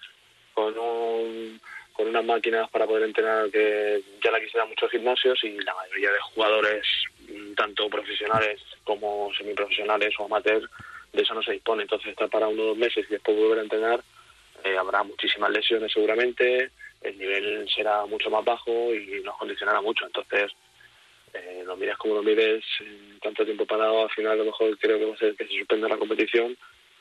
con 0.54 0.76
un, 0.76 1.60
con 1.92 2.08
unas 2.08 2.24
máquinas 2.24 2.68
para 2.70 2.86
poder 2.86 3.04
entrenar 3.04 3.48
que 3.50 4.02
ya 4.22 4.32
la 4.32 4.40
quisieran 4.40 4.68
muchos 4.68 4.90
gimnasios 4.90 5.38
y 5.44 5.50
la 5.60 5.74
mayoría 5.74 6.10
de 6.10 6.18
jugadores, 6.18 6.84
tanto 7.56 7.88
profesionales 7.88 8.60
como 8.82 9.32
semiprofesionales 9.34 10.14
o 10.18 10.24
amateurs, 10.24 10.68
de 11.12 11.22
eso 11.22 11.34
no 11.34 11.42
se 11.42 11.52
dispone. 11.52 11.82
Entonces 11.82 12.08
estar 12.08 12.28
para 12.28 12.48
uno 12.48 12.62
o 12.62 12.66
dos 12.66 12.76
meses 12.76 13.06
y 13.08 13.12
después 13.12 13.36
volver 13.36 13.60
a 13.60 13.62
entrenar, 13.62 14.02
eh, 14.64 14.76
habrá 14.76 15.04
muchísimas 15.04 15.50
lesiones 15.50 15.92
seguramente 15.92 16.72
el 17.02 17.18
nivel 17.18 17.68
será 17.68 18.04
mucho 18.06 18.30
más 18.30 18.44
bajo 18.44 18.94
y 18.94 19.22
nos 19.22 19.36
condicionará 19.36 19.80
mucho. 19.80 20.06
Entonces, 20.06 20.52
eh, 21.32 21.62
lo 21.64 21.76
mires 21.76 21.96
como 21.96 22.14
lo 22.14 22.22
mires, 22.22 22.64
tanto 23.22 23.44
tiempo 23.44 23.66
parado, 23.66 24.02
al 24.02 24.10
final 24.10 24.32
a 24.32 24.36
lo 24.36 24.46
mejor 24.46 24.78
creo 24.78 24.98
que 24.98 25.04
va 25.04 25.14
a 25.14 25.18
ser 25.18 25.36
que 25.36 25.46
se 25.46 25.58
suspenda 25.58 25.88
la 25.88 25.96
competición 25.96 26.56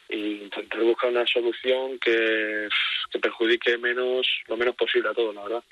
e 0.10 0.18
intentar 0.18 0.82
buscar 0.82 1.10
una 1.10 1.26
solución 1.26 2.00
que, 2.00 2.68
que 3.12 3.20
perjudique 3.20 3.78
menos 3.78 4.28
lo 4.48 4.58
menos 4.58 4.76
posible 4.76 5.10
a 5.10 5.14
todos, 5.14 5.34
la 5.36 5.44
verdad. 5.44 5.64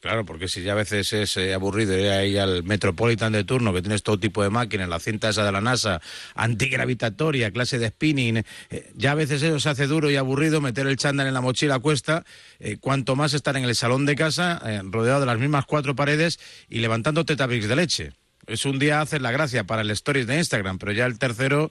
Claro, 0.00 0.24
porque 0.24 0.48
si 0.48 0.62
ya 0.62 0.72
a 0.72 0.76
veces 0.76 1.12
es 1.12 1.36
eh, 1.36 1.54
aburrido 1.54 1.98
ir 1.98 2.08
ahí 2.08 2.38
al 2.38 2.62
Metropolitan 2.64 3.32
de 3.32 3.44
turno, 3.44 3.72
que 3.72 3.82
tienes 3.82 4.02
todo 4.02 4.18
tipo 4.18 4.42
de 4.42 4.50
máquinas, 4.50 4.88
la 4.88 5.00
cinta 5.00 5.28
esa 5.28 5.44
de 5.44 5.52
la 5.52 5.60
NASA, 5.60 6.00
antigravitatoria, 6.34 7.50
clase 7.50 7.78
de 7.78 7.88
spinning, 7.88 8.44
eh, 8.70 8.92
ya 8.94 9.12
a 9.12 9.14
veces 9.14 9.42
eso 9.42 9.58
se 9.60 9.68
hace 9.68 9.86
duro 9.86 10.10
y 10.10 10.16
aburrido, 10.16 10.60
meter 10.60 10.86
el 10.86 10.96
chándal 10.96 11.26
en 11.26 11.34
la 11.34 11.40
mochila 11.40 11.78
cuesta, 11.78 12.24
eh, 12.58 12.76
cuanto 12.80 13.16
más 13.16 13.34
estar 13.34 13.56
en 13.56 13.64
el 13.64 13.74
salón 13.74 14.06
de 14.06 14.16
casa, 14.16 14.60
rodeado 14.84 15.20
de 15.20 15.26
las 15.26 15.38
mismas 15.38 15.66
cuatro 15.66 15.94
paredes 15.94 16.38
y 16.68 16.80
levantando 16.80 17.24
tetabricks 17.24 17.68
de 17.68 17.76
leche. 17.76 18.12
Es 18.46 18.66
un 18.66 18.78
día 18.78 19.00
hacer 19.00 19.22
la 19.22 19.32
gracia 19.32 19.64
para 19.64 19.82
el 19.82 19.90
stories 19.90 20.26
de 20.26 20.36
Instagram, 20.36 20.78
pero 20.78 20.92
ya 20.92 21.06
el 21.06 21.18
tercero 21.18 21.70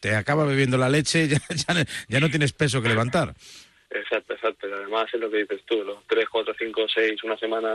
te 0.00 0.14
acaba 0.14 0.44
bebiendo 0.44 0.78
la 0.78 0.88
leche 0.88 1.28
ya 2.08 2.20
no 2.20 2.30
tienes 2.30 2.52
peso 2.52 2.80
que 2.80 2.88
levantar. 2.88 3.34
Exacto, 3.96 4.34
exacto. 4.34 4.66
Además 4.72 5.06
es 5.12 5.20
lo 5.20 5.30
que 5.30 5.38
dices 5.38 5.62
tú, 5.66 5.82
los 5.82 6.06
3, 6.06 6.28
4, 6.28 6.54
5, 6.58 6.86
6, 6.94 7.24
una 7.24 7.38
semana 7.38 7.74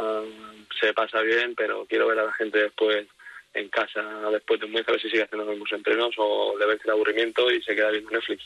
se 0.79 0.93
pasa 0.93 1.21
bien, 1.21 1.55
pero 1.55 1.86
quiero 1.86 2.07
ver 2.07 2.19
a 2.19 2.25
la 2.25 2.34
gente 2.34 2.60
después 2.60 3.07
en 3.53 3.69
casa, 3.69 4.01
después 4.31 4.60
de 4.60 4.65
un 4.65 4.73
mes, 4.73 4.88
a 4.88 4.91
ver 4.91 5.01
si 5.01 5.10
sigue 5.10 5.23
haciendo 5.23 5.45
los 5.45 5.55
mismos 5.55 5.71
entrenos 5.73 6.13
o 6.17 6.55
le 6.57 6.65
vence 6.65 6.84
el 6.86 6.91
aburrimiento 6.91 7.51
y 7.51 7.62
se 7.62 7.75
queda 7.75 7.91
viendo 7.91 8.12
Netflix. 8.12 8.43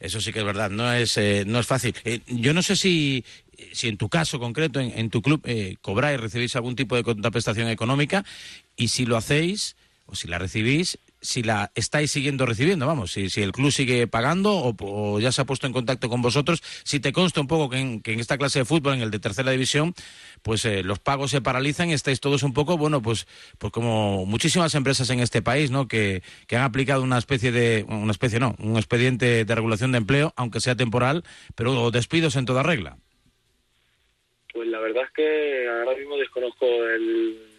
Eso 0.00 0.20
sí 0.20 0.32
que 0.32 0.40
es 0.40 0.44
verdad, 0.44 0.68
no 0.68 0.92
es, 0.92 1.16
eh, 1.16 1.44
no 1.46 1.60
es 1.60 1.66
fácil. 1.66 1.94
Eh, 2.04 2.20
yo 2.26 2.52
no 2.52 2.62
sé 2.62 2.74
si, 2.74 3.24
si 3.72 3.88
en 3.88 3.96
tu 3.96 4.08
caso 4.08 4.40
concreto, 4.40 4.80
en, 4.80 5.10
tu 5.10 5.22
club, 5.22 5.40
eh, 5.44 5.76
cobráis, 5.80 6.20
recibís 6.20 6.56
algún 6.56 6.74
tipo 6.74 6.96
de 6.96 7.04
contraprestación 7.04 7.68
económica 7.68 8.24
y 8.76 8.88
si 8.88 9.06
lo 9.06 9.16
hacéis 9.16 9.76
o 10.06 10.16
si 10.16 10.26
la 10.26 10.38
recibís, 10.38 10.98
si 11.22 11.42
la 11.44 11.70
estáis 11.76 12.10
siguiendo 12.10 12.44
recibiendo, 12.44 12.86
vamos, 12.86 13.12
si, 13.12 13.30
si 13.30 13.42
el 13.42 13.52
club 13.52 13.70
sigue 13.70 14.06
pagando 14.08 14.74
o, 14.78 15.20
ya 15.20 15.30
se 15.30 15.40
ha 15.40 15.44
puesto 15.46 15.66
en 15.68 15.72
contacto 15.72 16.08
con 16.08 16.20
vosotros, 16.20 16.62
si 16.82 16.98
te 16.98 17.12
consta 17.12 17.40
un 17.40 17.46
poco 17.46 17.70
que 17.70 17.78
en, 17.78 18.02
que 18.02 18.12
en 18.12 18.20
esta 18.20 18.36
clase 18.36 18.58
de 18.58 18.64
fútbol, 18.64 18.94
en 18.94 19.02
el 19.02 19.10
de 19.12 19.20
tercera 19.20 19.52
división, 19.52 19.94
pues 20.42 20.64
eh, 20.64 20.82
los 20.82 20.98
pagos 20.98 21.30
se 21.30 21.40
paralizan 21.40 21.88
y 21.90 21.92
estáis 21.92 22.20
todos 22.20 22.42
un 22.42 22.52
poco, 22.52 22.76
bueno, 22.76 23.00
pues, 23.00 23.26
pues 23.58 23.72
como 23.72 24.26
muchísimas 24.26 24.74
empresas 24.74 25.08
en 25.10 25.20
este 25.20 25.42
país, 25.42 25.70
¿no? 25.70 25.86
Que, 25.86 26.22
que 26.48 26.56
han 26.56 26.62
aplicado 26.64 27.02
una 27.02 27.18
especie 27.18 27.52
de, 27.52 27.86
una 27.88 28.10
especie 28.10 28.40
no, 28.40 28.56
un 28.58 28.76
expediente 28.76 29.44
de 29.44 29.54
regulación 29.54 29.92
de 29.92 29.98
empleo, 29.98 30.34
aunque 30.36 30.60
sea 30.60 30.74
temporal, 30.74 31.22
pero 31.54 31.90
despidos 31.92 32.34
en 32.34 32.46
toda 32.46 32.64
regla. 32.64 32.96
Pues 34.52 34.68
la 34.68 34.80
verdad 34.80 35.04
es 35.04 35.10
que 35.12 35.68
ahora 35.68 35.96
mismo 35.96 36.16
desconozco 36.16 36.66
el- 36.66 37.51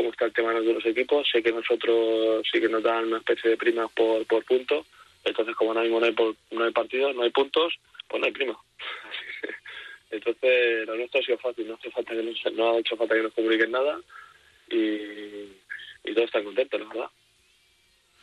cómo 0.00 0.10
está 0.12 0.24
el 0.24 0.32
tema 0.32 0.54
de 0.54 0.72
los 0.72 0.86
equipos. 0.86 1.28
Sé 1.30 1.42
que 1.42 1.52
nosotros 1.52 2.42
sí 2.50 2.58
que 2.58 2.68
nos 2.70 2.82
dan 2.82 3.04
una 3.08 3.18
especie 3.18 3.50
de 3.50 3.56
primas 3.58 3.90
por, 3.92 4.24
por 4.26 4.42
punto. 4.44 4.86
Entonces, 5.24 5.54
como 5.54 5.72
ahora 5.72 5.82
mismo 5.82 6.00
no 6.00 6.06
hay, 6.06 6.12
por- 6.12 6.34
no 6.52 6.64
hay 6.64 6.72
partidos, 6.72 7.14
no 7.14 7.22
hay 7.22 7.30
puntos, 7.30 7.74
pues 8.08 8.18
no 8.20 8.26
hay 8.26 8.32
prima. 8.32 8.58
Entonces, 10.10 10.86
lo 10.86 10.96
nuestro 10.96 11.20
ha 11.20 11.24
sido 11.24 11.36
fácil. 11.38 11.68
No, 11.68 11.74
hace 11.74 11.90
falta 11.90 12.14
que 12.14 12.22
nos, 12.22 12.52
no 12.54 12.70
ha 12.74 12.78
hecho 12.78 12.96
falta 12.96 13.14
que 13.14 13.22
nos 13.22 13.34
comuniquen 13.34 13.70
nada 13.70 14.00
y, 14.70 14.76
y 14.76 16.14
todos 16.14 16.24
están 16.26 16.44
contentos, 16.44 16.80
la 16.80 16.86
verdad. 16.88 17.10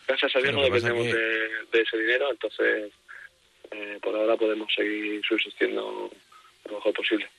Gracias 0.07 0.35
a 0.35 0.39
Dios 0.39 0.53
no 0.55 0.63
dependemos 0.63 1.03
que- 1.05 1.13
de, 1.13 1.49
de 1.71 1.81
ese 1.81 1.97
dinero, 1.97 2.31
entonces 2.31 2.91
eh, 3.71 3.99
por 4.01 4.15
ahora 4.15 4.35
podemos 4.35 4.73
seguir 4.73 5.21
subsistiendo 5.27 6.09
lo 6.65 6.73
mejor 6.73 6.93
posible. 6.93 7.29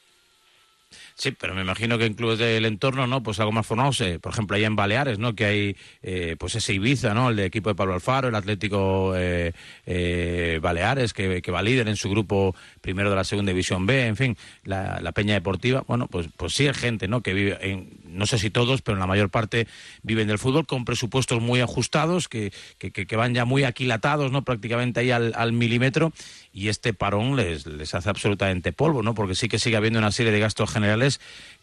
Sí, 1.21 1.33
pero 1.33 1.53
me 1.53 1.63
imagino 1.63 1.99
que 1.99 2.05
en 2.07 2.15
clubes 2.15 2.39
del 2.39 2.65
entorno, 2.65 3.09
¿no? 3.09 3.25
Pues 3.25 3.41
algo 3.41 3.51
más 3.51 3.67
formados, 3.67 4.01
eh, 4.03 4.21
por 4.21 4.33
ejemplo, 4.33 4.55
allá 4.57 4.69
en 4.69 4.77
Baleares, 4.77 5.19
¿no? 5.19 5.35
Que 5.35 5.45
hay, 5.47 5.77
eh, 6.01 6.37
pues 6.39 6.55
ese 6.55 6.75
Ibiza, 6.75 7.13
¿no? 7.13 7.31
El 7.31 7.35
de 7.37 7.45
equipo 7.45 7.71
de 7.71 7.75
Pablo 7.75 7.95
Alfaro, 7.95 8.29
el 8.29 8.37
Atlético 8.37 9.15
eh, 9.17 9.53
eh, 9.85 10.61
Baleares, 10.63 11.13
que, 11.15 11.43
que 11.43 11.51
va 11.51 11.61
líder 11.61 11.89
en 11.89 11.97
su 11.97 12.09
grupo 12.09 12.55
primero 12.81 13.11
de 13.11 13.17
la 13.17 13.25
segunda 13.25 13.51
división 13.51 13.85
B, 13.85 14.07
en 14.07 14.15
fin, 14.17 14.37
la, 14.63 15.01
Peña 15.13 15.35
Deportiva, 15.35 15.83
bueno, 15.89 16.07
pues, 16.07 16.29
pues 16.37 16.55
sí 16.55 16.69
hay 16.69 16.75
gente, 16.75 17.09
¿no? 17.09 17.21
Que 17.21 17.35
vive, 17.35 17.59
en, 17.69 17.99
no 18.05 18.25
sé 18.27 18.39
si 18.39 18.51
todos, 18.51 18.83
pero 18.83 18.95
en 18.95 19.01
la 19.01 19.09
mayor 19.09 19.29
parte 19.29 19.67
viven 20.05 20.29
del 20.29 20.39
fútbol 20.39 20.67
con 20.67 20.85
presupuestos 20.85 21.43
muy 21.43 21.61
ajustados, 21.61 22.29
que, 22.29 22.53
que, 22.79 22.93
que- 22.93 23.09
que 23.09 23.17
van 23.17 23.35
ya 23.35 23.45
muy 23.45 23.65
aquilatados, 23.65 24.31
¿no? 24.31 24.45
Prácticamente 24.45 25.01
ahí 25.01 25.11
al, 25.11 25.33
al 25.35 25.53
milímetro, 25.53 26.13
y 26.53 26.69
este 26.69 26.95
parón 26.95 27.35
les, 27.35 27.67
les 27.67 27.93
hace 27.95 28.09
absolutamente 28.09 28.73
polvo, 28.73 29.03
¿no? 29.03 29.15
Porque 29.17 29.35
sí 29.35 29.49
que 29.49 29.59
sigue 29.59 29.77
habiendo 29.77 29.99
una 29.99 30.13
serie 30.13 30.31
de 30.31 30.39
gastos 30.39 30.71
generales 30.71 31.08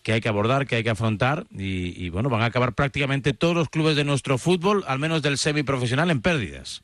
que 0.03 0.13
hay 0.13 0.21
que 0.21 0.29
abordar, 0.29 0.67
que 0.67 0.75
hay 0.75 0.83
que 0.83 0.89
afrontar, 0.89 1.45
y, 1.51 2.09
bueno, 2.09 2.29
van 2.29 2.41
a 2.41 2.45
acabar 2.45 2.73
prácticamente 2.73 3.33
todos 3.33 3.55
los 3.55 3.69
clubes 3.69 3.95
de 3.95 4.03
nuestro 4.03 4.37
fútbol, 4.37 4.83
al 4.87 4.99
menos 4.99 5.21
del 5.21 5.37
semiprofesional, 5.37 6.11
en 6.11 6.21
pérdidas. 6.21 6.83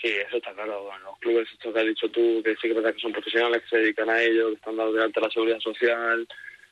Sí, 0.00 0.08
eso 0.08 0.36
está 0.36 0.52
claro. 0.52 0.90
Los 1.04 1.18
clubes, 1.18 1.48
esto 1.52 1.72
que 1.72 1.80
has 1.80 1.86
dicho 1.86 2.08
tú, 2.10 2.42
que 2.42 2.54
sí 2.56 2.68
que 2.68 2.74
verdad 2.74 2.94
que 2.94 3.00
son 3.00 3.12
profesionales, 3.12 3.62
que 3.62 3.68
se 3.68 3.76
dedican 3.78 4.08
a 4.08 4.22
ello, 4.22 4.48
que 4.48 4.54
están 4.54 4.76
dados 4.76 4.94
de 4.94 5.02
alta 5.02 5.20
la 5.20 5.30
seguridad 5.30 5.60
social, 5.60 6.26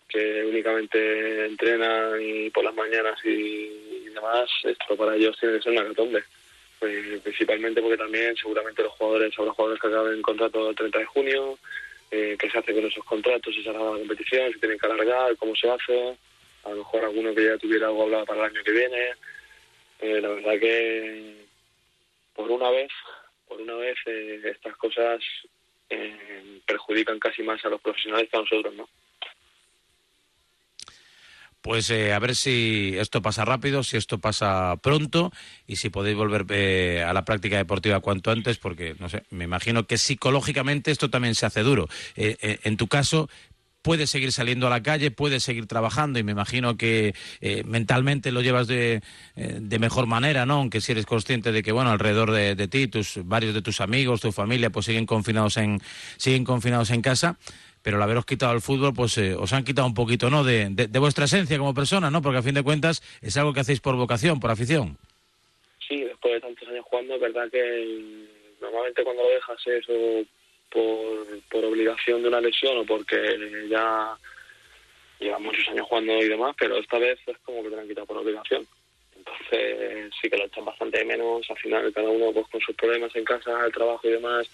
que 0.09 0.44
únicamente 0.44 1.46
entrenan 1.46 2.20
y 2.20 2.51
por 2.51 2.64
las 2.64 2.74
mañanas 2.74 3.18
y, 3.24 4.09
demás, 4.14 4.48
esto 4.64 4.96
para 4.96 5.14
ellos 5.14 5.37
tiene 5.38 5.57
que 5.57 5.62
ser 5.62 5.72
una 5.72 5.85
catombe. 5.85 6.24
Pues, 6.79 7.20
principalmente 7.22 7.83
porque 7.83 7.96
también 7.96 8.37
seguramente 8.37 8.83
los 8.83 8.92
jugadores, 8.92 9.37
habrá 9.38 9.53
jugadores 9.53 9.81
que 9.81 9.88
acaben 9.88 10.22
contrato 10.22 10.70
el 10.70 10.77
30 10.77 10.98
de 10.98 11.05
junio, 11.07 11.59
eh, 12.10 12.36
qué 12.38 12.50
se 12.50 12.58
hace 12.58 12.74
con 12.74 12.86
esos 12.86 13.04
contratos, 13.04 13.54
si 13.54 13.62
se 13.62 13.70
alarga 13.70 13.92
la 13.92 13.98
competición, 13.98 14.52
si 14.52 14.60
tienen 14.60 14.78
que 14.78 14.86
alargar, 14.86 15.36
cómo 15.36 15.54
se 15.54 15.70
hace, 15.70 16.16
a 16.64 16.70
lo 16.70 16.76
mejor 16.76 17.04
alguno 17.04 17.34
que 17.34 17.44
ya 17.44 17.58
tuviera 17.58 17.88
algo 17.88 18.04
hablado 18.04 18.26
para 18.26 18.40
el 18.46 18.50
año 18.52 18.64
que 18.64 18.72
viene. 18.72 19.10
Eh, 20.00 20.20
la 20.20 20.28
verdad 20.28 20.60
que 20.60 21.34
por 22.34 22.50
una 22.50 22.70
vez, 22.70 22.90
por 23.48 23.60
una 23.60 23.74
vez 23.74 23.96
eh, 24.06 24.40
estas 24.44 24.76
cosas 24.76 25.20
eh, 25.90 26.60
perjudican 26.66 27.18
casi 27.18 27.42
más 27.42 27.64
a 27.64 27.68
los 27.68 27.80
profesionales 27.80 28.28
que 28.30 28.36
a 28.36 28.40
nosotros, 28.40 28.74
¿no? 28.74 28.88
Pues 31.68 31.90
eh, 31.90 32.14
a 32.14 32.18
ver 32.18 32.35
si 32.35 32.94
esto 32.96 33.20
pasa 33.20 33.44
rápido, 33.44 33.83
si 33.83 33.98
esto 33.98 34.16
pasa 34.16 34.74
pronto 34.83 35.31
y 35.66 35.76
si 35.76 35.90
podéis 35.90 36.16
volver 36.16 36.46
eh, 36.48 37.04
a 37.07 37.12
la 37.12 37.26
práctica 37.26 37.59
deportiva 37.59 38.00
cuanto 38.00 38.31
antes, 38.31 38.57
porque 38.57 38.96
no 38.98 39.11
sé, 39.11 39.24
me 39.28 39.44
imagino 39.44 39.87
que 39.87 39.98
psicológicamente 39.98 40.90
esto 40.90 41.11
también 41.11 41.35
se 41.35 41.44
hace 41.44 41.62
duro. 41.62 41.87
Eh, 42.16 42.38
eh, 42.40 42.59
en 42.62 42.78
tu 42.78 42.88
caso, 42.88 43.28
puedes 43.83 44.09
seguir 44.09 44.33
saliendo 44.33 44.66
a 44.66 44.70
la 44.70 44.83
calle, 44.83 45.11
puedes 45.11 45.42
seguir 45.42 45.66
trabajando 45.66 46.18
y 46.18 46.22
me 46.22 46.33
imagino 46.33 46.78
que 46.78 47.14
eh, 47.42 47.62
mentalmente 47.66 48.33
lo 48.33 48.40
llevas 48.40 48.66
de, 48.66 49.02
de 49.37 49.78
mejor 49.78 50.07
manera, 50.07 50.46
¿no? 50.46 50.54
Aunque 50.54 50.81
si 50.81 50.92
eres 50.92 51.04
consciente 51.04 51.52
de 51.52 51.62
que, 51.62 51.72
bueno, 51.72 51.90
alrededor 51.90 52.31
de, 52.31 52.54
de 52.54 52.68
ti, 52.68 52.88
tus, 52.88 53.20
varios 53.24 53.52
de 53.52 53.61
tus 53.61 53.83
amigos, 53.83 54.22
tu 54.22 54.33
familia, 54.33 54.70
pues 54.70 54.87
siguen 54.87 55.04
confinados 55.04 55.59
en, 55.59 55.83
siguen 56.16 56.44
confinados 56.44 56.88
en 56.88 57.02
casa 57.02 57.37
pero 57.88 57.96
al 57.96 58.03
haberos 58.03 58.27
quitado 58.27 58.53
el 58.53 58.61
fútbol, 58.61 58.92
pues 58.92 59.16
eh, 59.16 59.35
os 59.35 59.51
han 59.55 59.64
quitado 59.64 59.87
un 59.87 59.94
poquito, 59.94 60.29
¿no? 60.29 60.44
De, 60.44 60.68
vuestra 61.01 61.24
esencia 61.24 61.57
como 61.57 61.72
persona, 61.72 62.11
¿no? 62.11 62.20
Porque 62.20 62.40
a 62.40 62.42
fin 62.42 62.53
de 62.53 62.62
cuentas 62.62 63.01
es 63.22 63.35
algo 63.38 63.55
que 63.55 63.61
hacéis 63.61 63.81
por 63.81 63.96
vocación, 63.96 64.40
por 64.40 64.51
afición. 64.51 64.98
Sí, 65.88 66.05
después 66.05 66.35
de 66.35 66.40
tantos 66.42 66.68
años 66.68 66.85
jugando, 66.85 67.14
es 67.14 67.20
verdad 67.22 67.51
que 67.51 68.27
normalmente 68.61 69.03
cuando 69.03 69.22
lo 69.22 69.31
dejas 69.31 69.66
es 69.68 69.87
o 69.88 70.22
por, 70.70 71.40
por 71.51 71.64
obligación 71.64 72.20
de 72.20 72.29
una 72.29 72.42
lesión 72.42 72.77
o 72.77 72.85
porque 72.85 73.66
ya 73.70 74.14
llevas 75.18 75.40
muchos 75.40 75.66
años 75.68 75.87
jugando 75.88 76.12
y 76.18 76.29
demás, 76.29 76.55
pero 76.59 76.77
esta 76.77 76.98
vez 76.98 77.18
es 77.27 77.38
como 77.38 77.62
que 77.62 77.70
te 77.70 77.77
lo 77.77 77.81
han 77.81 77.88
quitado 77.88 78.07
por 78.07 78.18
obligación. 78.18 78.66
Entonces 79.16 80.11
sí 80.20 80.29
que 80.29 80.37
lo 80.37 80.44
echan 80.44 80.66
bastante 80.66 81.07
menos, 81.07 81.51
al 81.51 81.57
final 81.57 81.90
cada 81.94 82.11
uno 82.11 82.33
pues 82.33 82.48
con 82.48 82.61
sus 82.61 82.77
problemas 82.77 83.16
en 83.16 83.24
casa, 83.24 83.64
el 83.64 83.72
trabajo 83.72 84.07
y 84.07 84.11
demás, 84.11 84.46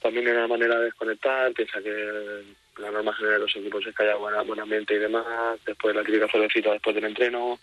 también 0.00 0.28
hay 0.28 0.34
una 0.34 0.46
manera 0.46 0.78
de 0.78 0.84
desconectar, 0.84 1.52
piensa 1.52 1.82
que 1.82 2.44
la 2.78 2.90
norma 2.90 3.12
general 3.14 3.40
de 3.40 3.46
los 3.46 3.56
equipos 3.56 3.86
es 3.86 3.94
que 3.94 4.02
haya 4.02 4.16
buena, 4.16 4.42
buen 4.42 4.60
ambiente 4.60 4.94
y 4.94 4.98
demás, 4.98 5.58
después 5.64 5.94
la 5.94 6.04
típica 6.04 6.28
cervecita 6.28 6.72
después 6.72 6.94
del 6.94 7.04
entreno, 7.04 7.58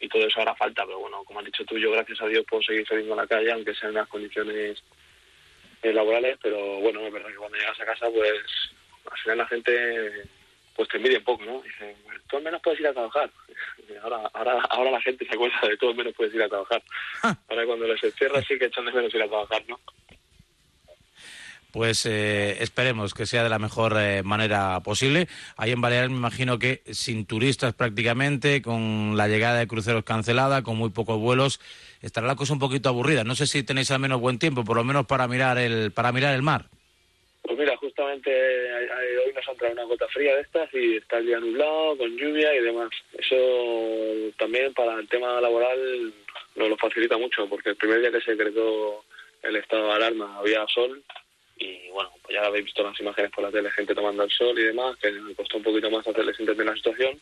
y 0.00 0.08
todo 0.08 0.26
eso 0.26 0.40
hará 0.40 0.54
falta, 0.54 0.84
pero 0.84 0.98
bueno, 0.98 1.22
como 1.24 1.38
has 1.38 1.46
dicho 1.46 1.64
tú, 1.64 1.78
yo 1.78 1.92
gracias 1.92 2.20
a 2.20 2.26
Dios 2.26 2.44
puedo 2.48 2.62
seguir 2.62 2.86
saliendo 2.86 3.14
a 3.14 3.18
la 3.18 3.26
calle, 3.26 3.52
aunque 3.52 3.74
sean 3.74 3.92
unas 3.92 4.08
condiciones 4.08 4.82
laborales, 5.82 6.38
pero 6.42 6.80
bueno, 6.80 7.00
es 7.00 7.12
verdad 7.12 7.28
que 7.28 7.36
cuando 7.36 7.58
llegas 7.58 7.80
a 7.80 7.84
casa, 7.84 8.06
pues 8.10 8.42
al 9.10 9.18
final 9.18 9.38
la 9.38 9.46
gente 9.46 10.24
pues 10.74 10.88
te 10.88 10.96
envidia 10.96 11.18
un 11.18 11.24
poco, 11.24 11.44
¿no? 11.44 11.60
Dice, 11.62 11.94
tú 12.28 12.36
al 12.36 12.42
menos 12.42 12.62
puedes 12.62 12.80
ir 12.80 12.86
a 12.86 12.92
trabajar. 12.92 13.30
Ahora, 14.02 14.30
ahora, 14.32 14.60
ahora 14.70 14.90
la 14.90 15.00
gente 15.00 15.24
se 15.26 15.34
acuerda 15.34 15.68
de 15.68 15.76
tú 15.76 15.90
al 15.90 15.94
menos 15.94 16.14
puedes 16.14 16.34
ir 16.34 16.42
a 16.42 16.48
trabajar. 16.48 16.82
Ahora 17.22 17.66
cuando 17.66 17.86
les 17.86 18.02
encierra 18.02 18.42
sí 18.42 18.58
que 18.58 18.64
echan 18.64 18.86
de 18.86 18.92
menos 18.92 19.14
ir 19.14 19.22
a 19.22 19.28
trabajar, 19.28 19.62
¿no? 19.68 19.78
Pues 21.72 22.04
eh, 22.04 22.62
esperemos 22.62 23.14
que 23.14 23.24
sea 23.24 23.42
de 23.42 23.48
la 23.48 23.58
mejor 23.58 23.96
eh, 23.98 24.22
manera 24.22 24.78
posible. 24.80 25.26
Ahí 25.56 25.70
en 25.70 25.80
Baleares 25.80 26.10
me 26.10 26.16
imagino 26.16 26.58
que 26.58 26.82
sin 26.90 27.24
turistas 27.24 27.72
prácticamente, 27.72 28.60
con 28.60 29.16
la 29.16 29.26
llegada 29.26 29.58
de 29.58 29.66
cruceros 29.66 30.04
cancelada, 30.04 30.62
con 30.62 30.76
muy 30.76 30.90
pocos 30.90 31.18
vuelos, 31.18 31.60
estará 32.02 32.26
la 32.26 32.36
cosa 32.36 32.52
un 32.52 32.58
poquito 32.58 32.90
aburrida. 32.90 33.24
No 33.24 33.34
sé 33.34 33.46
si 33.46 33.62
tenéis 33.62 33.90
al 33.90 34.00
menos 34.00 34.20
buen 34.20 34.38
tiempo, 34.38 34.64
por 34.64 34.76
lo 34.76 34.84
menos 34.84 35.06
para 35.06 35.26
mirar 35.26 35.56
el, 35.56 35.92
para 35.92 36.12
mirar 36.12 36.34
el 36.34 36.42
mar. 36.42 36.66
Pues 37.40 37.58
mira, 37.58 37.74
justamente 37.78 38.30
eh, 38.30 39.18
hoy 39.26 39.32
nos 39.32 39.48
ha 39.48 39.52
entrado 39.52 39.72
una 39.72 39.84
gota 39.84 40.06
fría 40.08 40.36
de 40.36 40.42
estas 40.42 40.68
y 40.74 40.96
está 40.96 41.18
el 41.18 41.26
día 41.26 41.40
nublado, 41.40 41.96
con 41.96 42.16
lluvia 42.18 42.54
y 42.54 42.62
demás. 42.62 42.90
Eso 43.18 44.30
también 44.38 44.74
para 44.74 45.00
el 45.00 45.08
tema 45.08 45.40
laboral 45.40 46.12
nos 46.54 46.68
lo 46.68 46.76
facilita 46.76 47.16
mucho, 47.16 47.48
porque 47.48 47.70
el 47.70 47.76
primer 47.76 48.00
día 48.02 48.12
que 48.12 48.20
se 48.20 48.32
decretó 48.32 49.04
el 49.42 49.56
estado 49.56 49.86
de 49.86 49.92
alarma 49.94 50.36
había 50.38 50.66
sol 50.68 51.02
y 51.62 51.90
bueno, 51.90 52.10
pues 52.22 52.34
ya 52.34 52.46
habéis 52.46 52.64
visto 52.64 52.82
las 52.82 52.98
imágenes 53.00 53.30
por 53.30 53.44
la 53.44 53.50
tele, 53.50 53.70
gente 53.70 53.94
tomando 53.94 54.24
el 54.24 54.30
sol 54.30 54.58
y 54.58 54.64
demás, 54.64 54.96
que 54.96 55.10
me 55.10 55.34
costó 55.34 55.58
un 55.58 55.62
poquito 55.62 55.90
más 55.90 56.06
hacerles 56.06 56.38
entender 56.38 56.66
la 56.66 56.74
situación, 56.74 57.20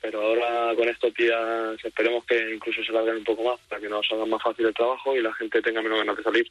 pero 0.00 0.22
ahora 0.22 0.74
con 0.76 0.88
estos 0.88 1.14
días 1.14 1.84
esperemos 1.84 2.24
que 2.24 2.54
incluso 2.54 2.82
se 2.82 2.92
larguen 2.92 3.16
un 3.16 3.24
poco 3.24 3.44
más 3.44 3.60
para 3.68 3.80
que 3.80 3.88
nos 3.88 4.10
hagan 4.12 4.30
más 4.30 4.42
fácil 4.42 4.66
el 4.66 4.74
trabajo 4.74 5.16
y 5.16 5.22
la 5.22 5.32
gente 5.34 5.62
tenga 5.62 5.82
menos 5.82 5.98
ganas 5.98 6.16
de 6.16 6.22
salir. 6.22 6.50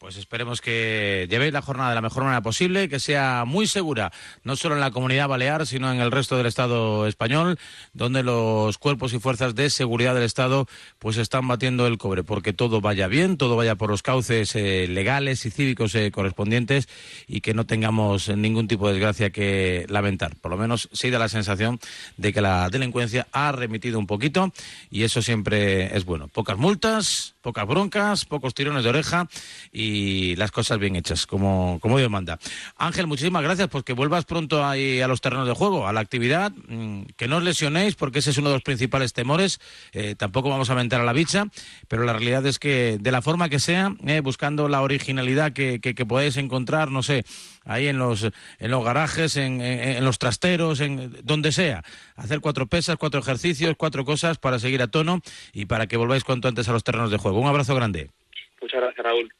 Pues 0.00 0.16
esperemos 0.16 0.62
que 0.62 1.26
llevéis 1.28 1.52
la 1.52 1.60
jornada 1.60 1.90
de 1.90 1.94
la 1.94 2.00
mejor 2.00 2.22
manera 2.22 2.40
posible, 2.40 2.88
que 2.88 2.98
sea 2.98 3.44
muy 3.46 3.66
segura, 3.66 4.10
no 4.44 4.56
solo 4.56 4.74
en 4.74 4.80
la 4.80 4.92
comunidad 4.92 5.28
balear, 5.28 5.66
sino 5.66 5.92
en 5.92 6.00
el 6.00 6.10
resto 6.10 6.38
del 6.38 6.46
Estado 6.46 7.06
español, 7.06 7.58
donde 7.92 8.22
los 8.22 8.78
cuerpos 8.78 9.12
y 9.12 9.18
fuerzas 9.18 9.54
de 9.54 9.68
seguridad 9.68 10.14
del 10.14 10.22
Estado 10.22 10.66
pues 10.98 11.18
están 11.18 11.46
batiendo 11.46 11.86
el 11.86 11.98
cobre, 11.98 12.24
porque 12.24 12.54
todo 12.54 12.80
vaya 12.80 13.08
bien, 13.08 13.36
todo 13.36 13.56
vaya 13.56 13.74
por 13.74 13.90
los 13.90 14.02
cauces 14.02 14.56
eh, 14.56 14.86
legales 14.88 15.44
y 15.44 15.50
cívicos 15.50 15.94
eh, 15.94 16.10
correspondientes 16.10 16.88
y 17.28 17.42
que 17.42 17.52
no 17.52 17.66
tengamos 17.66 18.30
ningún 18.30 18.68
tipo 18.68 18.86
de 18.86 18.94
desgracia 18.94 19.28
que 19.28 19.84
lamentar. 19.90 20.34
Por 20.36 20.50
lo 20.50 20.56
menos 20.56 20.88
sí 20.92 21.10
da 21.10 21.18
la 21.18 21.28
sensación 21.28 21.78
de 22.16 22.32
que 22.32 22.40
la 22.40 22.70
delincuencia 22.70 23.26
ha 23.32 23.52
remitido 23.52 23.98
un 23.98 24.06
poquito 24.06 24.50
y 24.90 25.02
eso 25.02 25.20
siempre 25.20 25.94
es 25.94 26.06
bueno. 26.06 26.28
Pocas 26.28 26.56
multas, 26.56 27.34
pocas 27.40 27.66
broncas, 27.66 28.24
pocos 28.24 28.54
tirones 28.54 28.84
de 28.84 28.90
oreja 28.90 29.28
y 29.72 30.36
las 30.36 30.50
cosas 30.50 30.78
bien 30.78 30.96
hechas, 30.96 31.26
como, 31.26 31.78
como 31.80 31.98
Dios 31.98 32.10
manda. 32.10 32.38
Ángel, 32.76 33.06
muchísimas 33.06 33.42
gracias 33.42 33.68
porque 33.68 33.92
vuelvas 33.92 34.24
pronto 34.24 34.64
ahí 34.64 35.00
a 35.00 35.08
los 35.08 35.20
terrenos 35.20 35.46
de 35.46 35.54
juego, 35.54 35.86
a 35.86 35.92
la 35.92 36.00
actividad, 36.00 36.52
mm, 36.52 37.02
que 37.16 37.28
no 37.28 37.38
os 37.38 37.42
lesionéis 37.42 37.94
porque 37.94 38.20
ese 38.20 38.30
es 38.30 38.38
uno 38.38 38.48
de 38.48 38.56
los 38.56 38.62
principales 38.62 39.12
temores, 39.12 39.60
eh, 39.92 40.14
tampoco 40.16 40.48
vamos 40.50 40.70
a 40.70 40.74
aventar 40.74 41.00
a 41.00 41.04
la 41.04 41.12
bicha, 41.12 41.46
pero 41.88 42.04
la 42.04 42.12
realidad 42.12 42.44
es 42.46 42.58
que 42.58 42.98
de 43.00 43.12
la 43.12 43.22
forma 43.22 43.48
que 43.48 43.58
sea, 43.58 43.94
eh, 44.06 44.20
buscando 44.20 44.68
la 44.68 44.82
originalidad 44.82 45.52
que, 45.52 45.80
que, 45.80 45.94
que 45.94 46.06
podáis 46.06 46.36
encontrar, 46.36 46.90
no 46.90 47.02
sé, 47.02 47.24
ahí 47.70 47.86
en 47.86 47.98
los, 47.98 48.24
en 48.24 48.70
los 48.70 48.84
garajes, 48.84 49.36
en, 49.36 49.60
en, 49.60 49.96
en, 49.96 50.04
los 50.04 50.18
trasteros, 50.18 50.80
en 50.80 51.16
donde 51.22 51.52
sea. 51.52 51.84
Hacer 52.16 52.40
cuatro 52.40 52.66
pesas, 52.66 52.96
cuatro 52.96 53.20
ejercicios, 53.20 53.76
cuatro 53.76 54.04
cosas 54.04 54.38
para 54.38 54.58
seguir 54.58 54.82
a 54.82 54.88
tono 54.88 55.22
y 55.52 55.66
para 55.66 55.86
que 55.86 55.96
volváis 55.96 56.24
cuanto 56.24 56.48
antes 56.48 56.68
a 56.68 56.72
los 56.72 56.82
terrenos 56.82 57.12
de 57.12 57.18
juego. 57.18 57.38
Un 57.38 57.46
abrazo 57.46 57.74
grande. 57.76 58.10
Muchas 58.60 58.80
gracias, 58.80 59.06
Raúl. 59.06 59.32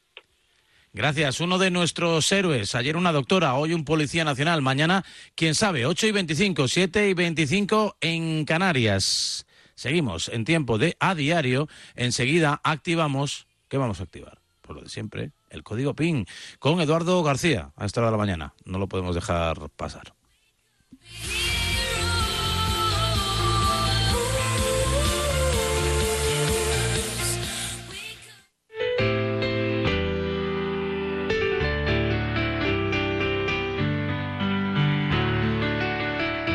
Gracias. 0.93 1.41
Uno 1.41 1.57
de 1.57 1.71
nuestros 1.71 2.31
héroes. 2.31 2.73
Ayer 2.73 2.95
una 2.95 3.11
doctora, 3.11 3.55
hoy 3.55 3.73
un 3.73 3.83
policía 3.83 4.23
nacional. 4.23 4.61
Mañana, 4.61 5.03
quién 5.35 5.53
sabe, 5.53 5.85
8 5.85 6.07
y 6.07 6.11
25, 6.11 6.67
7 6.69 7.09
y 7.09 7.13
25 7.13 7.97
en 7.99 8.45
Canarias. 8.45 9.45
Seguimos 9.75 10.29
en 10.29 10.45
tiempo 10.45 10.77
de 10.77 10.95
a 10.99 11.15
diario. 11.15 11.67
Enseguida 11.95 12.61
activamos. 12.63 13.47
¿Qué 13.67 13.77
vamos 13.77 13.99
a 13.99 14.03
activar? 14.03 14.39
Por 14.61 14.77
lo 14.77 14.83
de 14.83 14.89
siempre, 14.89 15.31
el 15.51 15.63
código 15.63 15.93
PIN 15.95 16.25
con 16.59 16.81
Eduardo 16.81 17.21
García 17.23 17.71
a 17.75 17.85
esta 17.85 18.01
hora 18.01 18.07
de 18.07 18.11
la 18.13 18.17
mañana. 18.17 18.53
No 18.65 18.79
lo 18.79 18.87
podemos 18.87 19.13
dejar 19.13 19.69
pasar. 19.71 20.13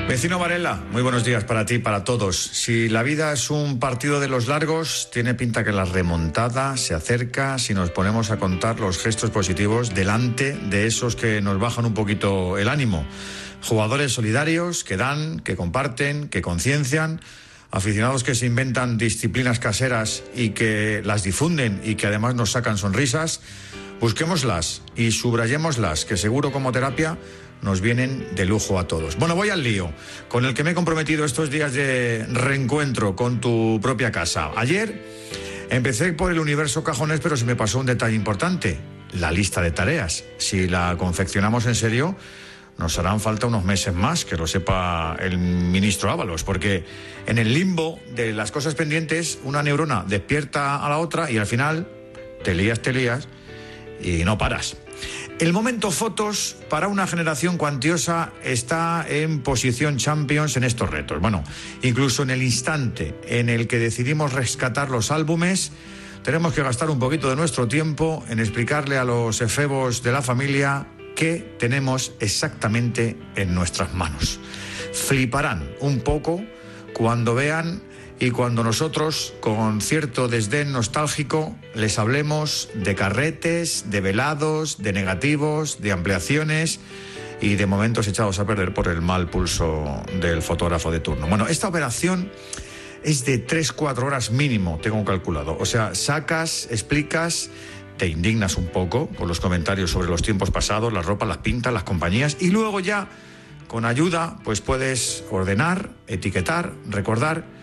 Vecino 0.08 0.38
Varela, 0.38 0.84
muy 0.92 1.02
buenos 1.02 1.24
días 1.24 1.42
para 1.42 1.66
ti, 1.66 1.80
para 1.80 2.04
todos. 2.04 2.40
Si 2.40 2.88
la 2.88 3.02
vida 3.02 3.32
es 3.32 3.50
un 3.50 3.80
partido 3.80 4.20
de 4.20 4.28
los 4.28 4.46
largos, 4.46 5.10
tiene 5.12 5.34
pinta 5.34 5.64
que 5.64 5.72
la 5.72 5.84
remontada 5.84 6.76
se 6.76 6.94
acerca 6.94 7.58
si 7.58 7.74
nos 7.74 7.90
ponemos 7.90 8.30
a 8.30 8.38
contar 8.38 8.78
los 8.78 8.98
gestos 8.98 9.30
positivos 9.30 9.96
delante 9.96 10.52
de 10.52 10.86
esos 10.86 11.16
que 11.16 11.40
nos 11.40 11.58
bajan 11.58 11.86
un 11.86 11.94
poquito 11.94 12.56
el 12.56 12.68
ánimo. 12.68 13.04
Jugadores 13.62 14.12
solidarios 14.12 14.84
que 14.84 14.96
dan, 14.96 15.40
que 15.40 15.56
comparten, 15.56 16.28
que 16.28 16.40
conciencian, 16.40 17.20
aficionados 17.72 18.22
que 18.22 18.36
se 18.36 18.46
inventan 18.46 18.98
disciplinas 18.98 19.58
caseras 19.58 20.22
y 20.36 20.50
que 20.50 21.02
las 21.04 21.24
difunden 21.24 21.80
y 21.82 21.96
que 21.96 22.06
además 22.06 22.36
nos 22.36 22.52
sacan 22.52 22.78
sonrisas. 22.78 23.40
Busquémoslas 23.98 24.82
y 24.94 25.10
subrayémoslas, 25.10 26.04
que 26.04 26.16
seguro 26.16 26.52
como 26.52 26.70
terapia 26.70 27.18
nos 27.62 27.80
vienen 27.80 28.34
de 28.34 28.44
lujo 28.44 28.78
a 28.78 28.86
todos. 28.86 29.16
Bueno, 29.16 29.34
voy 29.34 29.50
al 29.50 29.62
lío, 29.62 29.90
con 30.28 30.44
el 30.44 30.54
que 30.54 30.64
me 30.64 30.70
he 30.70 30.74
comprometido 30.74 31.24
estos 31.24 31.50
días 31.50 31.72
de 31.72 32.26
reencuentro 32.30 33.16
con 33.16 33.40
tu 33.40 33.78
propia 33.82 34.12
casa. 34.12 34.50
Ayer 34.56 35.02
empecé 35.70 36.12
por 36.12 36.32
el 36.32 36.38
universo 36.38 36.84
cajones, 36.84 37.20
pero 37.20 37.36
se 37.36 37.44
me 37.44 37.56
pasó 37.56 37.80
un 37.80 37.86
detalle 37.86 38.14
importante, 38.14 38.78
la 39.12 39.30
lista 39.30 39.60
de 39.60 39.70
tareas. 39.70 40.24
Si 40.38 40.68
la 40.68 40.96
confeccionamos 40.98 41.66
en 41.66 41.74
serio, 41.74 42.16
nos 42.78 42.98
harán 42.98 43.20
falta 43.20 43.46
unos 43.46 43.64
meses 43.64 43.94
más, 43.94 44.24
que 44.24 44.36
lo 44.36 44.46
sepa 44.46 45.16
el 45.20 45.38
ministro 45.38 46.10
Ábalos, 46.10 46.44
porque 46.44 46.84
en 47.26 47.38
el 47.38 47.54
limbo 47.54 47.98
de 48.14 48.32
las 48.32 48.52
cosas 48.52 48.74
pendientes, 48.74 49.38
una 49.44 49.62
neurona 49.62 50.04
despierta 50.06 50.84
a 50.84 50.88
la 50.88 50.98
otra 50.98 51.30
y 51.30 51.38
al 51.38 51.46
final 51.46 51.88
te 52.44 52.54
lías, 52.54 52.80
te 52.82 52.92
lías 52.92 53.28
y 54.00 54.24
no 54.24 54.36
paras. 54.36 54.76
El 55.38 55.52
momento 55.52 55.90
fotos 55.90 56.56
para 56.70 56.88
una 56.88 57.06
generación 57.06 57.58
cuantiosa 57.58 58.32
está 58.42 59.04
en 59.06 59.42
posición 59.42 59.98
champions 59.98 60.56
en 60.56 60.64
estos 60.64 60.88
retos. 60.88 61.20
Bueno, 61.20 61.44
incluso 61.82 62.22
en 62.22 62.30
el 62.30 62.42
instante 62.42 63.14
en 63.26 63.50
el 63.50 63.66
que 63.66 63.78
decidimos 63.78 64.32
rescatar 64.32 64.90
los 64.90 65.10
álbumes, 65.10 65.72
tenemos 66.22 66.54
que 66.54 66.62
gastar 66.62 66.88
un 66.88 66.98
poquito 66.98 67.28
de 67.28 67.36
nuestro 67.36 67.68
tiempo 67.68 68.24
en 68.28 68.40
explicarle 68.40 68.96
a 68.96 69.04
los 69.04 69.40
efebos 69.42 70.02
de 70.02 70.12
la 70.12 70.22
familia 70.22 70.86
qué 71.14 71.54
tenemos 71.58 72.12
exactamente 72.18 73.16
en 73.36 73.54
nuestras 73.54 73.92
manos. 73.94 74.40
Fliparán 74.92 75.68
un 75.80 76.00
poco 76.00 76.42
cuando 76.94 77.34
vean 77.34 77.82
y 78.18 78.30
cuando 78.30 78.64
nosotros, 78.64 79.34
con 79.40 79.80
cierto 79.80 80.28
desdén 80.28 80.72
nostálgico, 80.72 81.54
les 81.74 81.98
hablemos 81.98 82.70
de 82.74 82.94
carretes, 82.94 83.90
de 83.90 84.00
velados, 84.00 84.78
de 84.78 84.92
negativos, 84.94 85.82
de 85.82 85.92
ampliaciones 85.92 86.80
y 87.42 87.56
de 87.56 87.66
momentos 87.66 88.08
echados 88.08 88.38
a 88.38 88.46
perder 88.46 88.72
por 88.72 88.88
el 88.88 89.02
mal 89.02 89.28
pulso 89.28 90.02
del 90.18 90.40
fotógrafo 90.40 90.90
de 90.90 91.00
turno. 91.00 91.26
Bueno, 91.28 91.46
esta 91.46 91.68
operación 91.68 92.30
es 93.04 93.26
de 93.26 93.46
3-4 93.46 94.02
horas 94.02 94.30
mínimo, 94.30 94.78
tengo 94.82 95.04
calculado. 95.04 95.56
O 95.60 95.66
sea, 95.66 95.94
sacas, 95.94 96.68
explicas, 96.70 97.50
te 97.98 98.08
indignas 98.08 98.56
un 98.56 98.68
poco 98.68 99.08
por 99.08 99.28
los 99.28 99.40
comentarios 99.40 99.90
sobre 99.90 100.08
los 100.08 100.22
tiempos 100.22 100.50
pasados, 100.50 100.90
las 100.90 101.04
ropas, 101.04 101.28
las 101.28 101.38
pintas, 101.38 101.72
las 101.72 101.84
compañías 101.84 102.38
y 102.40 102.48
luego 102.48 102.80
ya, 102.80 103.08
con 103.68 103.84
ayuda, 103.84 104.38
pues 104.42 104.62
puedes 104.62 105.24
ordenar, 105.30 105.90
etiquetar, 106.06 106.72
recordar 106.88 107.55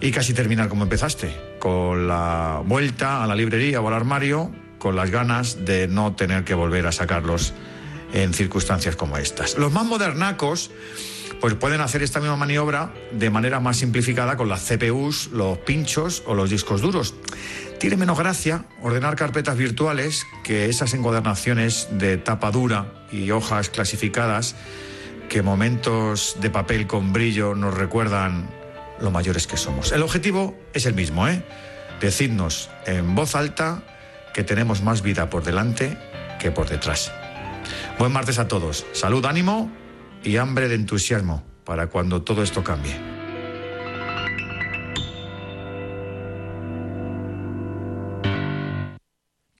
y 0.00 0.10
casi 0.10 0.34
terminar 0.34 0.68
como 0.68 0.84
empezaste, 0.84 1.34
con 1.58 2.08
la 2.08 2.62
vuelta 2.64 3.22
a 3.22 3.26
la 3.26 3.34
librería 3.34 3.80
o 3.80 3.88
al 3.88 3.94
armario, 3.94 4.50
con 4.78 4.96
las 4.96 5.10
ganas 5.10 5.64
de 5.64 5.88
no 5.88 6.14
tener 6.14 6.44
que 6.44 6.54
volver 6.54 6.86
a 6.86 6.92
sacarlos 6.92 7.54
en 8.12 8.34
circunstancias 8.34 8.96
como 8.96 9.16
estas. 9.16 9.56
Los 9.58 9.72
más 9.72 9.84
modernacos 9.84 10.70
pues 11.40 11.54
pueden 11.54 11.80
hacer 11.80 12.02
esta 12.02 12.20
misma 12.20 12.36
maniobra 12.36 12.92
de 13.12 13.30
manera 13.30 13.60
más 13.60 13.76
simplificada 13.78 14.36
con 14.36 14.48
las 14.48 14.62
CPUs, 14.62 15.28
los 15.32 15.58
pinchos 15.58 16.22
o 16.26 16.34
los 16.34 16.50
discos 16.50 16.80
duros. 16.80 17.14
Tiene 17.78 17.96
menos 17.96 18.18
gracia 18.18 18.64
ordenar 18.82 19.16
carpetas 19.16 19.56
virtuales 19.56 20.24
que 20.44 20.66
esas 20.66 20.94
encuadernaciones 20.94 21.88
de 21.90 22.16
tapa 22.16 22.50
dura 22.50 22.86
y 23.12 23.30
hojas 23.30 23.68
clasificadas 23.68 24.56
que 25.28 25.42
momentos 25.42 26.36
de 26.40 26.50
papel 26.50 26.86
con 26.86 27.12
brillo 27.12 27.54
nos 27.54 27.74
recuerdan 27.74 28.48
lo 29.00 29.10
mayores 29.10 29.46
que 29.46 29.56
somos. 29.56 29.92
El 29.92 30.02
objetivo 30.02 30.56
es 30.72 30.86
el 30.86 30.94
mismo, 30.94 31.28
¿eh? 31.28 31.42
Decidnos 32.00 32.70
en 32.86 33.14
voz 33.14 33.34
alta 33.34 33.82
que 34.34 34.44
tenemos 34.44 34.82
más 34.82 35.02
vida 35.02 35.30
por 35.30 35.44
delante 35.44 35.96
que 36.38 36.50
por 36.50 36.68
detrás. 36.68 37.12
Buen 37.98 38.12
martes 38.12 38.38
a 38.38 38.48
todos. 38.48 38.86
Salud, 38.92 39.24
ánimo 39.24 39.70
y 40.22 40.36
hambre 40.36 40.68
de 40.68 40.74
entusiasmo 40.74 41.44
para 41.64 41.88
cuando 41.88 42.22
todo 42.22 42.42
esto 42.42 42.62
cambie. 42.62 43.15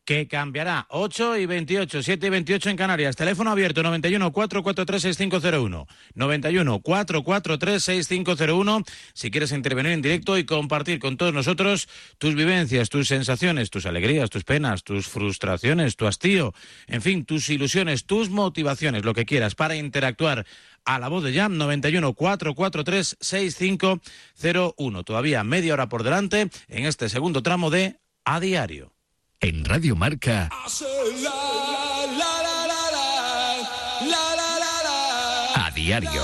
Que 0.06 0.28
cambiará. 0.28 0.86
8 0.88 1.36
y 1.36 1.46
28, 1.46 2.02
7 2.02 2.26
y 2.26 2.30
28 2.30 2.70
en 2.70 2.76
Canarias. 2.76 3.16
Teléfono 3.16 3.50
abierto 3.50 3.82
91 3.82 4.32
443 4.32 5.02
6501. 5.02 5.86
91 6.14 6.80
443 6.80 7.82
6501. 7.82 8.84
Si 9.12 9.30
quieres 9.30 9.52
intervenir 9.52 9.92
en 9.92 10.00
directo 10.00 10.38
y 10.38 10.46
compartir 10.46 11.00
con 11.00 11.18
todos 11.18 11.34
nosotros 11.34 11.88
tus 12.18 12.34
vivencias, 12.34 12.88
tus 12.88 13.08
sensaciones, 13.08 13.68
tus 13.68 13.84
alegrías, 13.84 14.30
tus 14.30 14.44
penas, 14.44 14.84
tus 14.84 15.08
frustraciones, 15.08 15.96
tu 15.96 16.06
hastío, 16.06 16.54
en 16.86 17.02
fin, 17.02 17.26
tus 17.26 17.50
ilusiones, 17.50 18.06
tus 18.06 18.30
motivaciones, 18.30 19.04
lo 19.04 19.12
que 19.12 19.26
quieras 19.26 19.56
para 19.56 19.74
interactuar 19.76 20.46
a 20.84 21.00
la 21.00 21.08
voz 21.08 21.24
de 21.24 21.34
Jam 21.34 21.58
91 21.58 22.14
443 22.14 23.16
6501. 23.20 25.02
Todavía 25.02 25.42
media 25.42 25.74
hora 25.74 25.88
por 25.88 26.04
delante 26.04 26.48
en 26.68 26.86
este 26.86 27.08
segundo 27.08 27.42
tramo 27.42 27.70
de 27.70 27.98
A 28.24 28.38
Diario. 28.38 28.95
En 29.40 29.64
Radio 29.64 29.94
Marca. 29.94 30.48
A 35.54 35.70
diario. 35.74 36.22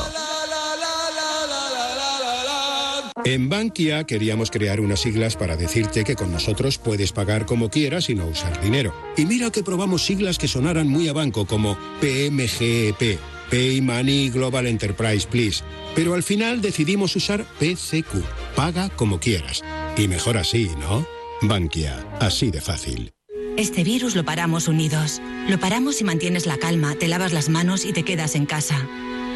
En 3.25 3.49
Bankia 3.49 4.05
queríamos 4.05 4.51
crear 4.51 4.81
unas 4.81 5.01
siglas 5.01 5.37
para 5.37 5.57
decirte 5.57 6.05
que 6.05 6.17
con 6.17 6.33
nosotros 6.33 6.79
puedes 6.79 7.13
pagar 7.13 7.45
como 7.45 7.69
quieras 7.69 8.09
y 8.09 8.15
no 8.15 8.27
usar 8.27 8.61
dinero. 8.63 8.95
Y 9.17 9.27
mira 9.27 9.51
que 9.51 9.63
probamos 9.63 10.05
siglas 10.05 10.39
que 10.39 10.49
sonaran 10.49 10.89
muy 10.89 11.09
a 11.09 11.13
banco 11.13 11.47
como 11.47 11.77
PMGEP, 12.01 13.21
Pay 13.51 13.81
Money 13.83 14.31
Global 14.31 14.67
Enterprise 14.67 15.29
Please. 15.29 15.63
Pero 15.95 16.15
al 16.15 16.23
final 16.23 16.63
decidimos 16.63 17.15
usar 17.15 17.45
PCQ, 17.61 18.25
paga 18.57 18.89
como 18.89 19.21
quieras. 19.21 19.63
Y 19.99 20.09
mejor 20.09 20.39
así, 20.39 20.71
¿no? 20.81 21.07
Bankia, 21.43 22.07
así 22.21 22.51
de 22.51 22.61
fácil. 22.61 23.13
Este 23.57 23.85
virus 23.85 24.17
lo 24.17 24.25
paramos 24.25 24.69
unidos. 24.69 25.21
Lo 25.49 25.59
paramos 25.59 25.97
si 25.97 26.05
mantienes 26.05 26.47
la 26.47 26.57
calma, 26.57 26.95
te 26.95 27.09
lavas 27.09 27.33
las 27.33 27.49
manos 27.49 27.85
y 27.85 27.93
te 27.93 28.03
quedas 28.03 28.35
en 28.35 28.47
casa. 28.47 28.89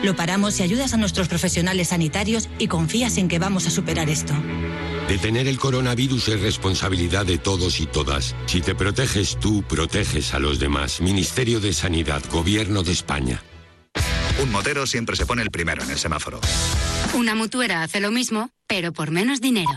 Lo 0.02 0.14
paramos 0.16 0.58
y 0.60 0.62
ayudas 0.62 0.94
a 0.94 0.96
nuestros 0.96 1.28
profesionales 1.28 1.88
sanitarios 1.88 2.48
y 2.58 2.68
confías 2.68 3.18
en 3.18 3.28
que 3.28 3.38
vamos 3.38 3.66
a 3.66 3.70
superar 3.70 4.08
esto. 4.08 4.32
Detener 5.08 5.46
el 5.46 5.58
coronavirus 5.58 6.28
es 6.28 6.40
responsabilidad 6.40 7.26
de 7.26 7.38
todos 7.38 7.80
y 7.80 7.86
todas. 7.86 8.34
Si 8.46 8.60
te 8.60 8.74
proteges 8.74 9.38
tú, 9.38 9.62
proteges 9.62 10.34
a 10.34 10.38
los 10.38 10.58
demás. 10.58 11.00
Ministerio 11.00 11.60
de 11.60 11.72
Sanidad, 11.72 12.22
Gobierno 12.30 12.82
de 12.82 12.92
España. 12.92 13.42
Un 14.42 14.50
motero 14.50 14.86
siempre 14.86 15.16
se 15.16 15.24
pone 15.24 15.42
el 15.42 15.50
primero 15.50 15.82
en 15.82 15.90
el 15.90 15.98
semáforo. 15.98 16.40
Una 17.14 17.34
mutuera 17.34 17.82
hace 17.82 18.00
lo 18.00 18.10
mismo, 18.10 18.50
pero 18.66 18.92
por 18.92 19.10
menos 19.10 19.40
dinero. 19.40 19.70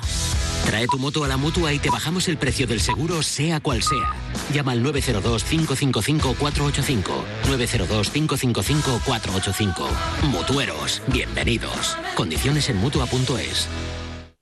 Trae 0.65 0.87
tu 0.87 0.97
moto 0.97 1.23
a 1.23 1.27
la 1.27 1.37
mutua 1.37 1.71
y 1.73 1.79
te 1.79 1.89
bajamos 1.89 2.27
el 2.27 2.37
precio 2.37 2.67
del 2.67 2.79
seguro, 2.79 3.23
sea 3.23 3.59
cual 3.59 3.81
sea. 3.81 4.13
Llama 4.53 4.73
al 4.73 4.83
902-555-485. 4.83 7.03
902-555-485. 7.45 9.87
Mutueros, 10.31 11.01
bienvenidos. 11.07 11.97
Condiciones 12.15 12.69
en 12.69 12.77
mutua.es. 12.77 13.67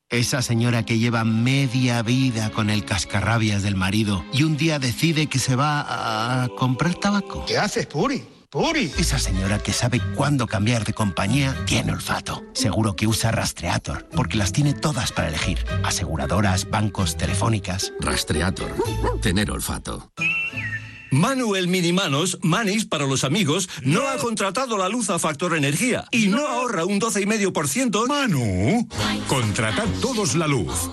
Esa 0.09 0.41
señora 0.41 0.83
que 0.83 0.99
lleva 0.99 1.25
media 1.25 2.01
vida 2.01 2.49
con 2.51 2.69
el 2.69 2.85
cascarrabias 2.85 3.61
del 3.61 3.75
marido 3.75 4.23
y 4.31 4.43
un 4.43 4.55
día 4.55 4.79
decide 4.79 5.27
que 5.27 5.37
se 5.37 5.57
va 5.57 6.43
a 6.43 6.47
comprar 6.47 6.95
tabaco. 6.95 7.43
¿Qué 7.45 7.57
haces, 7.57 7.87
Puri? 7.87 8.23
¡Puri! 8.57 8.91
Esa 8.97 9.19
señora 9.19 9.59
que 9.59 9.71
sabe 9.71 10.01
cuándo 10.15 10.47
cambiar 10.47 10.83
de 10.83 10.91
compañía 10.91 11.55
tiene 11.67 11.91
olfato. 11.91 12.43
Seguro 12.53 12.95
que 12.95 13.05
usa 13.05 13.29
Rastreator, 13.29 14.09
porque 14.15 14.35
las 14.35 14.51
tiene 14.51 14.73
todas 14.73 15.11
para 15.11 15.27
elegir. 15.27 15.63
Aseguradoras, 15.83 16.67
bancos, 16.67 17.17
telefónicas. 17.17 17.93
Rastreator. 17.99 18.73
Tener 19.21 19.51
olfato. 19.51 20.11
Manuel 21.11 21.67
Minimanos, 21.67 22.39
Manis 22.41 22.85
para 22.85 23.05
los 23.05 23.23
amigos, 23.23 23.69
no 23.83 24.07
ha 24.07 24.17
contratado 24.17 24.75
la 24.75 24.89
luz 24.89 25.11
a 25.11 25.19
Factor 25.19 25.55
Energía 25.55 26.05
y 26.09 26.27
no 26.27 26.47
ahorra 26.47 26.83
un 26.83 26.99
12,5%. 26.99 28.07
Manu, 28.07 28.87
contratad 29.27 29.87
todos 30.01 30.33
la 30.33 30.47
luz. 30.47 30.89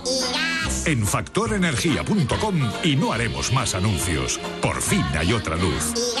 En 0.85 1.03
factorenergía.com 1.05 2.71
y 2.83 2.95
no 2.95 3.11
haremos 3.11 3.51
más 3.51 3.73
anuncios. 3.73 4.39
Por 4.61 4.83
fin 4.83 5.03
hay 5.17 5.33
otra 5.33 5.55
luz. 5.55 6.15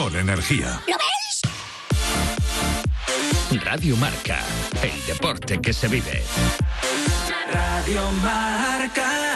Factor 0.00 0.16
Energía. 0.18 0.80
¿Lo 0.86 0.96
veis? 0.96 1.42
Radio 3.62 3.96
Marca, 3.98 4.38
el 4.82 5.06
deporte 5.06 5.60
que 5.60 5.74
se 5.74 5.88
vive. 5.88 6.22
Radio 7.52 8.10
Marca. 8.22 9.29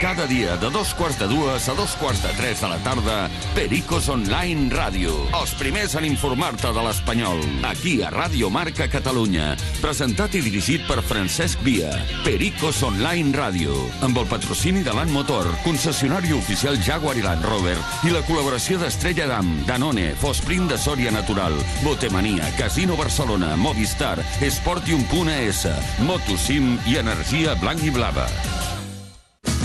Cada 0.00 0.26
dia 0.26 0.56
de 0.56 0.70
dos 0.70 0.94
quarts 0.94 1.18
de 1.20 1.26
dues 1.28 1.68
a 1.68 1.74
dos 1.76 1.92
quarts 2.00 2.22
de 2.22 2.30
tres 2.32 2.62
de 2.62 2.68
la 2.72 2.78
tarda, 2.80 3.28
Pericos 3.52 4.08
Online 4.08 4.70
Ràdio. 4.72 5.12
Els 5.36 5.52
primers 5.60 5.92
en 6.00 6.06
informar-te 6.08 6.70
de 6.72 6.84
l'Espanyol. 6.86 7.42
Aquí 7.68 7.98
a 8.00 8.08
Ràdio 8.08 8.48
Marca 8.48 8.86
Catalunya. 8.88 9.50
Presentat 9.82 10.38
i 10.38 10.40
dirigit 10.46 10.86
per 10.88 11.02
Francesc 11.04 11.60
Via. 11.60 11.92
Pericos 12.24 12.80
Online 12.80 13.36
Ràdio. 13.36 13.76
Amb 14.00 14.16
el 14.16 14.30
patrocini 14.30 14.80
de 14.80 14.96
Land 14.96 15.12
Motor, 15.12 15.52
concessionari 15.66 16.32
oficial 16.32 16.80
Jaguar 16.80 17.18
i 17.20 17.26
Land 17.26 17.44
Rover 17.44 17.76
i 18.08 18.14
la 18.16 18.24
col·laboració 18.24 18.80
d'Estrella 18.80 19.28
Damm, 19.28 19.52
Danone, 19.68 20.14
Fosprint 20.16 20.72
de 20.72 20.80
Sòria 20.80 21.12
Natural, 21.12 21.52
Botemania, 21.84 22.48
Casino 22.56 22.96
Barcelona, 22.96 23.52
Movistar, 23.60 24.16
Esportium.es, 24.40 25.66
Motosim 26.08 26.78
i 26.88 26.96
Energia 27.04 27.52
Blanc 27.60 27.84
i 27.84 27.92
Blava. 27.92 28.30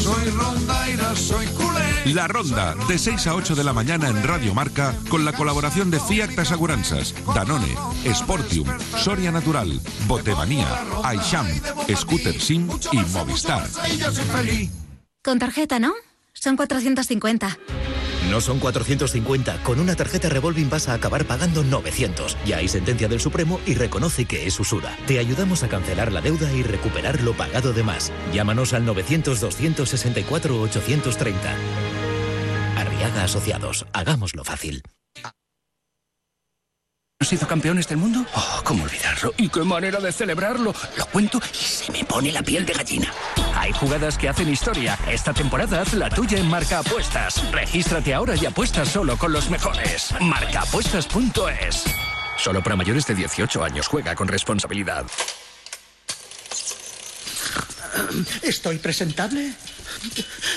Soy 0.05 0.29
rondaira, 0.29 1.15
soy 1.15 1.47
culé. 1.47 2.13
La 2.13 2.27
Ronda, 2.27 2.75
de 2.87 2.99
6 2.99 3.25
a 3.25 3.33
8 3.33 3.55
de 3.55 3.63
la 3.63 3.73
mañana 3.73 4.07
en 4.07 4.21
Radio 4.21 4.53
Marca, 4.53 4.93
con 5.09 5.25
la 5.25 5.33
colaboración 5.33 5.89
de 5.89 5.99
Fiat 5.99 6.37
Aseguranzas, 6.37 7.15
Danone, 7.33 7.75
Sportium, 8.13 8.67
Soria 8.99 9.31
Natural, 9.31 9.81
Botemanía, 10.05 10.67
Aisham, 11.03 11.47
Scooter 11.91 12.39
Sim 12.39 12.69
y 12.91 12.97
Movistar. 13.13 13.67
Con 15.23 15.39
tarjeta, 15.39 15.79
¿no? 15.79 15.95
Son 16.33 16.55
450. 16.55 17.57
No 18.29 18.41
son 18.41 18.59
450. 18.59 19.63
Con 19.63 19.79
una 19.79 19.95
tarjeta 19.95 20.29
revolving 20.29 20.69
vas 20.69 20.89
a 20.89 20.93
acabar 20.93 21.25
pagando 21.25 21.63
900. 21.63 22.38
Ya 22.45 22.57
hay 22.57 22.67
sentencia 22.67 23.07
del 23.07 23.19
Supremo 23.19 23.59
y 23.65 23.73
reconoce 23.75 24.25
que 24.25 24.45
es 24.47 24.59
usura. 24.59 24.95
Te 25.07 25.17
ayudamos 25.19 25.63
a 25.63 25.69
cancelar 25.69 26.11
la 26.11 26.21
deuda 26.21 26.51
y 26.51 26.61
recuperar 26.63 27.21
lo 27.21 27.33
pagado 27.33 27.73
de 27.73 27.83
más. 27.83 28.11
Llámanos 28.33 28.73
al 28.73 28.85
900-264-830. 28.85 31.35
Arriaga 32.75 33.23
Asociados. 33.23 33.85
Hagámoslo 33.93 34.43
fácil. 34.43 34.83
¿Nos 37.25 37.33
hizo 37.33 37.47
campeones 37.47 37.88
del 37.88 37.97
mundo? 37.97 38.23
Oh, 38.35 38.61
¿cómo 38.63 38.83
olvidarlo? 38.83 39.33
¿Y 39.38 39.49
qué 39.49 39.61
manera 39.61 39.99
de 39.99 40.11
celebrarlo? 40.11 40.75
Lo 40.95 41.05
cuento 41.07 41.41
y 41.51 41.57
se 41.57 41.91
me 41.91 42.05
pone 42.05 42.31
la 42.31 42.43
piel 42.43 42.67
de 42.67 42.73
gallina. 42.73 43.11
Hay 43.55 43.71
jugadas 43.71 44.15
que 44.15 44.29
hacen 44.29 44.47
historia. 44.47 44.95
Esta 45.09 45.33
temporada 45.33 45.81
haz 45.81 45.95
la 45.95 46.07
tuya 46.11 46.38
en 46.38 46.47
Marca 46.47 46.77
Apuestas. 46.77 47.51
Regístrate 47.51 48.13
ahora 48.13 48.35
y 48.35 48.45
apuesta 48.45 48.85
solo 48.85 49.17
con 49.17 49.33
los 49.33 49.49
mejores. 49.49 50.13
Marcaapuestas.es. 50.21 51.85
Solo 52.38 52.61
para 52.61 52.75
mayores 52.75 53.07
de 53.07 53.15
18 53.15 53.63
años. 53.63 53.88
Juega 53.88 54.13
con 54.13 54.27
responsabilidad. 54.27 55.07
¿Estoy 58.43 58.77
presentable? 58.77 59.51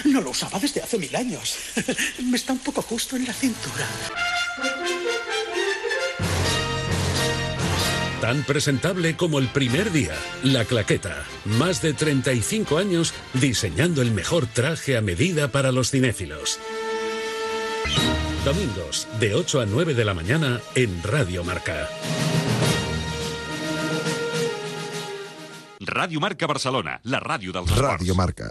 No 0.04 0.20
lo 0.20 0.32
usaba 0.32 0.58
desde 0.58 0.82
hace 0.82 0.98
mil 0.98 1.16
años. 1.16 1.56
Me 2.24 2.36
está 2.36 2.52
un 2.52 2.58
poco 2.58 2.82
justo 2.82 3.16
en 3.16 3.24
la 3.24 3.32
cintura. 3.32 3.86
Tan 8.20 8.42
presentable 8.42 9.16
como 9.16 9.38
el 9.38 9.46
primer 9.46 9.92
día, 9.92 10.14
La 10.42 10.64
Claqueta. 10.64 11.24
Más 11.44 11.80
de 11.82 11.92
35 11.92 12.76
años 12.76 13.14
diseñando 13.34 14.02
el 14.02 14.10
mejor 14.10 14.46
traje 14.46 14.96
a 14.96 15.00
medida 15.00 15.52
para 15.52 15.70
los 15.70 15.92
cinéfilos. 15.92 16.58
Domingos, 18.44 19.06
de 19.20 19.34
8 19.34 19.60
a 19.60 19.66
9 19.66 19.94
de 19.94 20.04
la 20.04 20.14
mañana 20.14 20.60
en 20.74 21.00
Radio 21.04 21.44
Marca. 21.44 21.88
Ràdio 25.78 26.20
Marca 26.20 26.46
Barcelona, 26.46 26.98
la 27.04 27.20
ràdio 27.20 27.54
dels 27.54 27.70
Radio 27.78 28.14
Marca. 28.18 28.50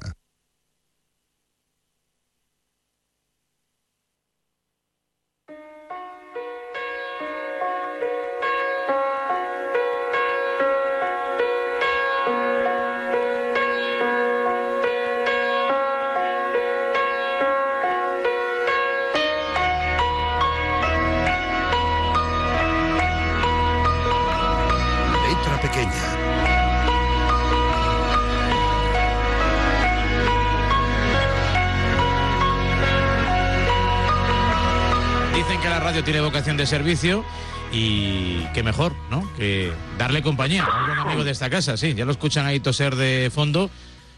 Radio 35.88 36.04
tiene 36.04 36.20
vocación 36.20 36.58
de 36.58 36.66
servicio 36.66 37.24
y 37.72 38.44
que 38.54 38.62
mejor, 38.62 38.94
¿no? 39.10 39.32
Que 39.38 39.72
darle 39.98 40.22
compañía 40.22 40.66
a 40.66 40.86
buen 40.86 41.00
amigo 41.00 41.24
de 41.24 41.32
esta 41.32 41.50
casa, 41.50 41.78
sí. 41.78 41.94
Ya 41.94 42.04
lo 42.04 42.12
escuchan 42.12 42.46
ahí 42.46 42.60
toser 42.60 42.98
de 42.98 43.32
fondo, 43.34 43.70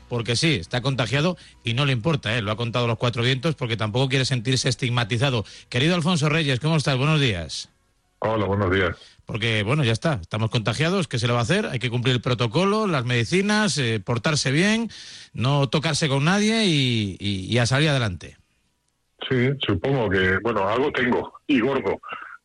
porque 0.07 0.35
sí, 0.35 0.55
está 0.55 0.81
contagiado 0.81 1.37
y 1.63 1.75
no 1.75 1.85
le 1.85 1.93
importa, 1.93 2.35
¿eh? 2.35 2.41
Lo 2.41 2.49
ha 2.51 2.57
contado 2.57 2.87
los 2.87 2.97
cuatro 2.97 3.21
vientos 3.21 3.53
porque 3.53 3.77
tampoco 3.77 4.09
quiere 4.09 4.25
sentirse 4.25 4.67
estigmatizado. 4.67 5.45
Querido 5.69 5.93
Alfonso 5.93 6.27
Reyes, 6.27 6.59
¿cómo 6.59 6.75
estás? 6.75 6.97
Buenos 6.97 7.21
días. 7.21 7.69
Hola, 8.17 8.45
buenos 8.45 8.71
días. 8.73 8.97
Porque, 9.27 9.61
bueno, 9.61 9.83
ya 9.83 9.91
está, 9.91 10.17
estamos 10.19 10.49
contagiados, 10.49 11.07
¿qué 11.07 11.19
se 11.19 11.27
le 11.27 11.33
va 11.33 11.39
a 11.39 11.43
hacer? 11.43 11.67
Hay 11.67 11.77
que 11.77 11.91
cumplir 11.91 12.15
el 12.15 12.21
protocolo, 12.21 12.87
las 12.87 13.05
medicinas, 13.05 13.77
eh, 13.77 13.99
portarse 14.03 14.51
bien, 14.51 14.89
no 15.33 15.69
tocarse 15.69 16.09
con 16.09 16.23
nadie 16.25 16.65
y, 16.65 17.15
y- 17.19 17.45
y 17.45 17.57
a 17.59 17.67
salir 17.67 17.89
adelante. 17.89 18.37
Sí, 19.29 19.49
supongo 19.67 20.09
que, 20.09 20.39
bueno, 20.41 20.67
algo 20.67 20.91
tengo, 20.91 21.38
y 21.49 21.59
gordo, 21.59 21.99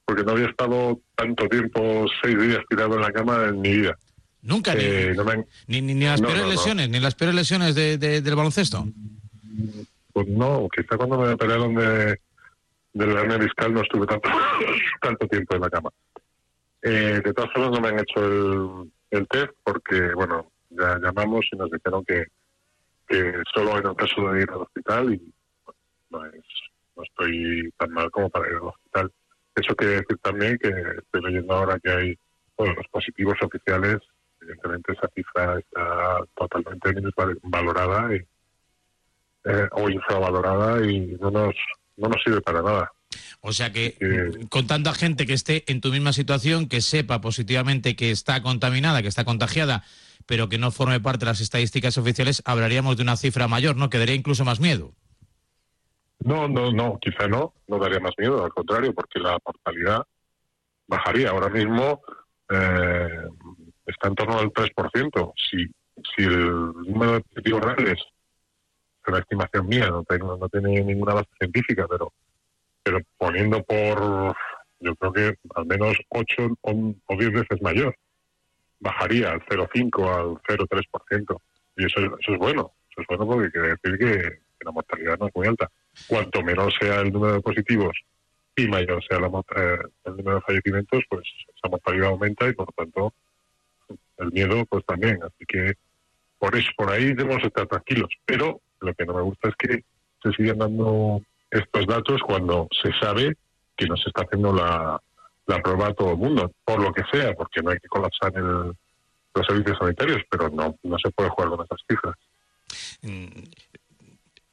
porque 0.04 0.24
no 0.24 0.32
había 0.32 0.46
estado 0.48 1.00
tanto 1.14 1.48
tiempo, 1.48 2.06
seis 2.22 2.38
días 2.38 2.60
tirado 2.68 2.96
en 2.96 3.02
la 3.02 3.12
cama 3.12 3.44
en 3.48 3.60
mi 3.60 3.76
vida. 3.76 3.96
Nunca, 4.42 4.74
Eh, 4.76 5.08
ni, 5.10 5.16
no 5.16 5.30
han- 5.30 5.46
ni, 5.68 5.80
ni- 5.80 5.94
ni 5.94 6.04
las 6.04 6.20
no, 6.20 6.26
peores 6.28 6.44
no, 6.44 6.50
lesiones, 6.50 6.88
ni 6.90 7.00
las 7.00 7.14
peores 7.14 7.34
lesiones 7.34 7.74
de- 7.74 7.96
de- 7.98 8.20
del 8.20 8.34
baloncesto. 8.34 8.86
Pues 10.12 10.28
no, 10.28 10.68
quizá 10.74 10.96
cuando 10.96 11.18
me 11.18 11.32
operaron 11.32 11.74
de, 11.74 12.18
del 12.92 13.10
hernia 13.16 13.38
discal 13.38 13.72
no 13.72 13.80
estuve 13.82 14.06
tanto, 14.06 14.28
tanto 15.00 15.26
tiempo 15.28 15.54
en 15.56 15.60
la 15.62 15.70
cama. 15.70 15.90
Eh, 16.82 17.20
de 17.24 17.32
todas 17.32 17.50
formas 17.52 17.70
no 17.72 17.80
me 17.80 17.88
han 17.88 17.98
hecho 18.00 18.20
el, 18.24 18.90
el 19.18 19.26
test 19.28 19.52
porque, 19.62 20.12
bueno, 20.14 20.50
ya 20.70 20.98
llamamos 20.98 21.46
y 21.50 21.56
nos 21.56 21.70
dijeron 21.70 22.04
que, 22.04 22.26
que 23.08 23.32
solo 23.54 23.78
en 23.78 23.86
el 23.86 23.96
caso 23.96 24.30
de 24.30 24.42
ir 24.42 24.50
al 24.50 24.62
hospital 24.62 25.14
y 25.14 25.32
bueno, 25.64 25.78
no, 26.10 26.26
es, 26.26 26.44
no 26.96 27.02
estoy 27.02 27.70
tan 27.78 27.90
mal 27.90 28.10
como 28.10 28.30
para 28.30 28.48
ir 28.48 28.54
al 28.54 28.68
hospital. 28.68 29.12
Eso 29.54 29.74
quiere 29.76 29.94
decir 29.94 30.18
también 30.22 30.58
que 30.58 30.68
estoy 30.68 31.22
leyendo 31.22 31.54
ahora 31.54 31.78
que 31.78 31.90
hay 31.90 32.18
bueno, 32.56 32.74
los 32.74 32.86
positivos 32.88 33.36
oficiales, 33.42 33.98
evidentemente 34.40 34.92
esa 34.92 35.08
cifra 35.14 35.58
está 35.58 36.18
totalmente 36.36 36.94
valorada 37.42 38.14
y, 38.14 38.18
eh, 39.44 39.68
o 39.72 39.88
infravalorada 39.88 40.86
y 40.86 41.16
no 41.20 41.30
nos, 41.30 41.54
no 41.96 42.08
nos 42.08 42.22
sirve 42.22 42.40
para 42.40 42.62
nada. 42.62 42.92
O 43.40 43.52
sea 43.52 43.72
que, 43.72 43.96
con 44.48 44.66
tanta 44.66 44.94
gente 44.94 45.26
que 45.26 45.34
esté 45.34 45.70
en 45.70 45.80
tu 45.80 45.90
misma 45.90 46.12
situación, 46.12 46.66
que 46.68 46.80
sepa 46.80 47.20
positivamente 47.20 47.94
que 47.94 48.10
está 48.10 48.42
contaminada, 48.42 49.02
que 49.02 49.08
está 49.08 49.24
contagiada, 49.24 49.84
pero 50.26 50.48
que 50.48 50.58
no 50.58 50.70
forme 50.70 50.98
parte 51.00 51.26
de 51.26 51.32
las 51.32 51.40
estadísticas 51.40 51.98
oficiales, 51.98 52.42
hablaríamos 52.46 52.96
de 52.96 53.02
una 53.02 53.16
cifra 53.16 53.46
mayor, 53.46 53.76
¿no? 53.76 53.90
Que 53.90 53.98
daría 53.98 54.14
incluso 54.14 54.44
más 54.44 54.60
miedo. 54.60 54.94
No, 56.20 56.48
no, 56.48 56.72
no, 56.72 56.98
quizá 57.00 57.28
no, 57.28 57.54
no 57.68 57.78
daría 57.78 58.00
más 58.00 58.12
miedo, 58.16 58.44
al 58.44 58.52
contrario, 58.52 58.94
porque 58.94 59.18
la 59.18 59.38
mortalidad 59.44 60.06
bajaría. 60.86 61.30
Ahora 61.30 61.48
mismo 61.48 62.02
eh, 62.48 63.28
está 63.86 64.08
en 64.08 64.14
torno 64.14 64.38
al 64.38 64.52
3%. 64.52 65.32
Si, 65.50 65.66
si 66.14 66.24
el 66.24 66.72
número 66.86 67.12
de 67.14 67.20
positivos 67.20 67.60
reales, 67.62 67.98
es 67.98 69.08
una 69.08 69.18
estimación 69.18 69.66
mía, 69.66 69.88
no, 69.88 70.02
tengo, 70.04 70.36
no 70.36 70.48
tiene 70.48 70.80
ninguna 70.82 71.14
base 71.14 71.28
científica, 71.38 71.86
pero 71.88 72.12
pero 72.84 72.98
poniendo 73.16 73.62
por, 73.64 74.36
yo 74.78 74.94
creo 74.96 75.12
que 75.12 75.34
al 75.54 75.66
menos 75.66 75.96
8 76.10 76.56
o 76.60 77.16
10 77.18 77.32
veces 77.32 77.62
mayor. 77.62 77.96
Bajaría 78.78 79.30
al 79.30 79.40
0,5 79.46 80.14
al 80.14 80.58
0,3%. 80.58 81.40
Y 81.76 81.86
eso, 81.86 82.00
eso 82.00 82.32
es 82.32 82.38
bueno. 82.38 82.72
Eso 82.90 83.00
es 83.00 83.06
bueno 83.08 83.26
porque 83.26 83.50
quiere 83.50 83.68
decir 83.68 83.98
que, 83.98 84.44
la 84.60 84.70
mortalidad 84.70 85.18
no 85.18 85.26
es 85.26 85.34
muy 85.34 85.46
alta. 85.46 85.70
Cuanto 86.08 86.42
menos 86.42 86.74
sea 86.80 87.00
el 87.00 87.12
número 87.12 87.34
de 87.34 87.40
positivos 87.40 87.96
y 88.56 88.66
mayor 88.68 89.02
sea 89.08 89.20
la, 89.20 89.28
eh, 89.28 89.78
el 90.04 90.16
número 90.16 90.36
de 90.36 90.42
fallecimientos, 90.42 91.04
pues 91.08 91.22
esa 91.56 91.68
mortalidad 91.68 92.08
aumenta 92.08 92.48
y 92.48 92.52
por 92.52 92.68
lo 92.68 92.84
tanto 92.84 93.14
el 94.18 94.32
miedo 94.32 94.64
pues 94.66 94.84
también. 94.86 95.18
Así 95.22 95.44
que 95.46 95.74
por 96.38 96.54
eso, 96.56 96.70
por 96.76 96.90
ahí 96.90 97.14
debemos 97.14 97.42
estar 97.42 97.66
tranquilos. 97.66 98.10
Pero 98.24 98.60
lo 98.80 98.94
que 98.94 99.06
no 99.06 99.14
me 99.14 99.22
gusta 99.22 99.48
es 99.48 99.54
que 99.56 99.84
se 100.22 100.32
siguen 100.32 100.58
dando 100.58 101.22
estos 101.50 101.86
datos 101.86 102.20
cuando 102.22 102.68
se 102.82 102.92
sabe 103.00 103.36
que 103.76 103.86
no 103.86 103.96
se 103.96 104.08
está 104.08 104.22
haciendo 104.22 104.52
la, 104.52 105.00
prueba 105.62 105.88
a 105.88 105.94
todo 105.94 106.12
el 106.12 106.18
mundo, 106.18 106.52
por 106.64 106.80
lo 106.80 106.92
que 106.92 107.02
sea, 107.12 107.34
porque 107.34 107.62
no 107.62 107.70
hay 107.70 107.78
que 107.78 107.88
colapsar 107.88 108.32
el, 108.36 108.72
los 109.34 109.46
servicios 109.46 109.78
sanitarios, 109.78 110.22
pero 110.30 110.48
no, 110.48 110.76
no 110.82 110.98
se 110.98 111.10
puede 111.10 111.30
jugar 111.30 111.50
con 111.50 111.64
esas 111.64 111.80
cifras. 111.88 112.16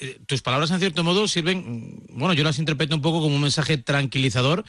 Mm, 0.01 0.05
eh, 0.05 0.19
tus 0.25 0.41
palabras, 0.41 0.71
en 0.71 0.79
cierto 0.79 1.03
modo, 1.03 1.27
sirven, 1.27 2.03
bueno, 2.09 2.33
yo 2.33 2.43
las 2.43 2.59
interpreto 2.59 2.95
un 2.95 3.01
poco 3.01 3.21
como 3.21 3.35
un 3.35 3.41
mensaje 3.41 3.77
tranquilizador, 3.77 4.63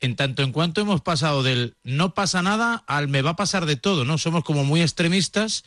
en 0.00 0.16
tanto 0.16 0.42
en 0.42 0.52
cuanto 0.52 0.80
hemos 0.80 1.00
pasado 1.00 1.42
del 1.42 1.76
no 1.82 2.14
pasa 2.14 2.42
nada 2.42 2.84
al 2.86 3.08
me 3.08 3.22
va 3.22 3.30
a 3.30 3.36
pasar 3.36 3.66
de 3.66 3.76
todo, 3.76 4.04
¿no? 4.04 4.18
Somos 4.18 4.44
como 4.44 4.64
muy 4.64 4.82
extremistas 4.82 5.64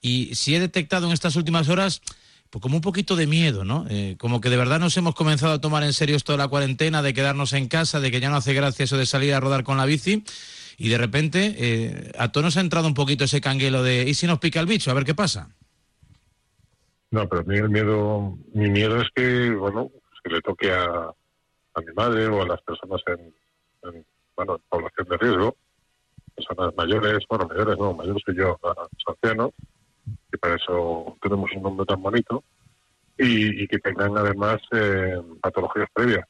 y 0.00 0.34
si 0.34 0.54
he 0.54 0.60
detectado 0.60 1.06
en 1.06 1.12
estas 1.12 1.36
últimas 1.36 1.68
horas 1.68 2.02
pues 2.50 2.62
como 2.62 2.76
un 2.76 2.82
poquito 2.82 3.14
de 3.14 3.26
miedo, 3.26 3.64
¿no? 3.64 3.86
Eh, 3.90 4.16
como 4.18 4.40
que 4.40 4.48
de 4.50 4.56
verdad 4.56 4.80
nos 4.80 4.96
hemos 4.96 5.14
comenzado 5.14 5.52
a 5.52 5.60
tomar 5.60 5.82
en 5.84 5.92
serio 5.92 6.16
esto 6.16 6.32
de 6.32 6.38
la 6.38 6.48
cuarentena, 6.48 7.02
de 7.02 7.12
quedarnos 7.12 7.52
en 7.52 7.68
casa, 7.68 8.00
de 8.00 8.10
que 8.10 8.20
ya 8.20 8.30
no 8.30 8.36
hace 8.36 8.54
gracia 8.54 8.84
eso 8.84 8.96
de 8.96 9.06
salir 9.06 9.34
a 9.34 9.40
rodar 9.40 9.64
con 9.64 9.76
la 9.76 9.84
bici. 9.84 10.24
Y 10.78 10.88
de 10.88 10.98
repente 10.98 11.56
eh, 11.58 12.12
a 12.18 12.28
todos 12.30 12.44
nos 12.44 12.56
ha 12.56 12.60
entrado 12.60 12.86
un 12.86 12.94
poquito 12.94 13.24
ese 13.24 13.40
canguelo 13.40 13.82
de 13.82 14.08
¿y 14.08 14.14
si 14.14 14.26
nos 14.26 14.38
pica 14.38 14.60
el 14.60 14.66
bicho? 14.66 14.90
A 14.90 14.94
ver 14.94 15.04
qué 15.04 15.14
pasa. 15.14 15.48
No, 17.10 17.28
pero 17.28 17.44
mi, 17.44 17.56
el 17.56 17.70
miedo, 17.70 18.36
mi 18.52 18.68
miedo 18.70 19.00
es 19.00 19.08
que, 19.14 19.50
bueno, 19.50 19.90
que 20.22 20.30
le 20.30 20.40
toque 20.42 20.70
a, 20.72 20.84
a 20.84 21.80
mi 21.80 21.92
madre 21.94 22.26
o 22.26 22.42
a 22.42 22.46
las 22.46 22.60
personas 22.62 23.00
en, 23.06 23.34
en, 23.82 24.04
bueno, 24.36 24.56
en 24.56 24.62
población 24.68 25.08
de 25.08 25.16
riesgo, 25.16 25.56
personas 26.34 26.74
mayores, 26.76 27.18
bueno, 27.28 27.46
mayores 27.46 27.78
no, 27.78 27.94
mayores 27.94 28.22
que 28.24 28.34
yo, 28.34 28.58
a 28.62 28.88
ancianos, 29.10 29.52
que 30.30 30.38
para 30.38 30.56
eso 30.56 31.16
tenemos 31.20 31.50
un 31.54 31.62
nombre 31.62 31.86
tan 31.86 32.02
bonito, 32.02 32.44
y, 33.18 33.66
que 33.66 33.78
tengan 33.78 34.16
además 34.16 34.58
eh, 34.72 35.20
patologías 35.40 35.88
previas. 35.92 36.24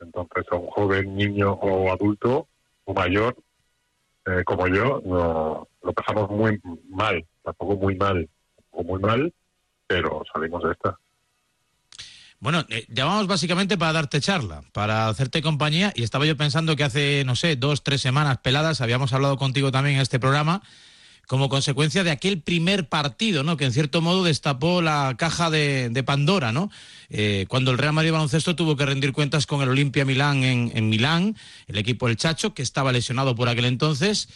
Entonces, 0.00 0.44
a 0.50 0.56
un 0.56 0.68
joven, 0.68 1.16
niño 1.16 1.52
o 1.52 1.90
adulto 1.90 2.46
o 2.84 2.94
mayor, 2.94 3.36
eh, 4.26 4.44
como 4.44 4.68
yo, 4.68 5.02
no, 5.04 5.68
lo 5.82 5.92
pasamos 5.92 6.30
muy 6.30 6.60
mal, 6.88 7.24
tampoco 7.42 7.76
muy 7.76 7.96
mal, 7.96 8.28
o 8.70 8.82
muy 8.84 9.00
mal, 9.00 9.32
pero 9.90 10.22
salimos 10.32 10.62
de 10.62 10.70
esta. 10.70 10.96
Bueno, 12.38 12.64
eh, 12.68 12.86
llamamos 12.88 13.26
básicamente 13.26 13.76
para 13.76 13.92
darte 13.92 14.20
charla, 14.20 14.62
para 14.72 15.08
hacerte 15.08 15.42
compañía, 15.42 15.92
y 15.96 16.04
estaba 16.04 16.26
yo 16.26 16.36
pensando 16.36 16.76
que 16.76 16.84
hace, 16.84 17.24
no 17.26 17.34
sé, 17.34 17.56
dos, 17.56 17.82
tres 17.82 18.00
semanas 18.00 18.38
peladas 18.38 18.80
habíamos 18.80 19.12
hablado 19.12 19.36
contigo 19.36 19.72
también 19.72 19.96
en 19.96 20.02
este 20.02 20.20
programa 20.20 20.62
como 21.26 21.48
consecuencia 21.48 22.02
de 22.02 22.10
aquel 22.10 22.40
primer 22.40 22.88
partido, 22.88 23.44
¿no? 23.44 23.56
Que 23.56 23.64
en 23.64 23.72
cierto 23.72 24.00
modo 24.00 24.24
destapó 24.24 24.82
la 24.82 25.14
caja 25.16 25.48
de, 25.48 26.02
Pandora, 26.04 26.50
¿no? 26.50 26.72
Eh, 27.08 27.46
cuando 27.48 27.70
el 27.70 27.78
Real 27.78 27.92
Madrid 27.92 28.10
Baloncesto 28.10 28.56
tuvo 28.56 28.74
que 28.74 28.84
rendir 28.84 29.12
cuentas 29.12 29.46
con 29.46 29.62
el 29.62 29.68
Olimpia 29.68 30.04
Milán 30.04 30.42
en, 30.42 30.88
Milán, 30.88 31.36
el 31.68 31.78
equipo 31.78 32.08
del 32.08 32.16
Chacho, 32.16 32.52
que 32.52 32.62
estaba 32.62 32.90
lesionado 32.90 33.36
por 33.36 33.48
aquel 33.48 33.66
entonces. 33.66 34.28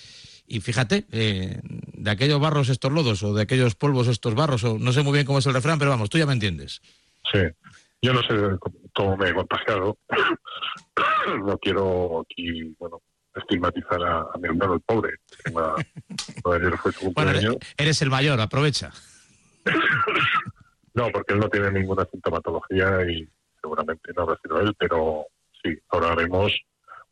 Y 0.47 0.61
fíjate, 0.61 1.07
eh, 1.11 1.61
de 1.63 2.11
aquellos 2.11 2.41
barros 2.41 2.69
estos 2.69 2.93
lodos, 2.93 3.23
o 3.23 3.35
de 3.35 3.43
aquellos 3.43 3.75
polvos 3.75 4.09
estos 4.09 4.35
barros, 4.35 4.65
o 4.65 4.79
no 4.79 4.93
sé 4.93 5.03
muy 5.03 5.13
bien 5.13 5.27
cómo 5.27 5.39
es 5.39 5.47
el 5.47 5.55
refrán, 5.55 5.79
pero 5.79 5.91
vamos, 5.91 6.11
tú 6.11 6.19
ya 6.19 6.27
me 6.27 6.35
entiendes. 6.35 6.83
Sí, 7.33 7.41
yo 8.03 8.13
no 8.13 8.21
sé 8.23 8.35
cómo 8.95 9.17
me 9.17 9.31
he 9.31 9.35
contagiado. 9.35 9.97
no 11.45 11.59
quiero 11.59 12.21
aquí, 12.21 12.75
bueno, 12.79 13.01
estigmatizar 13.35 14.03
a, 14.03 14.27
mi 14.39 14.49
hermano 14.49 14.75
el 14.75 14.81
pobre. 14.81 15.15
eres 17.79 18.03
el 18.03 18.11
mayor, 18.11 18.41
aprovecha. 18.41 18.93
no, 20.95 21.09
porque 21.11 21.33
él 21.33 21.41
no 21.41 21.49
tiene 21.49 21.71
ninguna 21.71 22.07
sintomatología 22.11 23.11
y 23.11 23.29
seguramente 23.61 24.13
no 24.15 24.23
habrá 24.23 24.39
sido 24.43 24.61
él, 24.61 24.75
pero 24.79 25.27
sí, 25.63 25.77
ahora 25.89 26.15
vemos, 26.15 26.53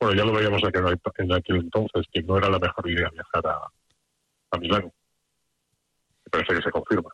bueno, 0.03 0.16
ya 0.16 0.24
lo 0.24 0.32
veíamos 0.32 0.61
en 0.62 1.32
aquel 1.32 1.57
entonces, 1.59 2.07
que 2.12 2.22
no 2.24 2.36
era 2.36 2.50
la 2.50 2.59
mejor 2.59 2.90
idea 2.90 3.09
viajar 3.11 3.46
a, 3.46 3.59
a 4.50 4.59
Milán. 4.59 4.82
Me 4.82 6.30
parece 6.30 6.55
que 6.55 6.62
se 6.62 6.70
confirma. 6.72 7.09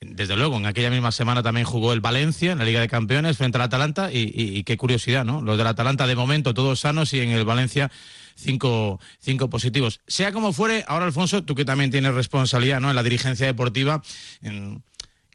Desde 0.00 0.34
luego, 0.34 0.56
en 0.56 0.64
aquella 0.64 0.88
misma 0.88 1.12
semana 1.12 1.42
también 1.42 1.66
jugó 1.66 1.92
el 1.92 2.00
Valencia 2.00 2.52
en 2.52 2.58
la 2.58 2.64
Liga 2.64 2.80
de 2.80 2.88
Campeones 2.88 3.36
frente 3.36 3.58
al 3.58 3.62
Atalanta 3.62 4.08
y, 4.10 4.64
qué 4.64 4.78
curiosidad, 4.78 5.26
¿no? 5.26 5.42
Los 5.42 5.58
del 5.58 5.66
Atalanta 5.66 6.06
de 6.06 6.16
momento 6.16 6.54
todos 6.54 6.80
sanos 6.80 7.12
y 7.12 7.20
en 7.20 7.32
el 7.32 7.44
Valencia 7.44 7.90
cinco, 8.34 8.98
cinco 9.18 9.50
positivos. 9.50 10.00
Sea 10.06 10.32
como 10.32 10.54
fuere, 10.54 10.84
ahora 10.88 11.04
Alfonso, 11.04 11.44
tú 11.44 11.54
que 11.54 11.66
también 11.66 11.90
tienes 11.90 12.14
responsabilidad 12.14 12.80
¿no? 12.80 12.88
en 12.88 12.96
la 12.96 13.02
dirigencia 13.02 13.44
deportiva, 13.44 14.02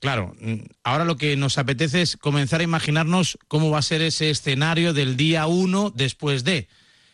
claro, 0.02 0.36
ahora 0.84 1.06
lo 1.06 1.16
que 1.16 1.38
nos 1.38 1.60
apetece 1.60 2.02
es 2.02 2.18
comenzar 2.18 2.62
a 2.62 2.64
imaginarnos 2.64 3.38
cómo 3.48 3.70
va 3.70 3.78
a 3.78 3.84
ser 3.84 4.02
ese 4.02 4.32
escenario 4.32 4.94
del 4.94 5.16
día 5.16 5.46
uno 5.46 5.92
después 5.92 6.44
de 6.44 6.68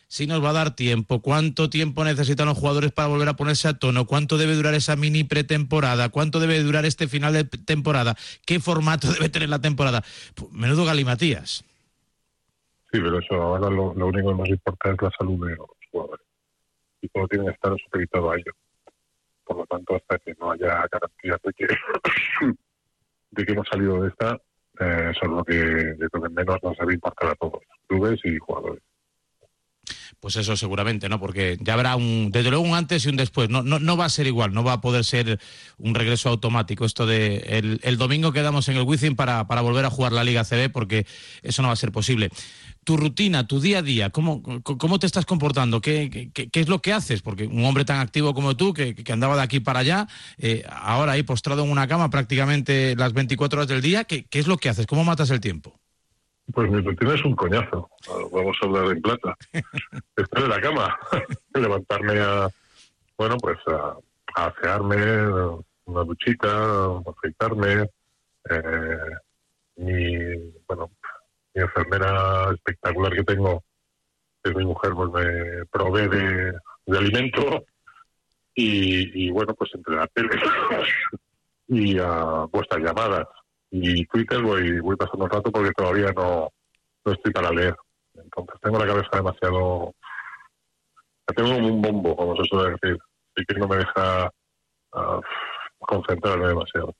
si 0.08 0.26
nos 0.26 0.42
va 0.42 0.50
a 0.50 0.54
dar 0.54 0.76
tiempo, 0.76 1.20
cuánto 1.20 1.70
tiempo 1.70 2.04
necesitan 2.04 2.46
los 2.46 2.58
jugadores 2.58 2.92
para 2.92 3.08
volver 3.08 3.28
a 3.28 3.34
ponerse 3.34 3.68
a 3.68 3.74
tono, 3.74 4.06
cuánto 4.06 4.38
debe 4.38 4.54
durar 4.54 4.74
esa 4.74 4.96
mini 4.96 5.24
pretemporada, 5.24 6.08
cuánto 6.08 6.40
debe 6.40 6.62
durar 6.62 6.84
este 6.84 7.08
final 7.08 7.32
de 7.32 7.44
temporada, 7.44 8.14
qué 8.46 8.60
formato 8.60 9.08
debe 9.12 9.28
tener 9.28 9.48
la 9.48 9.60
temporada. 9.60 10.02
Pues, 10.34 10.52
menudo 10.52 10.84
galimatías. 10.84 11.64
Sí, 12.92 13.00
pero 13.00 13.18
eso 13.18 13.34
ahora 13.34 13.68
lo, 13.70 13.90
único 13.90 14.30
que 14.30 14.38
nos 14.38 14.48
importa 14.48 14.90
es 14.92 15.02
la 15.02 15.10
salud 15.18 15.48
de 15.48 15.56
los 15.56 15.66
jugadores. 15.90 16.26
Y 17.00 17.08
todo 17.08 17.26
tiene 17.26 17.46
que 17.46 17.50
estar 17.52 17.76
supeditado 17.84 18.30
a 18.30 18.36
ello. 18.36 18.52
Por 19.44 19.56
lo 19.58 19.66
tanto, 19.66 19.96
hasta 19.96 20.18
que 20.18 20.34
no 20.40 20.52
haya 20.52 20.86
garantías 20.90 21.40
de 21.42 21.52
que, 21.52 21.66
de 23.32 23.44
que 23.44 23.52
hemos 23.52 23.68
salido 23.68 24.00
de 24.00 24.08
esta, 24.08 24.38
eh, 24.78 25.10
eso 25.10 25.20
es 25.22 25.30
lo 25.30 25.44
que, 25.44 25.96
lo 25.98 26.22
que 26.22 26.28
menos 26.28 26.62
nos 26.62 26.76
debe 26.78 26.94
importar 26.94 27.30
a 27.30 27.34
todos, 27.34 27.62
clubes 27.88 28.20
y 28.24 28.38
jugadores. 28.38 28.82
Pues 30.24 30.36
eso 30.36 30.56
seguramente, 30.56 31.10
¿no? 31.10 31.20
Porque 31.20 31.58
ya 31.60 31.74
habrá 31.74 31.96
un, 31.96 32.30
desde 32.32 32.48
luego 32.48 32.64
un 32.64 32.74
antes 32.74 33.04
y 33.04 33.10
un 33.10 33.16
después. 33.16 33.50
No, 33.50 33.62
no, 33.62 33.78
no 33.78 33.94
va 33.98 34.06
a 34.06 34.08
ser 34.08 34.26
igual, 34.26 34.54
no 34.54 34.64
va 34.64 34.72
a 34.72 34.80
poder 34.80 35.04
ser 35.04 35.38
un 35.76 35.94
regreso 35.94 36.30
automático. 36.30 36.86
Esto 36.86 37.04
de 37.04 37.44
el, 37.46 37.78
el 37.82 37.98
domingo 37.98 38.32
quedamos 38.32 38.66
en 38.70 38.78
el 38.78 38.84
Wizzing 38.84 39.16
para, 39.16 39.46
para 39.46 39.60
volver 39.60 39.84
a 39.84 39.90
jugar 39.90 40.12
la 40.12 40.24
Liga 40.24 40.42
CB, 40.42 40.72
porque 40.72 41.06
eso 41.42 41.60
no 41.60 41.68
va 41.68 41.74
a 41.74 41.76
ser 41.76 41.92
posible. 41.92 42.30
Tu 42.84 42.96
rutina, 42.96 43.46
tu 43.46 43.60
día 43.60 43.80
a 43.80 43.82
día, 43.82 44.08
¿cómo, 44.08 44.42
cómo 44.62 44.98
te 44.98 45.04
estás 45.04 45.26
comportando? 45.26 45.82
¿Qué, 45.82 46.30
qué, 46.32 46.48
es 46.58 46.68
lo 46.70 46.80
que 46.80 46.94
haces? 46.94 47.20
Porque 47.20 47.46
un 47.46 47.62
hombre 47.66 47.84
tan 47.84 48.00
activo 48.00 48.32
como 48.32 48.56
tú, 48.56 48.72
que, 48.72 48.94
que 48.94 49.12
andaba 49.12 49.36
de 49.36 49.42
aquí 49.42 49.60
para 49.60 49.80
allá, 49.80 50.08
eh, 50.38 50.64
ahora 50.70 51.12
ahí 51.12 51.22
postrado 51.22 51.64
en 51.64 51.70
una 51.70 51.86
cama 51.86 52.08
prácticamente 52.08 52.96
las 52.96 53.12
24 53.12 53.58
horas 53.58 53.68
del 53.68 53.82
día, 53.82 54.04
¿qué, 54.04 54.24
¿qué 54.24 54.38
es 54.38 54.46
lo 54.46 54.56
que 54.56 54.70
haces? 54.70 54.86
¿Cómo 54.86 55.04
matas 55.04 55.28
el 55.28 55.40
tiempo? 55.40 55.83
Pues 56.52 56.70
mi 56.70 56.80
rutina 56.80 57.14
es 57.14 57.24
un 57.24 57.34
coñazo. 57.34 57.90
Vamos 58.32 58.56
a 58.60 58.66
hablar 58.66 58.84
en 58.92 59.02
plata. 59.02 59.36
Estar 60.16 60.42
en 60.42 60.50
la 60.50 60.60
cama, 60.60 60.98
levantarme 61.54 62.20
a, 62.20 62.48
bueno, 63.16 63.36
pues 63.38 63.58
a, 63.66 63.96
a 64.36 64.46
asearme, 64.46 64.96
una 65.86 66.04
duchita, 66.04 66.86
afeitarme. 67.06 67.88
Eh, 68.50 68.98
mi, 69.76 70.52
bueno, 70.68 70.90
mi 71.54 71.62
enfermera 71.62 72.52
espectacular 72.52 73.12
que 73.12 73.24
tengo 73.24 73.64
que 74.44 74.50
es 74.50 74.56
mi 74.56 74.64
mujer, 74.66 74.92
pues 74.92 75.10
me 75.10 75.64
provee 75.66 76.06
de, 76.08 76.52
de 76.84 76.98
alimento 76.98 77.64
y, 78.54 79.26
y, 79.26 79.30
bueno, 79.30 79.54
pues 79.54 79.70
entre 79.74 79.96
la 79.96 80.06
tele 80.08 80.38
y 81.68 81.98
a 81.98 82.46
vuestras 82.50 82.82
llamadas 82.82 83.26
y 83.76 84.06
Twitter 84.06 84.40
voy, 84.40 84.78
voy 84.78 84.94
pasando 84.94 85.24
un 85.24 85.30
rato 85.30 85.50
porque 85.50 85.72
todavía 85.72 86.12
no, 86.12 86.48
no 87.04 87.12
estoy 87.12 87.32
para 87.32 87.50
leer. 87.50 87.74
Entonces 88.14 88.54
tengo 88.62 88.78
la 88.78 88.86
cabeza 88.86 89.08
demasiado... 89.14 89.92
La 91.26 91.34
tengo 91.34 91.54
como 91.54 91.66
un 91.66 91.82
bombo, 91.82 92.14
como 92.14 92.36
se 92.36 92.44
suele 92.44 92.76
decir, 92.80 92.98
y 93.34 93.44
que 93.44 93.54
no 93.54 93.66
me 93.66 93.78
deja 93.78 94.30
uh, 94.92 95.20
concentrarme 95.80 96.46
demasiado. 96.46 96.94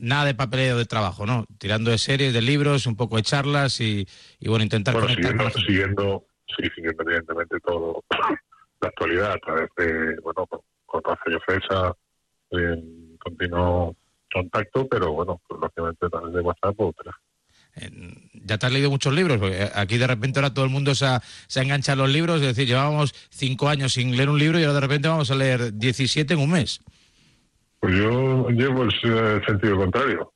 Nada 0.00 0.24
de 0.24 0.34
papeleo 0.34 0.78
de 0.78 0.86
trabajo, 0.86 1.26
¿no? 1.26 1.44
Tirando 1.58 1.90
de 1.90 1.98
series, 1.98 2.32
de 2.32 2.40
libros, 2.40 2.86
un 2.86 2.96
poco 2.96 3.16
de 3.16 3.22
charlas 3.22 3.78
y, 3.82 4.08
y 4.40 4.48
bueno, 4.48 4.62
intentar 4.62 4.94
bueno, 4.94 5.08
conectar 5.08 5.32
siguiendo, 5.32 5.52
con 5.52 5.62
siguiendo, 5.62 6.26
sí, 6.56 6.70
siguiendo 6.74 7.02
evidentemente 7.02 7.60
todo 7.60 8.04
la 8.80 8.88
actualidad 8.88 9.32
a 9.32 9.38
través 9.38 9.68
de, 9.76 10.18
bueno, 10.22 10.46
con, 10.46 10.60
con 10.86 11.02
Rafael 11.04 11.40
Fresa, 11.44 11.92
en 12.52 13.18
continuo 13.18 13.97
contacto, 14.32 14.86
pero 14.88 15.12
bueno, 15.12 15.40
pues, 15.48 15.60
lógicamente 15.60 16.06
a 16.06 16.08
través 16.08 16.32
de 16.32 16.40
WhatsApp 16.40 16.80
o 16.80 16.92
teléfono. 16.92 17.28
Ya 18.32 18.58
te 18.58 18.66
has 18.66 18.72
leído 18.72 18.90
muchos 18.90 19.12
libros, 19.14 19.38
porque 19.38 19.70
aquí 19.74 19.98
de 19.98 20.06
repente 20.06 20.38
ahora 20.38 20.52
todo 20.52 20.64
el 20.64 20.70
mundo 20.70 20.94
se, 20.94 21.06
ha, 21.06 21.22
se 21.46 21.62
engancha 21.62 21.92
a 21.92 21.96
los 21.96 22.08
libros, 22.08 22.40
es 22.40 22.48
decir, 22.48 22.66
llevábamos 22.66 23.14
cinco 23.30 23.68
años 23.68 23.92
sin 23.92 24.16
leer 24.16 24.30
un 24.30 24.38
libro 24.38 24.58
y 24.58 24.64
ahora 24.64 24.74
de 24.74 24.80
repente 24.80 25.08
vamos 25.08 25.30
a 25.30 25.34
leer 25.34 25.76
17 25.76 26.34
en 26.34 26.40
un 26.40 26.50
mes. 26.50 26.80
Pues 27.80 27.94
yo 27.94 28.48
llevo 28.48 28.82
el, 28.82 28.92
el 29.04 29.46
sentido 29.46 29.76
contrario, 29.76 30.32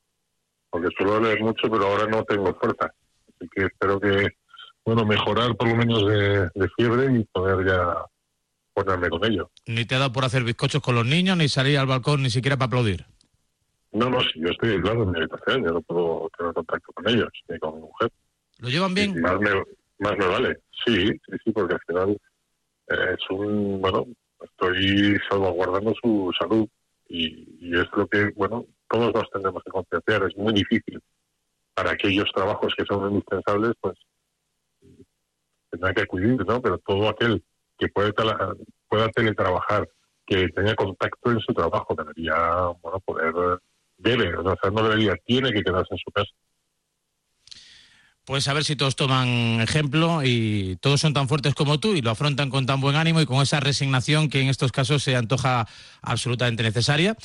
porque 0.70 0.88
suelo 0.97 1.20
leer 1.20 1.40
mucho, 1.40 1.68
pero 1.70 1.86
ahora 1.86 2.07
no 2.07 2.22
tengo 2.24 2.55
fuerza. 2.55 2.93
Así 3.28 3.49
que 3.55 3.64
espero 3.64 3.99
que, 3.99 4.28
bueno, 4.84 5.05
mejorar 5.05 5.57
por 5.57 5.68
lo 5.68 5.76
menos 5.76 6.07
de, 6.07 6.49
de 6.55 6.68
fiebre 6.76 7.18
y 7.18 7.24
poder 7.24 7.66
ya 7.66 8.05
ponerme 8.74 9.09
con 9.09 9.24
ello. 9.24 9.51
Ni 9.66 9.84
te 9.84 9.97
ha 9.97 9.99
dado 9.99 10.12
por 10.12 10.24
hacer 10.24 10.45
bizcochos 10.45 10.82
con 10.82 10.95
los 10.95 11.07
niños, 11.07 11.36
ni 11.36 11.49
salir 11.49 11.78
al 11.78 11.86
balcón, 11.86 12.22
ni 12.22 12.30
siquiera 12.30 12.57
para 12.57 12.66
aplaudir. 12.66 13.07
No, 13.93 14.09
no, 14.09 14.20
si 14.22 14.40
yo 14.40 14.49
estoy 14.49 14.70
aislado 14.70 15.03
en 15.03 15.11
mi 15.11 15.18
habitación, 15.18 15.64
yo 15.64 15.70
no 15.72 15.82
puedo 15.82 16.30
tener 16.36 16.55
contacto 16.55 16.93
con 16.93 17.09
ellos, 17.09 17.28
ni 17.49 17.59
con 17.59 17.74
mi 17.74 17.80
mujer. 17.82 18.11
¿Lo 18.59 18.68
llevan 18.68 18.95
bien? 18.95 19.11
Y 19.11 19.20
más, 19.20 19.38
me, 19.38 19.51
más 19.99 20.16
me 20.16 20.26
vale, 20.26 20.59
sí, 20.84 21.09
sí, 21.09 21.36
sí, 21.45 21.53
porque 21.53 21.74
al 21.74 21.80
final 21.86 22.18
eh, 22.88 23.16
es 23.18 23.30
un, 23.30 23.80
bueno, 23.82 24.07
estoy 24.40 25.18
salvaguardando 25.28 25.95
su 26.01 26.32
salud 26.38 26.66
y, 27.09 27.59
y, 27.61 27.78
es 27.78 27.86
lo 27.95 28.07
que, 28.07 28.30
bueno, 28.34 28.66
todos 28.88 29.12
nos 29.14 29.30
tendremos 29.30 29.62
que 29.62 29.70
concienciar, 29.70 30.22
es 30.24 30.36
muy 30.36 30.55
difícil 30.55 31.01
para 31.74 31.93
aquellos 31.93 32.30
trabajos 32.34 32.74
que 32.76 32.84
son 32.84 33.11
indispensables, 33.11 33.72
pues 33.80 33.99
tendrá 35.70 35.93
que 35.93 36.03
acudir, 36.03 36.45
¿no? 36.47 36.61
Pero 36.61 36.78
todo 36.78 37.09
aquel 37.09 37.43
que 37.78 37.88
puede 37.88 38.12
pueda 38.88 39.09
teletrabajar, 39.09 39.88
que 40.26 40.49
tenga 40.49 40.74
contacto 40.74 41.30
en 41.30 41.40
su 41.40 41.53
trabajo, 41.53 41.95
debería, 41.95 42.66
bueno, 42.82 43.01
poder 43.01 43.59
debe, 44.03 44.34
o 44.36 44.42
sea, 44.42 44.70
no 44.70 44.82
debería, 44.82 45.14
tiene 45.24 45.53
que 45.53 45.62
quedarse 45.62 45.94
en 45.94 45.98
su 45.98 46.11
casa. 46.11 46.30
Pues 48.24 48.46
a 48.46 48.53
ver 48.53 48.62
si 48.62 48.76
todos 48.76 48.94
toman 48.94 49.61
ejemplo 49.61 50.22
y 50.24 50.76
todos 50.80 51.00
son 51.00 51.12
tan 51.12 51.28
fuertes 51.28 51.55
como 51.55 51.80
tú 51.80 51.94
y 51.94 52.03
lo 52.03 52.11
afrontan 52.11 52.50
con 52.50 52.66
tan 52.66 52.80
buen 52.80 52.94
ánimo 52.94 53.20
y 53.20 53.26
con 53.26 53.42
esa 53.42 53.59
resignación 53.59 54.28
que 54.28 54.40
en 54.40 54.48
estos 54.48 54.70
casos 54.70 55.03
se 55.03 55.16
antoja 55.16 55.66
absolutamente 56.03 56.62
necesaria. 56.62 57.16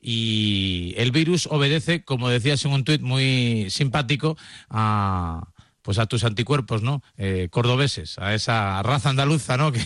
Y 0.00 0.94
el 0.96 1.10
virus 1.10 1.46
obedece, 1.50 2.02
como 2.02 2.30
decías 2.30 2.64
en 2.64 2.72
un 2.72 2.84
tuit 2.84 3.02
muy 3.02 3.68
simpático, 3.68 4.38
a, 4.70 5.48
pues 5.82 5.98
a 5.98 6.06
tus 6.06 6.24
anticuerpos, 6.24 6.82
¿no? 6.82 7.02
Eh, 7.18 7.48
cordobeses, 7.50 8.18
a 8.18 8.34
esa 8.34 8.82
raza 8.82 9.10
andaluza, 9.10 9.56
¿no? 9.58 9.70
Que, 9.72 9.82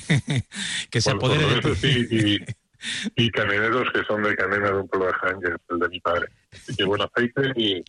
que 0.91 1.01
se 1.01 1.15
bueno, 1.15 1.35
apodere 1.35 1.55
de 1.55 1.61
tu... 1.61 1.75
sí, 1.75 2.07
y, 2.11 2.39
y 3.17 3.31
caneneros 3.31 3.91
que 3.93 4.03
son 4.05 4.23
de 4.23 4.35
canena 4.37 4.71
de 4.71 4.79
un 4.79 4.89
pueblo 4.89 5.07
de 5.07 5.13
Jaén, 5.15 5.41
que 5.41 5.49
es 5.49 5.55
el 5.69 5.79
de 5.79 5.89
mi 5.89 6.01
padre. 6.01 6.29
Así 6.53 6.77
que 6.77 6.85
buen 6.85 7.03
aceite 7.03 7.53
y, 7.57 7.85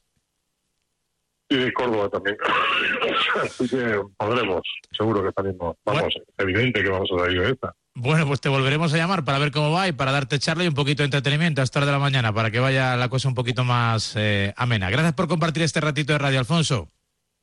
y 1.50 1.58
de 1.58 1.74
Córdoba 1.74 2.10
también. 2.10 2.38
Así 3.44 3.68
que 3.68 4.02
podremos, 4.18 4.62
seguro 4.98 5.24
que 5.24 5.32
salimos. 5.32 5.76
Vamos, 5.86 6.02
bueno. 6.02 6.26
evidente 6.38 6.84
que 6.84 6.90
vamos 6.90 7.10
a 7.12 7.20
salir 7.20 7.42
de 7.42 7.52
esta. 7.52 7.74
Bueno, 7.96 8.26
pues 8.26 8.42
te 8.42 8.50
volveremos 8.50 8.92
a 8.94 8.98
llamar 8.98 9.24
para 9.24 9.38
ver 9.38 9.52
cómo 9.52 9.72
va 9.72 9.88
y 9.88 9.92
para 9.92 10.12
darte 10.12 10.40
charla 10.40 10.64
y 10.64 10.68
un 10.68 10.74
poquito 10.74 11.04
de 11.04 11.06
entretenimiento 11.06 11.62
a 11.62 11.64
esta 11.64 11.80
hora 11.80 11.86
de 11.86 11.92
la 11.92 12.00
mañana, 12.00 12.34
para 12.34 12.50
que 12.50 12.60
vaya 12.60 12.96
la 12.96 13.08
cosa 13.08 13.28
un 13.28 13.36
poquito 13.36 13.64
más 13.64 14.16
eh, 14.16 14.52
amena. 14.58 14.90
Gracias 14.90 15.14
por 15.14 15.28
compartir 15.28 15.62
este 15.62 15.80
ratito 15.80 16.14
de 16.14 16.20
radio, 16.20 16.40
Alfonso. 16.40 16.90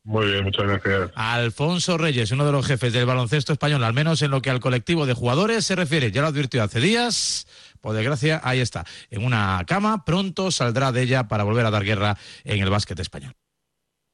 Muy 0.05 0.27
bien, 0.27 0.45
muchas 0.45 0.67
gracias. 0.67 1.11
Alfonso 1.15 1.99
Reyes, 1.99 2.31
uno 2.31 2.47
de 2.47 2.53
los 2.53 2.67
jefes 2.67 2.93
del 2.93 3.05
baloncesto 3.05 3.53
español, 3.53 3.85
al 3.85 3.93
menos 3.93 4.23
en 4.23 4.31
lo 4.31 4.41
que 4.41 4.51
al 4.51 4.61
colectivo 4.61 5.05
de 5.05 5.15
jugadores 5.15 5.67
se 5.67 5.77
refiere. 5.77 6.11
Ya 6.11 6.23
lo 6.23 6.29
advirtió 6.29 6.63
hace 6.63 6.81
días. 6.81 7.47
Por 7.81 7.95
desgracia, 7.95 8.41
ahí 8.43 8.61
está. 8.61 8.85
En 9.11 9.25
una 9.25 9.63
cama, 9.67 10.05
pronto 10.05 10.51
saldrá 10.51 10.93
de 10.93 11.03
ella 11.03 11.29
para 11.29 11.45
volver 11.45 11.67
a 11.67 11.71
dar 11.71 11.85
guerra 11.85 12.17
en 12.45 12.63
el 12.63 12.71
básquet 12.71 12.99
español. 12.99 13.35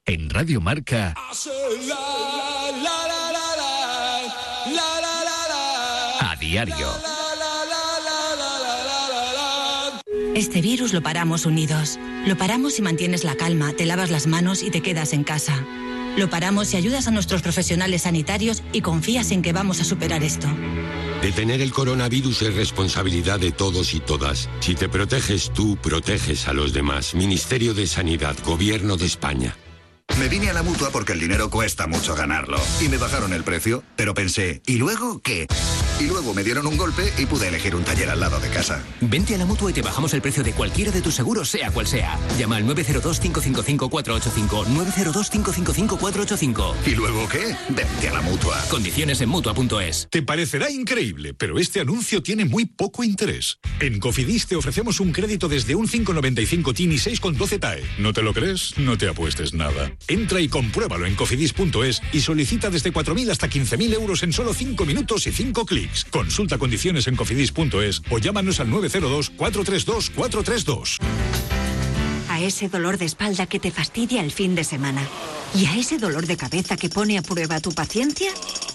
En 0.04 0.30
Radio 0.30 0.60
Marca. 0.60 1.14
A 6.20 6.36
diario. 6.36 7.15
Este 10.36 10.60
virus 10.60 10.92
lo 10.92 11.02
paramos 11.02 11.46
unidos. 11.46 11.98
Lo 12.26 12.36
paramos 12.36 12.74
si 12.74 12.82
mantienes 12.82 13.24
la 13.24 13.36
calma, 13.36 13.72
te 13.72 13.86
lavas 13.86 14.10
las 14.10 14.26
manos 14.26 14.62
y 14.62 14.70
te 14.70 14.82
quedas 14.82 15.14
en 15.14 15.24
casa. 15.24 15.64
Lo 16.18 16.28
paramos 16.28 16.68
si 16.68 16.76
ayudas 16.76 17.06
a 17.06 17.10
nuestros 17.10 17.40
profesionales 17.40 18.02
sanitarios 18.02 18.62
y 18.70 18.82
confías 18.82 19.30
en 19.30 19.40
que 19.40 19.54
vamos 19.54 19.80
a 19.80 19.84
superar 19.84 20.22
esto. 20.22 20.46
Detener 21.22 21.62
el 21.62 21.72
coronavirus 21.72 22.42
es 22.42 22.54
responsabilidad 22.54 23.40
de 23.40 23.50
todos 23.50 23.94
y 23.94 24.00
todas. 24.00 24.50
Si 24.60 24.74
te 24.74 24.90
proteges 24.90 25.54
tú, 25.54 25.78
proteges 25.78 26.48
a 26.48 26.52
los 26.52 26.74
demás. 26.74 27.14
Ministerio 27.14 27.72
de 27.72 27.86
Sanidad, 27.86 28.36
Gobierno 28.44 28.98
de 28.98 29.06
España. 29.06 29.56
Me 30.18 30.28
vine 30.28 30.48
a 30.48 30.54
la 30.54 30.62
mutua 30.62 30.88
porque 30.90 31.12
el 31.12 31.20
dinero 31.20 31.50
cuesta 31.50 31.86
mucho 31.86 32.14
ganarlo. 32.14 32.58
Y 32.80 32.88
me 32.88 32.96
bajaron 32.96 33.34
el 33.34 33.44
precio, 33.44 33.82
pero 33.96 34.14
pensé, 34.14 34.62
¿y 34.66 34.76
luego 34.76 35.20
qué? 35.20 35.46
Y 36.00 36.04
luego 36.04 36.32
me 36.32 36.42
dieron 36.42 36.66
un 36.66 36.78
golpe 36.78 37.12
y 37.18 37.26
pude 37.26 37.48
elegir 37.48 37.74
un 37.74 37.84
taller 37.84 38.08
al 38.08 38.20
lado 38.20 38.40
de 38.40 38.48
casa. 38.48 38.82
Vente 39.02 39.34
a 39.34 39.38
la 39.38 39.44
mutua 39.44 39.70
y 39.70 39.74
te 39.74 39.82
bajamos 39.82 40.14
el 40.14 40.22
precio 40.22 40.42
de 40.42 40.52
cualquiera 40.52 40.90
de 40.90 41.02
tus 41.02 41.14
seguros, 41.14 41.50
sea 41.50 41.70
cual 41.70 41.86
sea. 41.86 42.18
Llama 42.38 42.56
al 42.56 42.64
902-555-485. 42.66 44.64
902-555-485. 44.66 46.74
¿Y 46.86 46.94
luego 46.94 47.28
qué? 47.28 47.54
Vente 47.68 48.08
a 48.08 48.14
la 48.14 48.22
mutua. 48.22 48.58
Condiciones 48.70 49.20
en 49.20 49.28
mutua.es. 49.28 50.08
Te 50.10 50.22
parecerá 50.22 50.70
increíble, 50.70 51.34
pero 51.34 51.58
este 51.58 51.80
anuncio 51.80 52.22
tiene 52.22 52.46
muy 52.46 52.64
poco 52.64 53.04
interés. 53.04 53.58
En 53.80 54.00
Cofidis 54.00 54.46
te 54.46 54.56
ofrecemos 54.56 54.98
un 55.00 55.12
crédito 55.12 55.46
desde 55.48 55.74
un 55.74 55.86
595 55.86 56.72
TIN 56.72 56.92
y 56.92 56.96
6,12 56.96 57.60
TAE. 57.60 57.82
¿No 57.98 58.14
te 58.14 58.22
lo 58.22 58.32
crees? 58.32 58.78
No 58.78 58.96
te 58.96 59.08
apuestes 59.08 59.52
nada. 59.52 59.92
Entra 60.08 60.40
y 60.40 60.48
compruébalo 60.48 61.06
en 61.06 61.14
cofidis.es 61.14 62.02
y 62.12 62.20
solicita 62.20 62.70
desde 62.70 62.92
4.000 62.92 63.30
hasta 63.30 63.48
15.000 63.48 63.94
euros 63.94 64.22
en 64.22 64.32
solo 64.32 64.54
5 64.54 64.84
minutos 64.84 65.26
y 65.26 65.32
5 65.32 65.66
clics. 65.66 66.04
Consulta 66.04 66.58
condiciones 66.58 67.08
en 67.08 67.16
cofidis.es 67.16 68.02
o 68.10 68.18
llámanos 68.18 68.60
al 68.60 68.68
902-432-432. 68.68 70.98
Ese 72.40 72.68
dolor 72.68 72.98
de 72.98 73.06
espalda 73.06 73.46
que 73.46 73.58
te 73.58 73.70
fastidia 73.70 74.22
el 74.22 74.30
fin 74.30 74.54
de 74.54 74.64
semana. 74.64 75.02
Y 75.54 75.66
a 75.66 75.76
ese 75.76 75.98
dolor 75.98 76.26
de 76.26 76.36
cabeza 76.36 76.76
que 76.76 76.88
pone 76.88 77.18
a 77.18 77.22
prueba 77.22 77.60
tu 77.60 77.72
paciencia, 77.72 78.30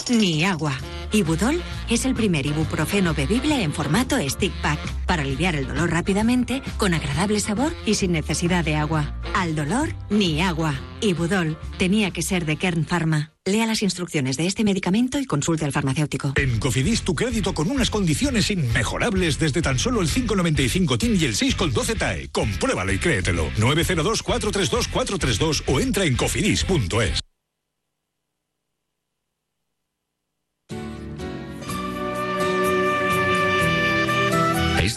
ni 0.09 0.43
agua. 0.43 0.77
Ibudol 1.11 1.61
es 1.89 2.05
el 2.05 2.15
primer 2.15 2.45
ibuprofeno 2.45 3.13
bebible 3.13 3.61
en 3.63 3.73
formato 3.73 4.17
stick 4.29 4.53
pack 4.61 4.79
para 5.05 5.23
aliviar 5.23 5.55
el 5.55 5.67
dolor 5.67 5.91
rápidamente, 5.91 6.61
con 6.77 6.93
agradable 6.93 7.39
sabor 7.39 7.73
y 7.85 7.95
sin 7.95 8.13
necesidad 8.13 8.63
de 8.63 8.75
agua. 8.75 9.13
Al 9.33 9.55
dolor, 9.55 9.93
ni 10.09 10.41
agua. 10.41 10.73
Ibudol 11.01 11.57
tenía 11.77 12.11
que 12.11 12.21
ser 12.21 12.45
de 12.45 12.57
Kern 12.57 12.85
Pharma. 12.85 13.31
Lea 13.47 13.65
las 13.65 13.81
instrucciones 13.81 14.37
de 14.37 14.45
este 14.45 14.63
medicamento 14.63 15.19
y 15.19 15.25
consulte 15.25 15.65
al 15.65 15.71
farmacéutico. 15.71 16.33
En 16.35 16.59
Cofidis 16.59 17.01
tu 17.01 17.15
crédito 17.15 17.55
con 17.55 17.71
unas 17.71 17.89
condiciones 17.89 18.51
inmejorables 18.51 19.39
desde 19.39 19.63
tan 19.63 19.79
solo 19.79 20.01
el 20.01 20.09
595 20.09 20.99
TIN 20.99 21.17
y 21.19 21.25
el 21.25 21.35
6,12 21.35 21.97
TAE. 21.97 22.29
Compruébalo 22.29 22.93
y 22.93 22.99
créetelo. 22.99 23.49
902-432-432 23.57 25.63
o 25.65 25.79
entra 25.79 26.05
en 26.05 26.15
cofidis.es. 26.15 27.19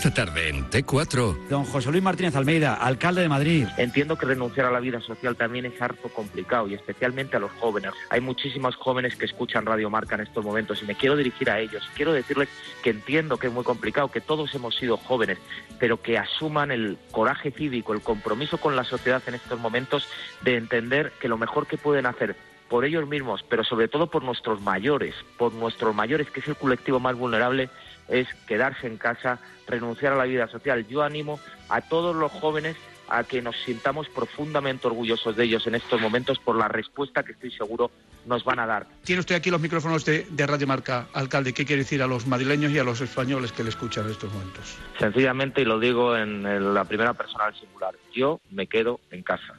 Esta 0.05 0.27
tarde 0.27 0.51
en 0.51 0.69
T4. 0.69 1.49
Don 1.49 1.65
José 1.65 1.91
Luis 1.91 2.03
Martínez 2.03 2.37
Almeida, 2.37 2.75
alcalde 2.75 3.23
de 3.23 3.29
Madrid. 3.31 3.67
Entiendo 3.79 4.19
que 4.19 4.27
renunciar 4.27 4.67
a 4.67 4.71
la 4.71 4.79
vida 4.79 5.01
social 5.01 5.35
también 5.35 5.65
es 5.65 5.81
harto 5.81 6.11
complicado 6.11 6.69
y 6.69 6.75
especialmente 6.75 7.39
a 7.39 7.41
los 7.41 7.51
jóvenes. 7.53 7.93
Hay 8.11 8.21
muchísimos 8.21 8.77
jóvenes 8.77 9.17
que 9.17 9.25
escuchan 9.25 9.65
Radio 9.65 9.89
Marca 9.89 10.17
en 10.17 10.21
estos 10.21 10.45
momentos 10.45 10.83
y 10.83 10.85
me 10.85 10.95
quiero 10.95 11.17
dirigir 11.17 11.49
a 11.49 11.59
ellos. 11.59 11.89
Quiero 11.95 12.13
decirles 12.13 12.51
que 12.83 12.91
entiendo 12.91 13.39
que 13.39 13.47
es 13.47 13.53
muy 13.55 13.65
complicado, 13.65 14.11
que 14.11 14.21
todos 14.21 14.55
hemos 14.55 14.77
sido 14.77 14.99
jóvenes, 14.99 15.39
pero 15.79 16.03
que 16.03 16.19
asuman 16.19 16.71
el 16.71 16.99
coraje 17.11 17.51
cívico, 17.51 17.95
el 17.95 18.03
compromiso 18.03 18.59
con 18.59 18.77
la 18.77 18.85
sociedad 18.85 19.23
en 19.27 19.37
estos 19.37 19.59
momentos 19.59 20.07
de 20.43 20.59
entender 20.59 21.13
que 21.19 21.29
lo 21.29 21.39
mejor 21.39 21.67
que 21.67 21.79
pueden 21.79 22.05
hacer 22.05 22.37
por 22.69 22.85
ellos 22.85 23.09
mismos, 23.09 23.43
pero 23.49 23.65
sobre 23.65 23.89
todo 23.89 24.11
por 24.11 24.23
nuestros 24.23 24.61
mayores, 24.61 25.15
por 25.39 25.55
nuestros 25.55 25.95
mayores, 25.95 26.31
que 26.31 26.41
es 26.41 26.49
el 26.49 26.57
colectivo 26.57 27.01
más 27.01 27.17
vulnerable, 27.17 27.71
es 28.09 28.29
quedarse 28.47 28.87
en 28.87 28.99
casa, 28.99 29.39
renunciar 29.67 30.13
a 30.13 30.17
la 30.17 30.25
vida 30.25 30.49
social. 30.49 30.87
Yo 30.89 31.03
animo 31.03 31.39
a 31.69 31.81
todos 31.81 32.15
los 32.15 32.31
jóvenes 32.33 32.77
a 33.09 33.23
que 33.23 33.43
nos 33.43 33.55
sintamos 33.67 34.09
profundamente 34.09 34.87
orgullosos 34.87 35.37
de 35.37 35.45
ellos 35.45 35.67
en 35.67 35.75
estos 35.75 36.01
momentos 36.01 36.39
por 36.39 36.57
la 36.57 36.69
respuesta 36.69 37.23
que 37.23 37.33
estoy 37.33 37.51
seguro 37.51 37.91
nos 38.25 38.43
van 38.45 38.59
a 38.59 38.67
dar. 38.67 38.87
Tiene 39.05 39.21
usted 39.21 39.35
aquí 39.35 39.51
los 39.51 39.61
micrófonos 39.61 40.07
de, 40.07 40.27
de 40.31 40.47
Radio 40.47 40.67
Marca, 40.67 41.09
alcalde. 41.13 41.53
¿Qué 41.53 41.67
quiere 41.67 41.83
decir 41.83 42.03
a 42.03 42.07
los 42.07 42.27
madrileños 42.27 42.73
y 42.73 42.79
a 42.79 42.85
los 42.85 43.03
españoles 43.03 43.53
que 43.53 43.63
le 43.63 43.69
escuchan 43.69 44.07
en 44.07 44.13
estos 44.13 44.33
momentos? 44.33 44.77
Sencillamente, 44.99 45.61
y 45.61 45.65
lo 45.67 45.79
digo 45.79 46.17
en 46.17 46.47
el- 46.47 46.73
la 46.73 46.85
primera 46.85 47.13
persona 47.13 47.45
del 47.47 47.61
singular, 47.61 47.95
yo 48.15 48.41
me 48.51 48.67
quedo 48.67 49.01
en 49.11 49.23
casa. 49.23 49.53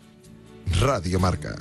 Radio 0.81 1.19
Marca. 1.19 1.55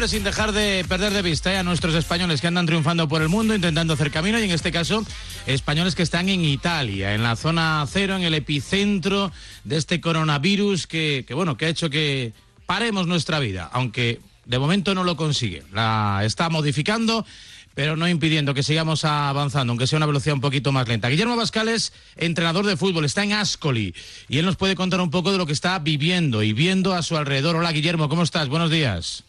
Siempre 0.00 0.16
sin 0.16 0.24
dejar 0.24 0.52
de 0.52 0.82
perder 0.88 1.12
de 1.12 1.20
vista 1.20 1.52
¿eh? 1.52 1.58
a 1.58 1.62
nuestros 1.62 1.94
españoles 1.94 2.40
que 2.40 2.46
andan 2.46 2.64
triunfando 2.64 3.06
por 3.06 3.20
el 3.20 3.28
mundo, 3.28 3.54
intentando 3.54 3.92
hacer 3.92 4.10
camino, 4.10 4.40
y 4.40 4.44
en 4.44 4.50
este 4.50 4.72
caso, 4.72 5.04
españoles 5.46 5.94
que 5.94 6.02
están 6.02 6.30
en 6.30 6.42
Italia, 6.42 7.14
en 7.14 7.22
la 7.22 7.36
zona 7.36 7.84
cero, 7.86 8.16
en 8.16 8.22
el 8.22 8.32
epicentro 8.32 9.30
de 9.64 9.76
este 9.76 10.00
coronavirus 10.00 10.86
que, 10.86 11.26
que, 11.28 11.34
bueno, 11.34 11.58
que 11.58 11.66
ha 11.66 11.68
hecho 11.68 11.90
que 11.90 12.32
paremos 12.64 13.08
nuestra 13.08 13.40
vida, 13.40 13.68
aunque 13.74 14.20
de 14.46 14.58
momento 14.58 14.94
no 14.94 15.04
lo 15.04 15.16
consigue. 15.16 15.64
La 15.70 16.22
está 16.24 16.48
modificando, 16.48 17.26
pero 17.74 17.94
no 17.94 18.08
impidiendo 18.08 18.54
que 18.54 18.62
sigamos 18.62 19.04
avanzando, 19.04 19.72
aunque 19.72 19.86
sea 19.86 19.98
una 19.98 20.06
velocidad 20.06 20.34
un 20.34 20.40
poquito 20.40 20.72
más 20.72 20.88
lenta. 20.88 21.10
Guillermo 21.10 21.36
Bascal 21.36 21.68
es 21.68 21.92
entrenador 22.16 22.64
de 22.64 22.78
fútbol, 22.78 23.04
está 23.04 23.22
en 23.22 23.34
Ascoli, 23.34 23.94
y 24.30 24.38
él 24.38 24.46
nos 24.46 24.56
puede 24.56 24.76
contar 24.76 25.02
un 25.02 25.10
poco 25.10 25.30
de 25.30 25.36
lo 25.36 25.44
que 25.44 25.52
está 25.52 25.78
viviendo 25.78 26.42
y 26.42 26.54
viendo 26.54 26.94
a 26.94 27.02
su 27.02 27.18
alrededor. 27.18 27.56
Hola, 27.56 27.72
Guillermo, 27.72 28.08
¿cómo 28.08 28.22
estás? 28.22 28.48
Buenos 28.48 28.70
días. 28.70 29.24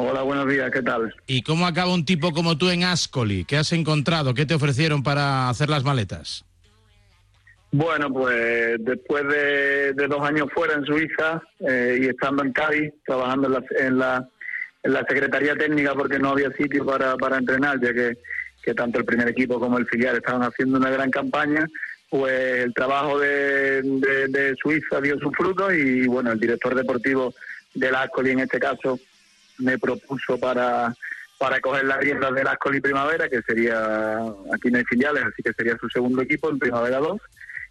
Hola, 0.00 0.22
buenos 0.22 0.48
días, 0.48 0.70
¿qué 0.70 0.80
tal? 0.80 1.12
¿Y 1.26 1.42
cómo 1.42 1.66
acaba 1.66 1.92
un 1.92 2.04
tipo 2.04 2.30
como 2.30 2.56
tú 2.56 2.70
en 2.70 2.84
Ascoli? 2.84 3.44
¿Qué 3.44 3.56
has 3.56 3.72
encontrado? 3.72 4.32
¿Qué 4.32 4.46
te 4.46 4.54
ofrecieron 4.54 5.02
para 5.02 5.48
hacer 5.48 5.68
las 5.68 5.82
maletas? 5.82 6.44
Bueno, 7.72 8.08
pues 8.08 8.76
después 8.78 9.26
de, 9.26 9.94
de 9.94 10.06
dos 10.06 10.20
años 10.22 10.46
fuera 10.54 10.74
en 10.74 10.84
Suiza 10.84 11.42
eh, 11.68 11.98
y 12.00 12.06
estando 12.06 12.44
en 12.44 12.52
Cádiz, 12.52 12.92
trabajando 13.04 13.48
en 13.48 13.52
la, 13.54 13.64
en 13.76 13.98
la, 13.98 14.28
en 14.84 14.92
la 14.92 15.00
Secretaría 15.00 15.56
Técnica 15.56 15.94
porque 15.94 16.20
no 16.20 16.30
había 16.30 16.52
sitio 16.52 16.86
para, 16.86 17.16
para 17.16 17.38
entrenar, 17.38 17.80
ya 17.80 17.92
que, 17.92 18.18
que 18.62 18.74
tanto 18.74 19.00
el 19.00 19.04
primer 19.04 19.26
equipo 19.26 19.58
como 19.58 19.78
el 19.78 19.86
filial 19.88 20.14
estaban 20.14 20.42
haciendo 20.42 20.78
una 20.78 20.90
gran 20.90 21.10
campaña, 21.10 21.66
pues 22.08 22.60
el 22.62 22.72
trabajo 22.72 23.18
de, 23.18 23.82
de, 23.82 24.28
de 24.28 24.54
Suiza 24.62 25.00
dio 25.00 25.18
sus 25.18 25.34
frutos 25.36 25.74
y 25.74 26.06
bueno, 26.06 26.30
el 26.30 26.38
director 26.38 26.76
deportivo 26.76 27.34
del 27.74 27.96
Ascoli 27.96 28.30
en 28.30 28.40
este 28.40 28.60
caso 28.60 29.00
me 29.58 29.78
propuso 29.78 30.38
para, 30.38 30.94
para 31.38 31.60
coger 31.60 31.84
las 31.84 31.98
riendas 31.98 32.34
del 32.34 32.46
Ascoli 32.46 32.80
Primavera, 32.80 33.28
que 33.28 33.42
sería, 33.42 34.18
aquí 34.52 34.70
no 34.70 34.78
hay 34.78 34.84
filiales, 34.84 35.24
así 35.24 35.42
que 35.42 35.52
sería 35.52 35.76
su 35.78 35.88
segundo 35.88 36.22
equipo 36.22 36.50
en 36.50 36.58
Primavera 36.58 36.98
2. 36.98 37.20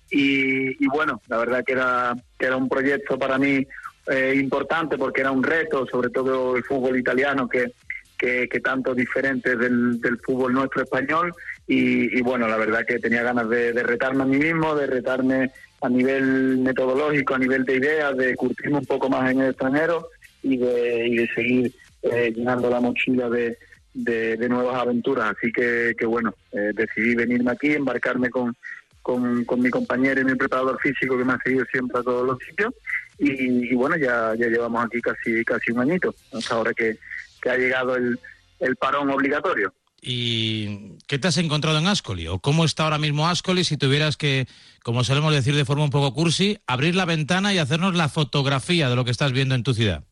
Y, 0.09 0.87
bueno, 0.87 1.21
la 1.27 1.37
verdad 1.37 1.63
que 1.65 1.73
era, 1.73 2.15
que 2.39 2.45
era 2.45 2.55
un 2.55 2.69
proyecto 2.69 3.19
para 3.19 3.37
mí 3.37 3.67
eh, 4.07 4.33
importante 4.37 4.97
porque 4.97 5.19
era 5.19 5.31
un 5.31 5.43
reto, 5.43 5.85
sobre 5.85 6.09
todo 6.09 6.55
el 6.55 6.63
fútbol 6.63 6.97
italiano, 6.97 7.49
que, 7.49 7.73
que, 8.17 8.47
que 8.47 8.59
tanto 8.61 8.95
diferente 8.95 9.57
del, 9.57 9.99
del 9.99 10.17
fútbol 10.19 10.53
nuestro 10.53 10.83
español. 10.83 11.33
Y, 11.67 12.17
y 12.17 12.21
bueno, 12.21 12.47
la 12.47 12.55
verdad 12.55 12.85
que 12.87 12.99
tenía 12.99 13.21
ganas 13.21 13.49
de, 13.49 13.73
de 13.73 13.83
retarme 13.83 14.23
a 14.23 14.27
mí 14.27 14.37
mismo, 14.37 14.75
de 14.75 14.87
retarme 14.87 15.51
a 15.81 15.89
nivel 15.89 16.59
metodológico, 16.59 17.35
a 17.35 17.39
nivel 17.39 17.65
de 17.65 17.75
ideas, 17.75 18.15
de 18.15 18.33
curtirme 18.35 18.77
un 18.77 18.85
poco 18.85 19.09
más 19.09 19.29
en 19.29 19.41
el 19.41 19.49
extranjero 19.49 20.07
y 20.53 20.57
de, 20.57 21.07
y 21.07 21.15
de 21.17 21.27
seguir 21.33 21.75
eh, 22.03 22.31
llenando 22.35 22.69
la 22.69 22.79
mochila 22.79 23.29
de, 23.29 23.57
de, 23.93 24.49
nuevas 24.49 24.75
aventuras. 24.81 25.35
Así 25.37 25.51
que, 25.51 25.93
que 25.97 26.05
bueno, 26.05 26.33
eh, 26.51 26.71
decidí 26.73 27.15
venirme 27.15 27.51
aquí, 27.51 27.73
embarcarme 27.73 28.29
con, 28.29 28.55
con, 29.01 29.45
mi 29.59 29.69
compañero 29.69 30.21
y 30.21 30.25
mi 30.25 30.35
preparador 30.35 30.79
físico 30.81 31.17
que 31.17 31.25
me 31.25 31.33
ha 31.33 31.39
seguido 31.43 31.65
siempre 31.71 31.99
a 31.99 32.03
todos 32.03 32.25
los 32.25 32.37
sitios. 32.39 32.73
Y, 33.19 33.71
y 33.71 33.73
bueno, 33.73 33.97
ya, 33.97 34.33
ya 34.37 34.47
llevamos 34.47 34.85
aquí 34.85 35.01
casi, 35.01 35.43
casi 35.43 35.71
un 35.71 35.79
añito, 35.79 36.13
hasta 36.33 36.55
ahora 36.55 36.73
que, 36.73 36.97
que 37.41 37.49
ha 37.49 37.57
llegado 37.57 37.95
el, 37.95 38.19
el 38.59 38.75
parón 38.75 39.09
obligatorio. 39.09 39.73
¿Y 40.01 40.97
qué 41.07 41.17
te 41.17 41.27
has 41.27 41.37
encontrado 41.37 41.79
en 41.79 41.87
Ascoli? 41.87 42.27
¿O 42.27 42.39
cómo 42.39 42.65
está 42.65 42.83
ahora 42.83 42.99
mismo 42.99 43.27
Ascoli 43.27 43.63
si 43.63 43.77
tuvieras 43.77 44.15
que, 44.15 44.47
como 44.83 45.03
solemos 45.03 45.33
decir 45.33 45.55
de 45.55 45.65
forma 45.65 45.83
un 45.83 45.89
poco 45.89 46.13
cursi, 46.13 46.59
abrir 46.67 46.95
la 46.95 47.05
ventana 47.05 47.53
y 47.53 47.57
hacernos 47.57 47.95
la 47.95 48.07
fotografía 48.07 48.89
de 48.89 48.95
lo 48.95 49.05
que 49.05 49.11
estás 49.11 49.31
viendo 49.31 49.55
en 49.55 49.63
tu 49.63 49.73
ciudad? 49.73 50.03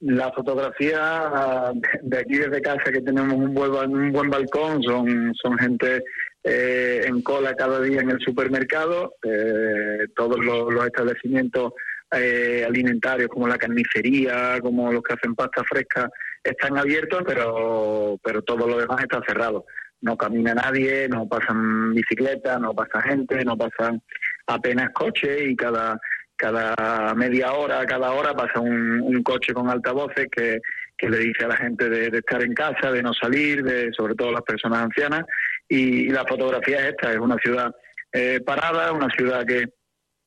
La 0.00 0.30
fotografía 0.32 0.98
ah, 1.00 1.72
de 2.02 2.18
aquí 2.18 2.36
desde 2.36 2.62
casa, 2.62 2.92
que 2.92 3.00
tenemos 3.00 3.34
un 3.34 3.52
buen, 3.52 3.96
un 3.96 4.12
buen 4.12 4.30
balcón, 4.30 4.82
son, 4.82 5.58
gente 5.58 6.04
eh, 6.44 7.02
en 7.04 7.20
cola 7.22 7.54
cada 7.54 7.80
día 7.80 8.00
en 8.00 8.10
el 8.10 8.20
supermercado, 8.20 9.14
eh, 9.24 10.06
todos 10.14 10.38
los, 10.38 10.72
los 10.72 10.86
establecimientos 10.86 11.72
eh, 12.12 12.64
alimentarios 12.66 13.28
como 13.28 13.48
la 13.48 13.58
carnicería, 13.58 14.60
como 14.62 14.92
los 14.92 15.02
que 15.02 15.14
hacen 15.14 15.34
pasta 15.34 15.62
fresca, 15.64 16.08
están 16.42 16.78
abiertos, 16.78 17.22
pero, 17.26 18.18
pero 18.22 18.42
todo 18.42 18.66
lo 18.66 18.78
demás 18.78 19.02
está 19.02 19.20
cerrado. 19.26 19.66
No 20.00 20.16
camina 20.16 20.54
nadie, 20.54 21.08
no 21.08 21.28
pasan 21.28 21.92
bicicletas, 21.92 22.60
no 22.60 22.72
pasa 22.72 23.02
gente, 23.02 23.44
no 23.44 23.56
pasan 23.58 24.00
apenas 24.46 24.90
coches 24.94 25.42
y 25.50 25.56
cada 25.56 26.00
cada 26.38 27.14
media 27.14 27.52
hora, 27.52 27.84
cada 27.84 28.12
hora 28.12 28.32
pasa 28.32 28.60
un, 28.60 29.22
coche 29.22 29.52
con 29.52 29.68
altavoces 29.68 30.28
que, 30.30 30.60
que, 30.96 31.10
le 31.10 31.18
dice 31.18 31.44
a 31.44 31.48
la 31.48 31.56
gente 31.56 31.90
de, 31.90 32.08
de, 32.08 32.18
estar 32.18 32.42
en 32.42 32.54
casa, 32.54 32.90
de 32.92 33.02
no 33.02 33.12
salir, 33.12 33.62
de 33.62 33.92
sobre 33.92 34.14
todo 34.14 34.32
las 34.32 34.42
personas 34.42 34.84
ancianas. 34.84 35.24
Y, 35.68 36.06
y 36.06 36.08
la 36.08 36.24
fotografía 36.24 36.78
es 36.78 36.94
esta, 36.94 37.12
es 37.12 37.18
una 37.18 37.36
ciudad 37.36 37.74
eh, 38.12 38.40
parada, 38.40 38.92
una 38.92 39.08
ciudad 39.10 39.44
que, 39.44 39.64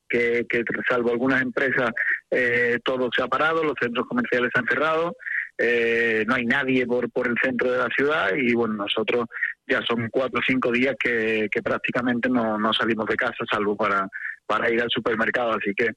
que, 0.08 0.44
que, 0.48 0.62
salvo 0.88 1.10
algunas 1.10 1.42
empresas, 1.42 1.90
eh, 2.30 2.78
todo 2.84 3.08
se 3.14 3.22
ha 3.22 3.26
parado, 3.26 3.64
los 3.64 3.74
centros 3.80 4.06
comerciales 4.06 4.50
se 4.54 4.60
han 4.60 4.66
cerrado, 4.66 5.16
eh, 5.58 6.24
no 6.28 6.34
hay 6.34 6.44
nadie 6.44 6.86
por, 6.86 7.10
por 7.10 7.26
el 7.26 7.34
centro 7.42 7.72
de 7.72 7.78
la 7.78 7.88
ciudad 7.88 8.30
y 8.36 8.52
bueno, 8.54 8.74
nosotros 8.74 9.26
ya 9.66 9.80
son 9.82 10.08
cuatro 10.10 10.40
o 10.40 10.42
cinco 10.46 10.70
días 10.70 10.94
que, 10.98 11.48
que 11.50 11.62
prácticamente 11.62 12.28
no, 12.28 12.58
no 12.58 12.72
salimos 12.72 13.06
de 13.06 13.16
casa, 13.16 13.44
salvo 13.50 13.74
para 13.74 14.06
para 14.52 14.70
ir 14.70 14.82
al 14.82 14.90
supermercado, 14.90 15.52
así 15.52 15.72
que 15.74 15.92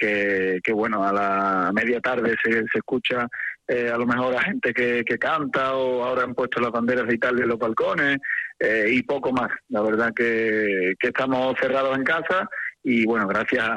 que, 0.00 0.72
bueno, 0.72 1.04
a 1.04 1.12
la 1.12 1.70
media 1.74 2.00
tarde 2.00 2.34
se, 2.42 2.64
escucha 2.74 3.28
eh, 3.68 3.90
a 3.92 3.98
lo 3.98 4.06
mejor 4.06 4.34
a 4.34 4.42
gente 4.42 4.72
que, 4.72 5.04
canta 5.18 5.74
o 5.74 6.02
ahora 6.02 6.22
han 6.22 6.34
puesto 6.34 6.60
las 6.60 6.72
banderas 6.72 7.06
de 7.06 7.14
Italia 7.14 7.42
en 7.42 7.50
los 7.50 7.58
balcones 7.58 8.16
eh, 8.58 8.86
y 8.88 9.02
poco 9.02 9.30
más. 9.32 9.50
La 9.68 9.82
verdad 9.82 10.12
que, 10.14 10.94
que 10.98 11.08
estamos 11.08 11.54
cerrados 11.60 11.96
en 11.96 12.04
casa 12.04 12.48
y 12.82 13.04
bueno, 13.04 13.28
gracias 13.28 13.68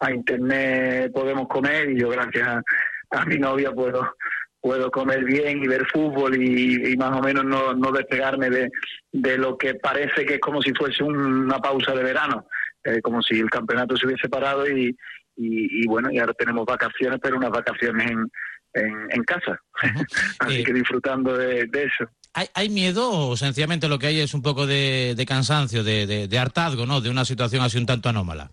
a, 0.00 0.10
Internet 0.10 1.12
podemos 1.12 1.46
comer 1.48 1.90
y 1.90 2.00
yo 2.00 2.08
gracias 2.08 2.62
a, 3.10 3.24
mi 3.26 3.36
novia 3.38 3.72
puedo 3.72 4.14
puedo 4.60 4.90
comer 4.90 5.24
bien 5.24 5.62
y 5.62 5.68
ver 5.68 5.86
fútbol 5.86 6.36
y, 6.36 6.92
y 6.92 6.96
más 6.96 7.16
o 7.18 7.22
menos 7.22 7.44
no, 7.44 7.72
no 7.72 7.92
despegarme 7.92 8.50
de, 8.50 8.70
de, 9.12 9.38
lo 9.38 9.56
que 9.56 9.74
parece 9.74 10.26
que 10.26 10.34
es 10.34 10.40
como 10.40 10.60
si 10.60 10.74
fuese 10.74 11.04
un, 11.04 11.16
una 11.16 11.58
pausa 11.58 11.94
de 11.94 12.02
verano, 12.02 12.46
eh, 12.86 13.00
como 13.02 13.20
si 13.22 13.38
el 13.38 13.50
campeonato 13.50 13.96
se 13.96 14.06
hubiese 14.06 14.28
parado 14.28 14.68
y, 14.68 14.96
y, 15.36 15.82
y, 15.82 15.86
bueno, 15.86 16.10
y 16.10 16.18
ahora 16.18 16.34
tenemos 16.34 16.64
vacaciones, 16.64 17.18
pero 17.20 17.36
unas 17.36 17.50
vacaciones 17.50 18.10
en, 18.10 18.30
en, 18.74 19.08
en 19.10 19.24
casa. 19.24 19.60
Así 20.38 20.64
que 20.64 20.72
disfrutando 20.72 21.36
de, 21.36 21.66
de 21.66 21.84
eso. 21.84 22.10
¿Hay, 22.34 22.46
¿Hay, 22.54 22.68
miedo 22.68 23.10
o 23.10 23.36
sencillamente 23.36 23.88
lo 23.88 23.98
que 23.98 24.08
hay 24.08 24.20
es 24.20 24.34
un 24.34 24.42
poco 24.42 24.66
de, 24.66 25.14
de 25.16 25.26
cansancio, 25.26 25.82
de, 25.82 26.06
de, 26.06 26.28
de, 26.28 26.38
hartazgo, 26.38 26.84
¿no? 26.84 27.00
De 27.00 27.10
una 27.10 27.24
situación 27.24 27.62
así 27.62 27.78
un 27.78 27.86
tanto 27.86 28.08
anómala. 28.08 28.50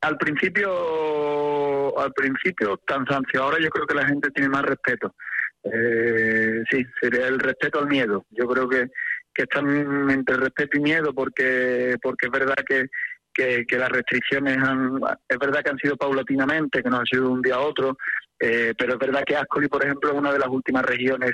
Al 0.00 0.16
principio, 0.16 1.98
al 1.98 2.12
principio 2.12 2.80
cansancio. 2.84 3.42
Ahora 3.42 3.58
yo 3.60 3.68
creo 3.68 3.86
que 3.86 3.94
la 3.94 4.06
gente 4.06 4.30
tiene 4.30 4.48
más 4.48 4.62
respeto. 4.62 5.14
Eh, 5.64 6.62
sí, 6.70 6.86
sería 7.00 7.26
el 7.26 7.38
respeto 7.38 7.80
al 7.80 7.88
miedo. 7.88 8.24
Yo 8.30 8.46
creo 8.46 8.68
que, 8.68 8.86
que 9.40 9.44
están 9.44 10.10
entre 10.10 10.36
respeto 10.36 10.76
y 10.76 10.80
miedo 10.80 11.14
porque 11.14 11.96
porque 12.02 12.26
es 12.26 12.32
verdad 12.32 12.56
que, 12.66 12.86
que, 13.32 13.78
las 13.78 13.88
restricciones 13.88 14.58
han, 14.58 15.00
es 15.28 15.38
verdad 15.38 15.62
que 15.62 15.70
han 15.70 15.78
sido 15.78 15.96
paulatinamente, 15.96 16.82
que 16.82 16.90
no 16.90 16.98
han 16.98 17.06
sido 17.06 17.24
de 17.24 17.30
un 17.30 17.42
día 17.42 17.54
a 17.54 17.60
otro, 17.60 17.96
eh, 18.38 18.74
pero 18.76 18.94
es 18.94 18.98
verdad 18.98 19.24
que 19.26 19.36
Ascoli, 19.36 19.68
por 19.68 19.82
ejemplo, 19.82 20.10
es 20.10 20.18
una 20.18 20.32
de 20.32 20.38
las 20.38 20.48
últimas 20.48 20.84
regiones 20.84 21.32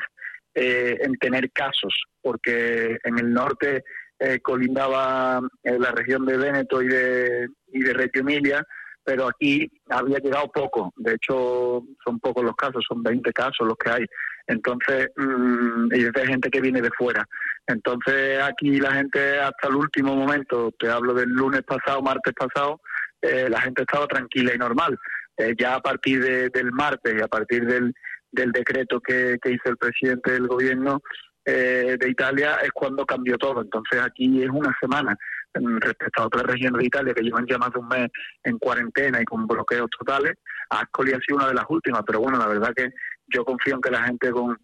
eh, 0.55 0.99
en 1.01 1.17
tener 1.17 1.51
casos, 1.51 2.05
porque 2.23 2.99
en 3.03 3.19
el 3.19 3.33
norte 3.33 3.83
eh, 4.19 4.39
colindaba 4.41 5.41
eh, 5.65 5.79
la 5.79 5.91
región 5.91 6.25
de 6.25 6.37
Véneto 6.37 6.81
y 6.81 6.89
de, 6.89 7.49
y 7.73 7.81
de 7.81 7.93
Reggio 7.93 8.21
Emilia, 8.21 8.65
pero 9.03 9.29
aquí 9.29 9.69
había 9.89 10.19
llegado 10.19 10.51
poco. 10.53 10.93
De 10.97 11.15
hecho, 11.15 11.83
son 12.05 12.21
pocos 12.21 12.45
los 12.45 12.55
casos, 12.55 12.85
son 12.89 13.03
20 13.03 13.33
casos 13.33 13.67
los 13.67 13.77
que 13.77 13.91
hay. 13.91 14.07
Entonces, 14.47 15.09
mm, 15.17 15.89
y 15.95 16.05
es 16.05 16.13
de 16.13 16.27
gente 16.27 16.51
que 16.51 16.61
viene 16.61 16.81
de 16.81 16.91
fuera. 16.97 17.27
Entonces, 17.67 18.41
aquí 18.43 18.79
la 18.79 18.93
gente 18.93 19.41
hasta 19.41 19.69
el 19.69 19.75
último 19.77 20.15
momento, 20.15 20.73
te 20.79 20.89
hablo 20.89 21.15
del 21.15 21.31
lunes 21.31 21.63
pasado, 21.63 22.01
martes 22.03 22.33
pasado, 22.35 22.81
eh, 23.23 23.49
la 23.51 23.61
gente 23.61 23.83
estaba 23.83 24.07
tranquila 24.07 24.53
y 24.55 24.59
normal. 24.59 24.97
Eh, 25.37 25.55
ya 25.59 25.75
a 25.75 25.81
partir 25.81 26.23
de- 26.23 26.49
del 26.51 26.71
martes 26.73 27.15
y 27.19 27.21
a 27.23 27.29
partir 27.29 27.67
del, 27.67 27.93
del 28.31 28.53
decreto 28.53 29.01
que, 29.01 29.37
que 29.43 29.51
hizo 29.53 29.69
el 29.71 29.77
presidente 29.77 30.33
del 30.33 30.47
gobierno 30.47 31.01
eh, 31.45 31.97
de 31.99 32.09
Italia 32.11 32.57
es 32.63 32.71
cuando 32.73 33.05
cambió 33.05 33.37
todo. 33.39 33.63
Entonces 33.63 34.01
aquí 34.01 34.43
es 34.43 34.49
una 34.51 34.75
semana 34.81 35.17
mm, 35.55 35.79
respecto 35.79 36.23
a 36.23 36.27
otras 36.27 36.45
regiones 36.45 36.81
de 36.81 36.87
Italia 36.87 37.15
que 37.15 37.23
llevan 37.23 37.47
ya 37.47 37.59
más 37.59 37.73
de 37.73 37.79
un 37.81 37.89
mes 37.89 38.09
en 38.45 38.59
cuarentena 38.59 39.21
y 39.21 39.25
con 39.25 39.47
bloqueos 39.47 39.89
totales. 39.99 40.35
Ascoli 40.71 41.13
ha 41.13 41.21
sido 41.21 41.37
una 41.37 41.49
de 41.49 41.55
las 41.55 41.65
últimas, 41.69 42.03
pero 42.07 42.21
bueno, 42.21 42.39
la 42.39 42.49
verdad 42.49 42.73
que 42.75 42.91
yo 43.29 43.45
confío 43.45 43.75
en 43.75 43.81
que 43.81 43.91
la 43.91 44.05
gente 44.05 44.31
con, 44.31 44.59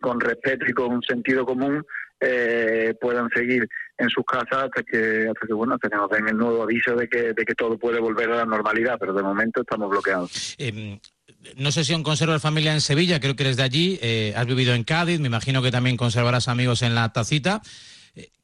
con 0.00 0.20
respeto 0.20 0.66
y 0.68 0.72
con 0.72 1.02
sentido 1.02 1.44
común 1.44 1.84
eh, 2.20 2.94
puedan 3.00 3.28
seguir 3.34 3.68
en 3.98 4.08
sus 4.08 4.24
casas 4.24 4.64
hasta 4.64 4.82
que 4.82 5.28
hasta 5.28 5.46
que 5.46 5.52
bueno 5.52 5.76
den 6.10 6.28
el 6.28 6.36
nuevo 6.36 6.62
aviso 6.62 6.94
de 6.94 7.08
que, 7.08 7.32
de 7.32 7.44
que 7.44 7.54
todo 7.54 7.76
puede 7.76 8.00
volver 8.00 8.30
a 8.30 8.36
la 8.36 8.44
normalidad 8.44 8.96
pero 8.98 9.12
de 9.12 9.22
momento 9.22 9.60
estamos 9.60 9.90
bloqueados. 9.90 10.54
Eh, 10.58 10.98
no 11.56 11.70
sé 11.72 11.84
si 11.84 11.92
aún 11.92 12.02
conservas 12.02 12.40
familia 12.40 12.72
en 12.72 12.80
Sevilla, 12.80 13.20
creo 13.20 13.36
que 13.36 13.42
eres 13.42 13.56
de 13.56 13.62
allí, 13.62 13.98
eh, 14.02 14.32
has 14.36 14.46
vivido 14.46 14.74
en 14.74 14.84
Cádiz, 14.84 15.20
me 15.20 15.26
imagino 15.26 15.62
que 15.62 15.70
también 15.70 15.96
conservarás 15.96 16.48
amigos 16.48 16.82
en 16.82 16.94
la 16.94 17.12
tacita, 17.12 17.62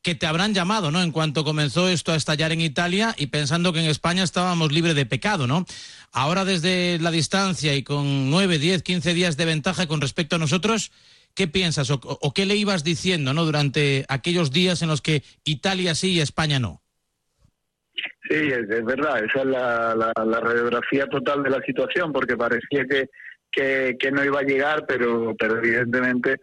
que 0.02 0.14
te 0.14 0.26
habrán 0.26 0.54
llamado, 0.54 0.90
¿no? 0.90 1.02
En 1.02 1.12
cuanto 1.12 1.44
comenzó 1.44 1.88
esto 1.88 2.12
a 2.12 2.16
estallar 2.16 2.52
en 2.52 2.60
Italia 2.60 3.14
y 3.18 3.26
pensando 3.26 3.72
que 3.72 3.80
en 3.80 3.90
España 3.90 4.22
estábamos 4.22 4.72
libres 4.72 4.94
de 4.94 5.06
pecado, 5.06 5.46
¿no? 5.46 5.66
Ahora 6.12 6.44
desde 6.44 6.98
la 7.00 7.10
distancia 7.10 7.74
y 7.74 7.82
con 7.82 8.30
9, 8.30 8.58
10, 8.58 8.82
15 8.82 9.14
días 9.14 9.36
de 9.36 9.44
ventaja 9.44 9.86
con 9.86 10.00
respecto 10.00 10.36
a 10.36 10.38
nosotros, 10.38 10.90
¿qué 11.34 11.48
piensas 11.48 11.90
o, 11.90 12.00
o 12.02 12.32
qué 12.32 12.46
le 12.46 12.56
ibas 12.56 12.82
diciendo, 12.82 13.34
¿no? 13.34 13.44
Durante 13.44 14.06
aquellos 14.08 14.50
días 14.50 14.80
en 14.82 14.88
los 14.88 15.02
que 15.02 15.22
Italia 15.44 15.94
sí 15.94 16.12
y 16.12 16.20
España 16.20 16.58
no. 16.58 16.80
Sí, 18.28 18.36
es, 18.36 18.70
es 18.70 18.84
verdad, 18.84 19.22
esa 19.24 19.40
es 19.40 19.46
la, 19.46 19.94
la, 19.94 20.12
la 20.24 20.40
radiografía 20.40 21.06
total 21.08 21.42
de 21.42 21.50
la 21.50 21.60
situación, 21.62 22.12
porque 22.12 22.36
parecía 22.36 22.86
que, 22.88 23.10
que, 23.52 23.96
que 23.98 24.10
no 24.10 24.24
iba 24.24 24.40
a 24.40 24.44
llegar, 24.44 24.86
pero, 24.86 25.34
pero 25.38 25.58
evidentemente 25.58 26.36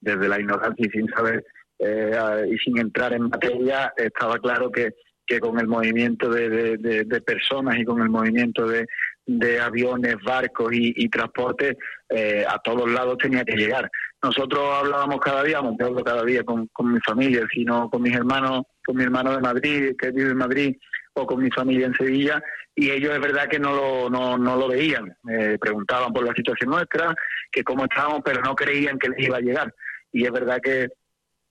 desde 0.00 0.28
la 0.28 0.40
ignorancia 0.40 0.86
y 0.86 0.90
sin 0.90 1.08
saber 1.08 1.44
eh, 1.78 2.48
y 2.50 2.56
sin 2.58 2.78
entrar 2.78 3.12
en 3.12 3.28
materia, 3.28 3.92
estaba 3.96 4.38
claro 4.38 4.70
que, 4.70 4.94
que 5.26 5.40
con 5.40 5.58
el 5.58 5.66
movimiento 5.66 6.30
de, 6.30 6.76
de- 6.78 7.20
personas 7.20 7.76
y 7.78 7.84
con 7.84 8.00
el 8.00 8.08
movimiento 8.08 8.66
de, 8.66 8.86
de 9.26 9.60
aviones, 9.60 10.16
barcos 10.24 10.72
y, 10.72 10.92
y 10.96 11.08
transporte, 11.08 11.76
eh, 12.08 12.44
a 12.48 12.58
todos 12.60 12.90
lados 12.90 13.18
tenía 13.18 13.44
que 13.44 13.56
llegar. 13.56 13.90
Nosotros 14.22 14.62
hablábamos 14.80 15.20
cada 15.20 15.42
día, 15.42 15.60
yo 15.78 15.86
hablo 15.86 16.02
cada 16.04 16.24
día 16.24 16.44
con, 16.44 16.68
con 16.68 16.92
mi 16.92 17.00
familia, 17.00 17.44
sino 17.52 17.90
con 17.90 18.02
mis 18.02 18.14
hermanos, 18.14 18.62
con 18.84 18.96
mi 18.96 19.02
hermano 19.04 19.32
de 19.32 19.40
Madrid, 19.40 19.96
que 19.98 20.10
vive 20.12 20.30
en 20.30 20.36
Madrid, 20.38 20.76
o 21.18 21.26
con 21.26 21.42
mi 21.42 21.50
familia 21.50 21.86
en 21.86 21.94
Sevilla, 21.94 22.42
y 22.74 22.90
ellos 22.90 23.14
es 23.14 23.20
verdad 23.20 23.48
que 23.48 23.58
no 23.58 23.74
lo, 23.74 24.10
no, 24.10 24.36
no 24.36 24.56
lo 24.56 24.68
veían. 24.68 25.16
Eh, 25.30 25.56
preguntaban 25.58 26.12
por 26.12 26.24
la 26.26 26.34
situación 26.34 26.70
nuestra, 26.70 27.14
que 27.50 27.64
cómo 27.64 27.84
estábamos, 27.84 28.20
pero 28.24 28.42
no 28.42 28.54
creían 28.54 28.98
que 28.98 29.08
les 29.08 29.26
iba 29.26 29.38
a 29.38 29.40
llegar. 29.40 29.74
Y 30.12 30.24
es 30.26 30.30
verdad 30.30 30.60
que, 30.62 30.88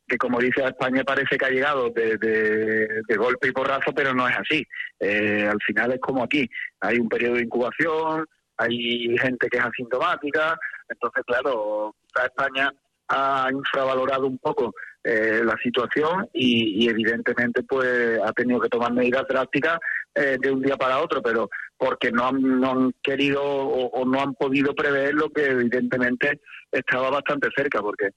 que 0.08 0.18
como 0.18 0.40
dice 0.40 0.64
España 0.64 1.04
parece 1.04 1.38
que 1.38 1.46
ha 1.46 1.50
llegado 1.50 1.90
de, 1.90 2.18
de- 2.18 3.18
golpe 3.18 3.48
y 3.48 3.52
porrazo, 3.52 3.92
pero 3.94 4.14
no 4.14 4.28
es 4.28 4.38
así. 4.38 4.64
Eh, 5.00 5.48
al 5.50 5.60
final 5.66 5.94
es 5.94 6.00
como 6.00 6.24
aquí, 6.24 6.48
hay 6.82 7.00
un 7.00 7.10
periodo 7.10 7.36
de 7.36 7.44
incubación, 7.44 8.26
hay 8.58 9.18
gente 9.18 9.48
que 9.50 9.58
es 9.58 9.64
asintomática, 9.66 10.58
entonces 10.88 11.24
claro, 11.26 11.96
España 12.24 12.72
ha 13.08 13.50
infravalorado 13.52 14.28
un 14.28 14.38
poco 14.38 14.74
eh, 15.04 15.42
la 15.44 15.56
situación 15.62 16.28
y, 16.34 16.90
evidentemente 16.90 17.64
pues 17.64 18.20
ha 18.24 18.32
tenido 18.34 18.60
que 18.60 18.70
tomar 18.70 18.92
medidas 18.92 19.24
drásticas 19.28 19.78
eh, 20.16 20.38
de 20.40 20.52
un 20.52 20.62
día 20.62 20.78
para 20.78 21.00
otro, 21.00 21.22
pero 21.22 21.50
porque 21.78 22.12
no 22.12 22.28
han, 22.28 22.60
no 22.60 22.72
han 22.72 22.94
querido 23.04 23.44
o, 23.44 23.88
o 23.88 24.06
no 24.06 24.22
han 24.22 24.34
podido 24.34 24.74
prever 24.74 25.14
lo 25.14 25.30
que 25.30 25.46
evidentemente 25.46 26.40
estaba 26.72 27.10
bastante 27.10 27.50
cerca, 27.56 27.82
porque 27.82 28.10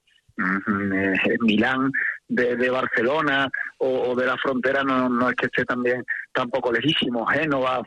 Milán 1.41 1.91
de, 2.27 2.55
de 2.55 2.69
Barcelona 2.69 3.49
o, 3.77 4.15
de 4.15 4.25
la 4.25 4.37
frontera 4.37 4.83
no, 4.83 5.29
es 5.29 5.35
que 5.35 5.47
esté 5.47 5.65
también 5.65 6.03
tampoco 6.33 6.71
lejísimo, 6.71 7.25
Génova, 7.25 7.79
o 7.79 7.85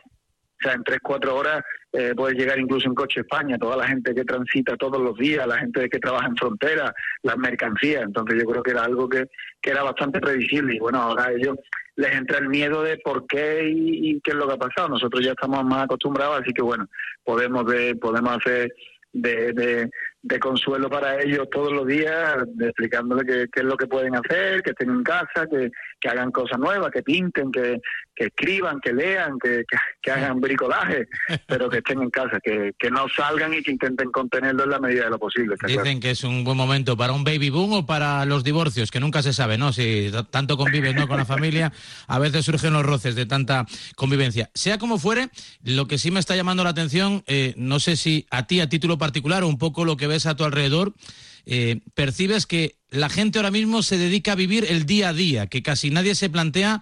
sea, 0.61 0.73
en 0.73 0.83
tres, 0.83 0.99
cuatro 1.01 1.35
horas 1.35 1.63
eh, 1.95 2.13
puedes 2.15 2.35
llegar 2.35 2.57
incluso 2.57 2.87
en 2.87 2.95
coche 2.95 3.19
a 3.19 3.23
España, 3.23 3.57
toda 3.57 3.77
la 3.77 3.87
gente 3.87 4.15
que 4.15 4.23
transita 4.23 4.75
todos 4.77 4.99
los 4.99 5.15
días, 5.15 5.45
la 5.45 5.59
gente 5.59 5.87
que 5.87 5.99
trabaja 5.99 6.25
en 6.27 6.35
frontera, 6.35 6.91
las 7.21 7.37
mercancías. 7.37 8.01
Entonces 8.01 8.39
yo 8.39 8.49
creo 8.49 8.63
que 8.63 8.71
era 8.71 8.83
algo 8.83 9.07
que, 9.07 9.27
era 9.61 9.83
bastante 9.83 10.19
previsible. 10.19 10.75
Y 10.75 10.79
bueno, 10.79 10.99
ahora 10.99 11.31
ellos 11.31 11.55
les 11.95 12.11
entra 12.15 12.39
el 12.39 12.49
miedo 12.49 12.81
de 12.81 12.97
por 12.97 13.27
qué 13.27 13.69
y, 13.69 14.09
y 14.09 14.21
qué 14.21 14.31
es 14.31 14.37
lo 14.37 14.47
que 14.47 14.53
ha 14.53 14.57
pasado. 14.57 14.89
Nosotros 14.89 15.23
ya 15.23 15.33
estamos 15.33 15.63
más 15.65 15.83
acostumbrados, 15.83 16.41
así 16.41 16.51
que 16.51 16.63
bueno, 16.63 16.87
podemos, 17.23 17.63
de, 17.67 17.95
podemos 17.95 18.37
hacer 18.37 18.73
de, 19.13 19.53
de, 19.53 19.89
de 20.23 20.39
consuelo 20.39 20.89
para 20.89 21.21
ellos 21.21 21.49
todos 21.51 21.71
los 21.71 21.85
días, 21.85 22.37
de 22.55 22.67
explicándole 22.67 23.25
qué, 23.25 23.47
qué 23.51 23.59
es 23.59 23.65
lo 23.65 23.75
que 23.75 23.87
pueden 23.87 24.15
hacer, 24.15 24.63
que 24.63 24.71
estén 24.71 24.89
en 24.89 25.03
casa, 25.03 25.45
que, 25.51 25.69
que 25.99 26.09
hagan 26.09 26.31
cosas 26.31 26.57
nuevas, 26.59 26.91
que 26.91 27.03
pinten, 27.03 27.51
que, 27.51 27.79
que 28.15 28.25
escriban, 28.25 28.79
que 28.79 28.93
lean, 28.93 29.39
que, 29.39 29.63
que, 29.67 29.77
que 30.01 30.11
hagan 30.11 30.39
bricolaje, 30.39 31.07
pero 31.47 31.69
que 31.69 31.77
estén 31.77 32.01
en 32.01 32.09
casa, 32.09 32.39
que, 32.43 32.73
que 32.77 32.91
no 32.91 33.07
salgan 33.09 33.53
y 33.53 33.63
que 33.63 33.71
intenten 33.71 34.11
contenerlo 34.11 34.63
en 34.63 34.69
la 34.69 34.79
medida 34.79 35.05
de 35.05 35.09
lo 35.09 35.19
posible. 35.19 35.55
claro. 35.57 35.83
Dicen 35.83 35.99
que 35.99 36.11
es 36.11 36.23
un 36.23 36.43
buen 36.43 36.57
momento 36.57 36.95
para 36.95 37.13
un 37.13 37.23
baby 37.23 37.49
boom 37.49 37.73
o 37.73 37.85
para 37.85 38.25
los 38.25 38.43
divorcios, 38.43 38.91
que 38.91 38.99
nunca 38.99 39.21
se 39.23 39.33
sabe, 39.33 39.57
¿no? 39.57 39.73
Si 39.73 40.11
tanto 40.29 40.57
convives 40.57 40.95
¿no? 40.95 41.07
con 41.07 41.17
la 41.17 41.25
familia, 41.25 41.71
a 42.07 42.19
veces 42.19 42.45
surgen 42.45 42.73
los 42.73 42.85
roces 42.85 43.15
de 43.15 43.25
tanta 43.25 43.65
convivencia. 43.95 44.49
Sea 44.53 44.77
como 44.77 44.99
fuere, 44.99 45.29
lo 45.63 45.87
que 45.87 45.97
sí 45.97 46.11
me 46.11 46.19
está 46.19 46.35
llamando 46.35 46.63
la 46.63 46.69
atención, 46.71 47.23
eh, 47.27 47.53
no 47.57 47.79
sé 47.79 47.95
si 47.95 48.27
a 48.29 48.45
ti 48.45 48.59
a 48.59 48.69
título 48.69 48.97
particular 48.97 49.43
o 49.43 49.47
un 49.47 49.57
poco 49.57 49.85
lo 49.85 49.97
que 49.97 50.07
ves 50.07 50.25
a 50.25 50.35
tu 50.35 50.43
alrededor, 50.43 50.93
eh, 51.45 51.81
percibes 51.93 52.45
que 52.45 52.75
la 52.89 53.09
gente 53.09 53.39
ahora 53.39 53.51
mismo 53.51 53.81
se 53.81 53.97
dedica 53.97 54.33
a 54.33 54.35
vivir 54.35 54.65
el 54.69 54.85
día 54.85 55.09
a 55.09 55.13
día, 55.13 55.47
que 55.47 55.63
casi 55.63 55.89
nadie 55.89 56.15
se 56.15 56.29
plantea 56.29 56.81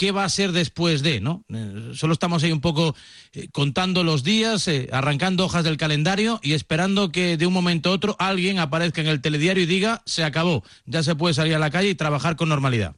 qué 0.00 0.12
va 0.12 0.24
a 0.24 0.30
ser 0.30 0.52
después 0.52 1.02
de, 1.02 1.20
¿no? 1.20 1.44
Eh, 1.50 1.90
solo 1.92 2.14
estamos 2.14 2.42
ahí 2.42 2.52
un 2.52 2.62
poco 2.62 2.94
eh, 3.34 3.48
contando 3.52 4.02
los 4.02 4.24
días, 4.24 4.66
eh, 4.66 4.88
arrancando 4.92 5.44
hojas 5.44 5.62
del 5.62 5.76
calendario 5.76 6.40
y 6.42 6.54
esperando 6.54 7.12
que 7.12 7.36
de 7.36 7.46
un 7.46 7.52
momento 7.52 7.90
a 7.90 7.92
otro 7.92 8.16
alguien 8.18 8.60
aparezca 8.60 9.02
en 9.02 9.08
el 9.08 9.20
telediario 9.20 9.62
y 9.62 9.66
diga, 9.66 10.00
se 10.06 10.24
acabó, 10.24 10.62
ya 10.86 11.02
se 11.02 11.16
puede 11.16 11.34
salir 11.34 11.54
a 11.54 11.58
la 11.58 11.70
calle 11.70 11.90
y 11.90 11.94
trabajar 11.94 12.36
con 12.36 12.48
normalidad. 12.48 12.94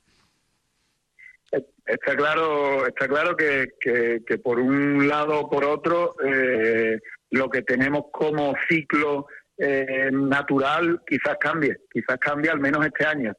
Está 1.84 2.14
claro, 2.14 2.86
está 2.86 3.08
claro 3.08 3.36
que, 3.36 3.70
que, 3.80 4.22
que 4.24 4.38
por 4.38 4.60
un 4.60 5.08
lado 5.08 5.40
o 5.40 5.50
por 5.50 5.64
otro, 5.64 6.14
lo 7.30 7.50
que 7.50 7.62
tenemos 7.62 8.04
como 8.12 8.54
ciclo 8.68 9.26
natural 10.12 11.02
quizás 11.04 11.36
cambie, 11.40 11.78
quizás 11.92 12.18
cambie 12.20 12.52
al 12.52 12.60
menos 12.60 12.86
este 12.86 13.04
año. 13.04 13.34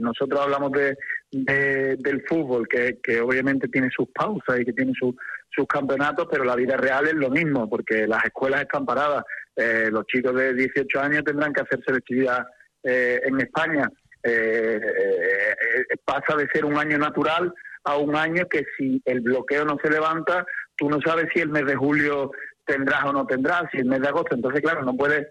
Nosotros 0.00 0.40
hablamos 0.40 0.72
de, 0.72 0.96
de- 1.32 1.96
del 1.96 2.22
fútbol, 2.28 2.68
que, 2.68 2.98
que 3.02 3.20
obviamente 3.20 3.66
tiene 3.68 3.88
sus 3.90 4.08
pausas 4.10 4.60
y 4.60 4.64
que 4.64 4.72
tiene 4.72 4.92
su- 4.98 5.16
sus 5.50 5.66
campeonatos, 5.66 6.28
pero 6.30 6.44
la 6.44 6.54
vida 6.56 6.76
real 6.76 7.06
es 7.06 7.14
lo 7.14 7.28
mismo, 7.30 7.68
porque 7.68 8.06
las 8.06 8.24
escuelas 8.24 8.62
están 8.62 8.86
paradas. 8.86 9.24
Eh, 9.56 9.88
los 9.90 10.06
chicos 10.06 10.34
de 10.34 10.54
18 10.54 11.00
años 11.00 11.24
tendrán 11.24 11.52
que 11.52 11.62
hacer 11.62 11.80
selectividad 11.84 12.46
eh, 12.84 13.20
en 13.24 13.40
España. 13.40 13.88
Eh, 14.22 14.80
eh, 14.82 15.54
eh, 15.90 15.96
pasa 16.04 16.36
de 16.36 16.48
ser 16.52 16.64
un 16.64 16.76
año 16.78 16.96
natural 16.98 17.52
a 17.84 17.96
un 17.96 18.14
año 18.14 18.46
que 18.48 18.64
si 18.76 19.02
el 19.04 19.20
bloqueo 19.20 19.64
no 19.64 19.76
se 19.82 19.90
levanta, 19.90 20.46
tú 20.76 20.88
no 20.88 21.00
sabes 21.04 21.26
si 21.34 21.40
el 21.40 21.48
mes 21.48 21.66
de 21.66 21.74
julio 21.74 22.30
tendrás 22.64 23.04
o 23.04 23.12
no 23.12 23.26
tendrás, 23.26 23.64
si 23.72 23.78
el 23.78 23.86
mes 23.86 24.00
de 24.00 24.08
agosto. 24.08 24.34
Entonces, 24.36 24.60
claro, 24.62 24.82
no 24.84 24.94
puedes 24.96 25.26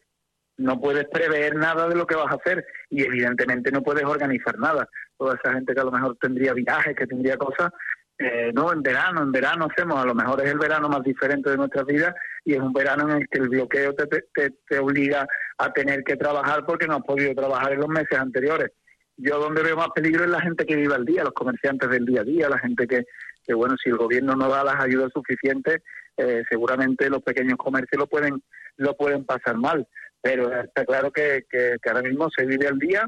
no 0.62 0.80
puedes 0.80 1.06
prever 1.10 1.56
nada 1.56 1.88
de 1.88 1.96
lo 1.96 2.06
que 2.06 2.16
vas 2.16 2.32
a 2.32 2.36
hacer 2.36 2.66
y 2.90 3.04
evidentemente 3.04 3.72
no 3.72 3.82
puedes 3.82 4.04
organizar 4.04 4.58
nada. 4.60 4.88
Toda 5.18 5.36
esa 5.36 5.54
gente 5.54 5.74
que 5.74 5.82
a 5.82 5.86
lo 5.86 5.92
mejor 5.92 6.18
tendría 6.20 6.54
viajes, 6.54 6.96
que 6.96 7.08
tendría 7.08 7.38
cosas, 7.38 7.72
eh, 8.18 8.52
no, 8.54 8.72
en 8.72 8.84
verano, 8.84 9.24
en 9.24 9.32
verano 9.32 9.68
hacemos, 9.72 9.98
a 10.00 10.06
lo 10.06 10.14
mejor 10.14 10.42
es 10.46 10.52
el 10.52 10.60
verano 10.60 10.88
más 10.88 11.02
diferente 11.04 11.50
de 11.50 11.58
nuestras 11.58 11.86
vidas 11.86 12.14
y 12.46 12.54
es 12.54 12.60
un 12.60 12.72
verano 12.72 13.10
en 13.10 13.22
el 13.22 13.28
que 13.28 13.40
el 13.40 13.50
bloqueo 13.50 13.96
te, 13.96 14.06
te, 14.06 14.50
te- 14.68 14.78
obliga 14.80 15.26
a 15.58 15.74
tener 15.74 16.04
que 16.04 16.16
trabajar 16.18 16.64
porque 16.66 16.86
no 16.86 16.98
has 16.98 17.04
podido 17.04 17.34
trabajar 17.34 17.74
en 17.74 17.80
los 17.80 17.90
meses 17.90 18.18
anteriores. 18.20 18.70
Yo 19.18 19.40
donde 19.40 19.64
veo 19.64 19.76
más 19.76 19.90
peligro 19.96 20.24
es 20.24 20.30
la 20.30 20.42
gente 20.42 20.66
que 20.66 20.76
vive 20.76 20.94
al 20.94 21.06
día, 21.06 21.24
los 21.24 21.34
comerciantes 21.34 21.90
del 21.90 22.06
día 22.06 22.22
a 22.22 22.24
día, 22.24 22.50
la 22.50 22.60
gente 22.60 22.88
que, 22.88 23.06
que 23.44 23.54
bueno, 23.56 23.76
si 23.84 23.90
el 23.90 23.98
gobierno 23.98 24.36
no 24.36 24.50
da 24.50 24.64
las 24.64 24.80
ayudas 24.84 25.12
suficientes, 25.14 25.82
eh, 26.18 26.44
seguramente 26.50 27.10
los 27.10 27.24
pequeños 27.24 27.58
comercios 27.58 28.00
lo 28.00 28.08
pueden, 28.08 28.44
lo 28.78 28.96
pueden 28.96 29.26
pasar 29.26 29.58
mal. 29.58 29.88
Pero 30.22 30.62
está 30.62 30.86
claro 30.86 31.12
que, 31.12 31.46
que, 31.50 31.78
ahora 31.86 32.04
mismo 32.04 32.30
se 32.30 32.46
vive 32.46 32.68
al 32.68 32.78
día 32.78 33.08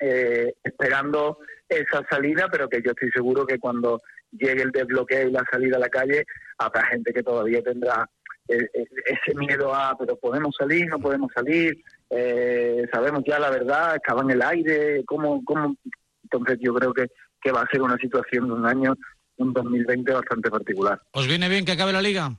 eh, 0.00 0.52
esperando 0.62 1.38
esa 1.68 2.04
salida, 2.10 2.48
pero 2.50 2.68
que 2.68 2.82
yo 2.82 2.90
estoy 2.90 3.10
seguro 3.10 3.46
que 3.46 3.58
cuando 3.58 4.00
llegue 4.32 4.62
el 4.62 4.72
desbloqueo 4.72 5.28
y 5.28 5.32
la 5.32 5.44
salida 5.50 5.76
a 5.76 5.80
la 5.80 5.88
calle, 5.88 6.24
habrá 6.58 6.86
gente 6.86 7.12
que 7.12 7.22
todavía 7.22 7.62
tendrá 7.62 8.08
eh, 8.48 8.68
eh, 8.74 8.86
ese 9.06 9.36
miedo 9.36 9.72
a, 9.74 9.96
pero 9.96 10.16
podemos 10.16 10.54
salir, 10.58 10.88
no 10.88 10.98
podemos 10.98 11.30
salir, 11.32 11.82
eh, 12.10 12.84
sabemos 12.92 13.22
ya 13.24 13.38
la 13.38 13.50
verdad, 13.50 13.94
estaba 13.94 14.22
en 14.22 14.30
el 14.30 14.42
aire, 14.42 15.04
¿cómo, 15.06 15.42
cómo? 15.44 15.76
Entonces 16.24 16.58
yo 16.60 16.74
creo 16.74 16.92
que, 16.92 17.06
que 17.40 17.52
va 17.52 17.62
a 17.62 17.70
ser 17.70 17.80
una 17.80 17.96
situación 17.96 18.48
de 18.48 18.52
un 18.54 18.66
año, 18.66 18.94
un 19.36 19.52
2020 19.52 20.12
bastante 20.12 20.50
particular. 20.50 21.00
¿Os 21.12 21.28
viene 21.28 21.48
bien 21.48 21.64
que 21.64 21.72
acabe 21.72 21.92
la 21.92 22.02
liga? 22.02 22.32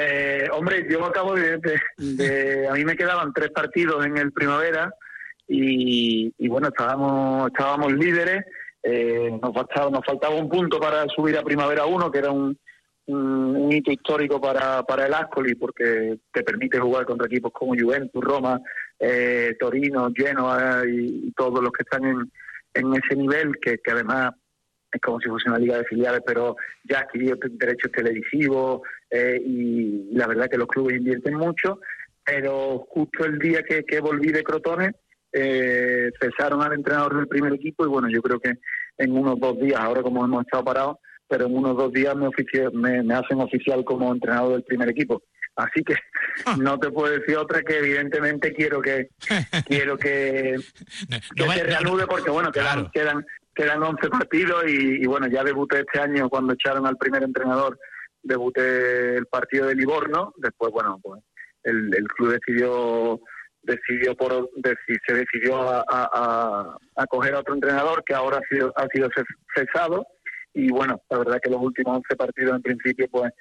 Eh, 0.00 0.46
hombre, 0.52 0.86
yo 0.88 1.04
acabo 1.04 1.34
de, 1.34 1.58
de- 1.96 2.68
A 2.68 2.72
mí 2.74 2.84
me 2.84 2.94
quedaban 2.96 3.32
tres 3.32 3.50
partidos 3.50 4.06
en 4.06 4.16
el 4.16 4.30
primavera 4.32 4.92
y, 5.48 6.30
bueno, 6.48 6.68
estábamos 6.68 7.48
estábamos 7.48 7.92
líderes. 7.94 8.44
eh, 8.82 9.36
nos, 9.42 9.52
faltaba, 9.52 9.90
nos 9.90 10.04
faltaba 10.04 10.34
un 10.36 10.48
punto 10.48 10.78
para 10.78 11.04
subir 11.08 11.36
a 11.36 11.42
Primavera 11.42 11.84
1, 11.86 12.10
que 12.12 12.18
era 12.18 12.30
un, 12.30 12.56
un, 13.06 13.72
hito 13.72 13.90
histórico 13.90 14.40
para, 14.40 14.84
para 14.84 15.06
el 15.06 15.14
Ascoli, 15.14 15.56
porque 15.56 16.18
te 16.32 16.42
permite 16.44 16.78
jugar 16.78 17.04
contra 17.04 17.26
equipos 17.26 17.50
como 17.52 17.74
Juventus, 17.74 18.22
Roma, 18.22 18.60
eh, 19.00 19.56
Torino, 19.58 20.12
Genoa 20.14 20.82
y, 20.86 21.32
todos 21.32 21.60
los 21.60 21.72
que 21.72 21.82
están 21.82 22.04
en, 22.74 22.94
ese 22.94 23.16
nivel, 23.16 23.58
que, 23.60 23.78
que 23.78 23.90
además 23.90 24.32
es 24.92 25.00
como 25.00 25.18
si 25.20 25.28
fuese 25.28 25.48
una 25.50 25.58
liga 25.58 25.78
de 25.78 25.84
filiales, 25.84 26.20
pero 26.24 26.54
ya 26.84 27.00
adquirido 27.00 27.36
te- 27.36 27.48
derechos 27.50 27.90
televisivos 27.92 28.82
eh, 29.10 29.40
y 29.44 30.08
la 30.14 30.26
verdad 30.26 30.48
que 30.50 30.58
los 30.58 30.68
clubes 30.68 30.96
invierten 30.96 31.34
mucho, 31.34 31.80
pero 32.24 32.86
justo 32.90 33.24
el 33.24 33.38
día 33.38 33.62
que, 33.62 33.84
que 33.84 34.00
volví 34.00 34.30
de 34.32 34.42
Crotones 34.42 34.92
eh, 35.32 36.10
cesaron 36.20 36.62
al 36.62 36.72
entrenador 36.74 37.16
del 37.16 37.28
primer 37.28 37.52
equipo 37.54 37.84
y 37.84 37.88
bueno, 37.88 38.08
yo 38.10 38.20
creo 38.22 38.40
que 38.40 38.54
en 38.98 39.12
unos 39.16 39.38
dos 39.38 39.58
días, 39.60 39.80
ahora 39.80 40.02
como 40.02 40.24
hemos 40.24 40.42
estado 40.44 40.64
parados, 40.64 40.96
pero 41.28 41.46
en 41.46 41.54
unos 41.56 41.76
dos 41.76 41.92
días 41.92 42.16
me, 42.16 42.26
ofici- 42.26 42.72
me, 42.72 43.02
me 43.02 43.14
hacen 43.14 43.40
oficial 43.40 43.84
como 43.84 44.12
entrenador 44.12 44.52
del 44.52 44.64
primer 44.64 44.88
equipo. 44.88 45.22
Así 45.56 45.82
que 45.82 45.94
no 46.60 46.78
te 46.78 46.90
puedo 46.90 47.12
decir 47.12 47.36
otra 47.36 47.62
que 47.62 47.78
evidentemente 47.78 48.52
quiero 48.52 48.80
que 48.80 49.08
quiero 49.66 49.98
que, 49.98 50.54
que 51.34 51.42
se 51.56 51.64
reanude 51.64 52.06
porque 52.06 52.30
bueno 52.30 52.52
quedan 52.52 52.88
quedan 52.92 53.26
quedan 53.54 53.82
11 53.82 54.08
partidos 54.08 54.64
y, 54.68 55.02
y, 55.02 55.06
bueno 55.06 55.26
ya 55.26 55.42
debuté 55.42 55.80
este 55.80 55.98
año 56.00 56.28
cuando 56.28 56.52
echaron 56.54 56.86
al 56.86 56.96
primer 56.96 57.24
entrenador 57.24 57.76
debuté 58.22 59.16
el 59.16 59.26
partido 59.26 59.66
de 59.66 59.74
Livorno 59.74 60.32
después 60.36 60.72
bueno 60.72 60.98
pues 61.02 61.22
el, 61.64 61.94
el 61.94 62.06
club 62.08 62.32
decidió 62.32 63.20
decidió 63.62 64.14
por 64.16 64.48
se 65.06 65.14
decidió 65.14 65.56
a, 65.68 65.84
a, 65.88 66.76
a- 66.96 67.06
coger 67.06 67.34
a 67.34 67.40
otro 67.40 67.54
entrenador 67.54 68.02
que 68.04 68.14
ahora 68.14 68.38
ha 68.38 68.48
sido 68.54 68.72
ha 68.76 68.86
sido 68.88 69.08
ces- 69.14 69.26
cesado. 69.54 70.06
Y 70.54 70.70
bueno 70.70 71.02
la 71.10 71.18
verdad 71.18 71.40
que 71.42 71.50
los 71.50 71.60
últimos 71.60 71.96
11 71.98 72.16
partidos 72.16 72.56
en 72.56 72.62
principio 72.62 73.06
pues 73.10 73.32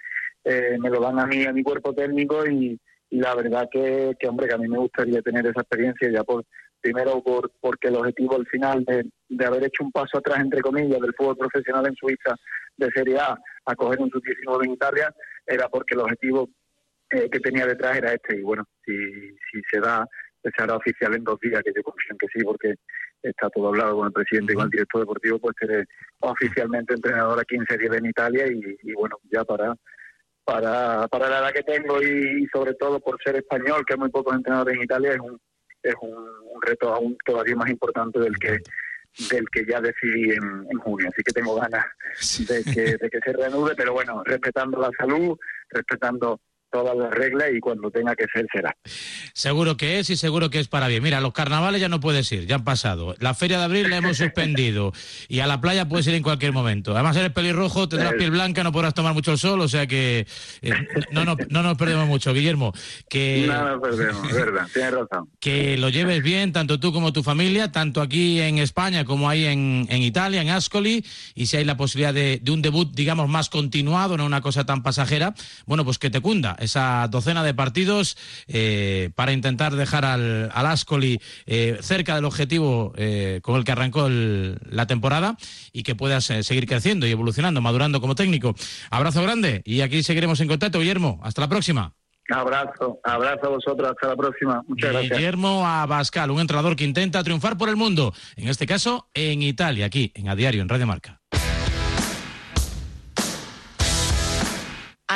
eh, 0.44 0.78
me 0.80 0.90
lo 0.90 1.00
dan 1.00 1.20
a 1.20 1.26
mí 1.26 1.46
a 1.46 1.54
mi 1.54 1.64
cuerpo 1.64 1.94
técnico 1.94 2.46
y, 2.46 2.80
y 3.10 3.20
la 3.20 3.36
verdad 3.36 3.70
que, 3.72 4.14
que 4.20 4.28
hombre 4.28 4.48
que 4.48 4.56
a 4.56 4.58
mí 4.58 4.68
me 4.68 4.80
gustaría 4.80 5.22
tener 5.22 5.46
esa 5.46 5.62
experiencia 5.62 6.10
ya 6.12 6.24
por 6.24 6.44
primero 6.82 7.22
por 7.24 7.52
porque 7.62 7.88
el 7.88 7.96
objetivo 7.96 8.36
al 8.36 8.48
final 8.48 8.84
de, 8.86 9.06
de 9.30 9.46
haber 9.46 9.64
hecho 9.64 9.84
un 9.84 9.92
paso 9.92 10.18
atrás 10.18 10.40
entre 10.40 10.62
comillas 10.62 11.00
del 11.00 11.14
fútbol 11.16 11.38
profesional 11.38 11.88
en 11.88 11.96
Suiza 11.96 12.36
de 12.76 12.90
Serie 12.92 13.18
A 13.20 13.38
a 13.68 13.76
coger 13.76 14.00
un 14.00 14.10
sub-19 14.10 14.66
en 14.66 14.72
Italia 14.72 15.14
era 15.46 15.70
porque 15.70 15.94
el 15.96 16.02
objetivo 16.02 16.50
eh, 17.12 17.30
que 17.30 17.40
tenía 17.40 17.66
detrás 17.66 17.98
era 17.98 18.14
este. 18.14 18.38
Y 18.38 18.42
bueno 18.42 18.64
si, 18.86 18.94
si 19.52 19.62
se 19.72 19.80
da 19.80 20.06
se 20.44 20.64
hará 20.64 20.76
oficial 20.76 21.14
en 21.14 21.24
dos 21.24 21.40
días 21.42 21.62
que 21.64 21.74
yo 21.76 21.84
confío 21.84 22.12
en 22.12 22.18
que 22.18 22.28
sí 22.34 22.44
porque 22.44 22.76
está 23.22 23.50
todo 23.50 23.68
hablado 23.68 23.98
con 23.98 24.08
el 24.08 24.14
presidente 24.14 24.54
y 24.54 24.56
con 24.56 24.66
el 24.66 24.70
director 24.70 25.02
deportivo 25.02 25.40
pues 25.40 25.56
seré 25.60 25.84
oficialmente 26.20 26.94
entrenador 26.94 27.40
aquí 27.40 27.56
en 27.56 27.66
Serie 27.66 27.90
B 27.90 27.98
en 27.98 28.06
Italia 28.06 28.46
y, 28.48 28.78
y 28.84 28.94
bueno 28.94 29.18
ya 29.30 29.44
para 29.44 29.76
para, 30.48 31.10
para 31.10 31.30
la 31.30 31.40
edad 31.40 31.52
que 31.52 31.64
tengo 31.64 32.02
y, 32.02 32.44
y 32.44 32.48
sobre 32.48 32.74
todo 32.76 33.02
por 33.02 33.22
ser 33.22 33.36
español, 33.36 33.84
que 33.86 33.96
hay 33.96 34.00
muy 34.00 34.10
pocos 34.10 34.34
entrenadores 34.34 34.76
en 34.76 34.84
Italia, 34.84 35.12
es 35.12 35.20
un, 35.20 35.38
es 35.84 35.94
un, 36.02 36.14
un 36.14 36.62
reto 36.62 36.94
aún 36.94 37.18
todavía 37.26 37.58
más 37.58 37.70
importante 37.70 38.18
del 38.18 38.38
que 38.40 38.58
del 39.30 39.50
que 39.50 39.66
ya 39.66 39.82
decidí 39.82 40.32
en, 40.32 40.68
en 40.70 40.80
junio. 40.80 41.10
Así 41.12 41.24
que 41.24 41.34
tengo 41.34 41.56
ganas 41.56 41.86
de 42.48 42.64
que, 42.64 42.98
de 42.98 43.10
que 43.10 43.20
se 43.24 43.34
reanude, 43.34 43.76
pero 43.76 43.94
bueno, 43.94 44.24
respetando 44.24 44.80
la 44.80 44.90
salud, 44.98 45.38
respetando 45.70 46.40
todas 46.72 46.98
las 46.98 47.12
reglas 47.12 47.50
y 47.56 47.60
cuando 47.60 47.90
tenga 47.90 48.16
que 48.16 48.26
ser 48.32 48.46
será. 48.52 48.76
Seguro 49.34 49.78
que 49.78 50.00
es 50.00 50.10
y 50.10 50.16
seguro 50.16 50.50
que 50.50 50.60
es 50.60 50.68
para 50.68 50.88
bien. 50.88 51.04
Mira, 51.04 51.22
los 51.22 51.34
carnavales 51.34 51.82
ya 51.82 51.90
no 51.90 52.00
puedes 52.00 52.32
ir, 52.32 52.46
ya 52.46 52.56
han 52.56 52.64
pasado. 52.64 53.16
La 53.20 53.34
feria 53.34 53.58
de 53.60 53.66
abril 53.66 53.90
la 53.90 53.98
hemos 53.98 54.18
suspendido 54.18 54.94
y 55.28 55.40
a 55.40 55.48
la 55.48 55.62
playa 55.62 55.88
puedes 55.88 56.08
ir 56.08 56.16
en 56.16 56.24
cualquier 56.24 56.52
momento. 56.52 56.94
Además 56.94 57.16
eres 57.18 57.32
pelirrojo, 57.32 57.88
tendrás 57.88 58.14
piel 58.14 58.32
blanca, 58.32 58.64
no 58.64 58.72
podrás 58.72 58.94
tomar 58.94 59.14
mucho 59.14 59.32
el 59.32 59.38
sol, 59.38 59.62
o 59.62 59.68
sea 59.68 59.88
que 59.88 60.28
eh, 60.62 60.74
no, 61.12 61.26
no, 61.26 61.36
no 61.50 61.64
nos 61.64 61.78
perdemos 61.78 62.08
mucho, 62.08 62.34
Guillermo. 62.34 62.74
Que, 63.10 63.46
No 63.48 63.78
nos 63.78 63.82
perdemos, 63.82 64.32
verdad, 64.32 64.68
tienes 64.74 64.94
razón. 64.94 65.30
que 65.40 65.78
lo 65.78 65.90
lleves 65.90 66.22
bien, 66.22 66.52
tanto 66.52 66.80
tú 66.80 66.92
como 66.92 67.14
tu 67.14 67.24
familia, 67.24 67.72
tanto 67.72 68.02
aquí 68.02 68.42
en 68.42 68.58
España 68.58 69.06
como 69.06 69.30
ahí 69.30 69.46
en, 69.46 69.88
en 69.90 70.02
Italia, 70.02 70.42
en 70.42 70.50
Ascoli, 70.50 71.06
y 71.36 71.46
si 71.46 71.58
hay 71.58 71.66
la 71.66 71.78
posibilidad 71.78 72.14
de, 72.14 72.40
de 72.42 72.52
un 72.52 72.62
debut, 72.62 72.94
digamos, 72.94 73.30
más 73.30 73.50
continuado, 73.50 74.18
no 74.18 74.26
una 74.26 74.42
cosa 74.42 74.66
tan 74.66 74.84
pasajera, 74.84 75.34
bueno, 75.66 75.86
pues 75.86 75.98
que 75.98 76.10
te 76.10 76.22
cunda 76.22 76.57
esa 76.60 77.08
docena 77.10 77.44
de 77.44 77.54
partidos 77.54 78.18
eh, 78.48 79.10
para 79.16 79.32
intentar 79.34 79.76
dejar 79.76 80.06
al, 80.06 80.50
al 80.54 80.66
Ascoli 80.66 81.20
eh, 81.46 81.78
cerca 81.82 82.16
del 82.16 82.26
objetivo 82.26 82.94
eh, 82.98 83.40
con 83.44 83.56
el 83.56 83.64
que 83.64 83.72
arrancó 83.72 84.08
el- 84.08 84.58
la 84.70 84.88
temporada 84.88 85.38
y 85.72 85.84
que 85.84 85.96
puedas 85.96 86.26
seguir 86.26 86.68
creciendo 86.68 87.08
y 87.08 87.12
evolucionando, 87.12 87.62
madurando 87.62 88.02
como 88.02 88.16
técnico. 88.16 88.56
Abrazo 88.90 89.22
grande 89.24 89.62
y 89.66 89.82
aquí 89.82 90.04
seguiremos 90.04 90.40
en 90.42 90.48
contacto, 90.48 90.80
Guillermo. 90.80 91.20
Hasta 91.24 91.42
la 91.42 91.50
próxima. 91.50 91.94
Abrazo, 92.30 93.00
abrazo 93.06 93.46
a 93.46 93.50
vosotros, 93.50 93.90
hasta 93.90 94.10
la 94.10 94.16
próxima. 94.18 94.62
Muchas 94.68 94.92
gracias. 94.92 95.18
Guillermo 95.18 95.66
Abascal, 95.66 96.30
un 96.30 96.42
entrenador 96.42 96.76
que 96.76 96.84
intenta 96.84 97.24
triunfar 97.24 97.58
por 97.58 97.70
el 97.70 97.78
mundo, 97.78 98.14
en 98.36 98.50
este 98.50 98.66
caso 98.66 99.08
en 99.14 99.42
Italia, 99.42 99.86
aquí 99.86 100.12
en 100.14 100.28
A 100.28 100.36
Diario, 100.36 100.62
en 100.62 100.68
Radio 100.68 100.88
Marca. 100.88 101.22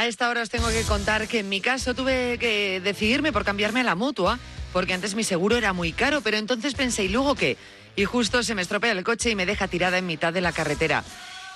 A 0.01 0.07
esta 0.07 0.29
hora 0.29 0.41
os 0.41 0.49
tengo 0.49 0.67
que 0.69 0.81
contar 0.81 1.27
que 1.27 1.37
en 1.41 1.49
mi 1.49 1.61
caso 1.61 1.93
tuve 1.93 2.39
que 2.39 2.81
decidirme 2.83 3.31
por 3.31 3.45
cambiarme 3.45 3.81
a 3.81 3.83
la 3.83 3.93
mutua, 3.93 4.39
porque 4.73 4.95
antes 4.95 5.13
mi 5.13 5.23
seguro 5.23 5.57
era 5.57 5.73
muy 5.73 5.93
caro, 5.93 6.21
pero 6.21 6.37
entonces 6.37 6.73
pensé, 6.73 7.03
¿y 7.03 7.09
luego 7.09 7.35
qué? 7.35 7.55
Y 7.95 8.05
justo 8.05 8.41
se 8.41 8.55
me 8.55 8.63
estropea 8.63 8.93
el 8.93 9.03
coche 9.03 9.29
y 9.29 9.35
me 9.35 9.45
deja 9.45 9.67
tirada 9.67 9.99
en 9.99 10.07
mitad 10.07 10.33
de 10.33 10.41
la 10.41 10.53
carretera. 10.53 11.03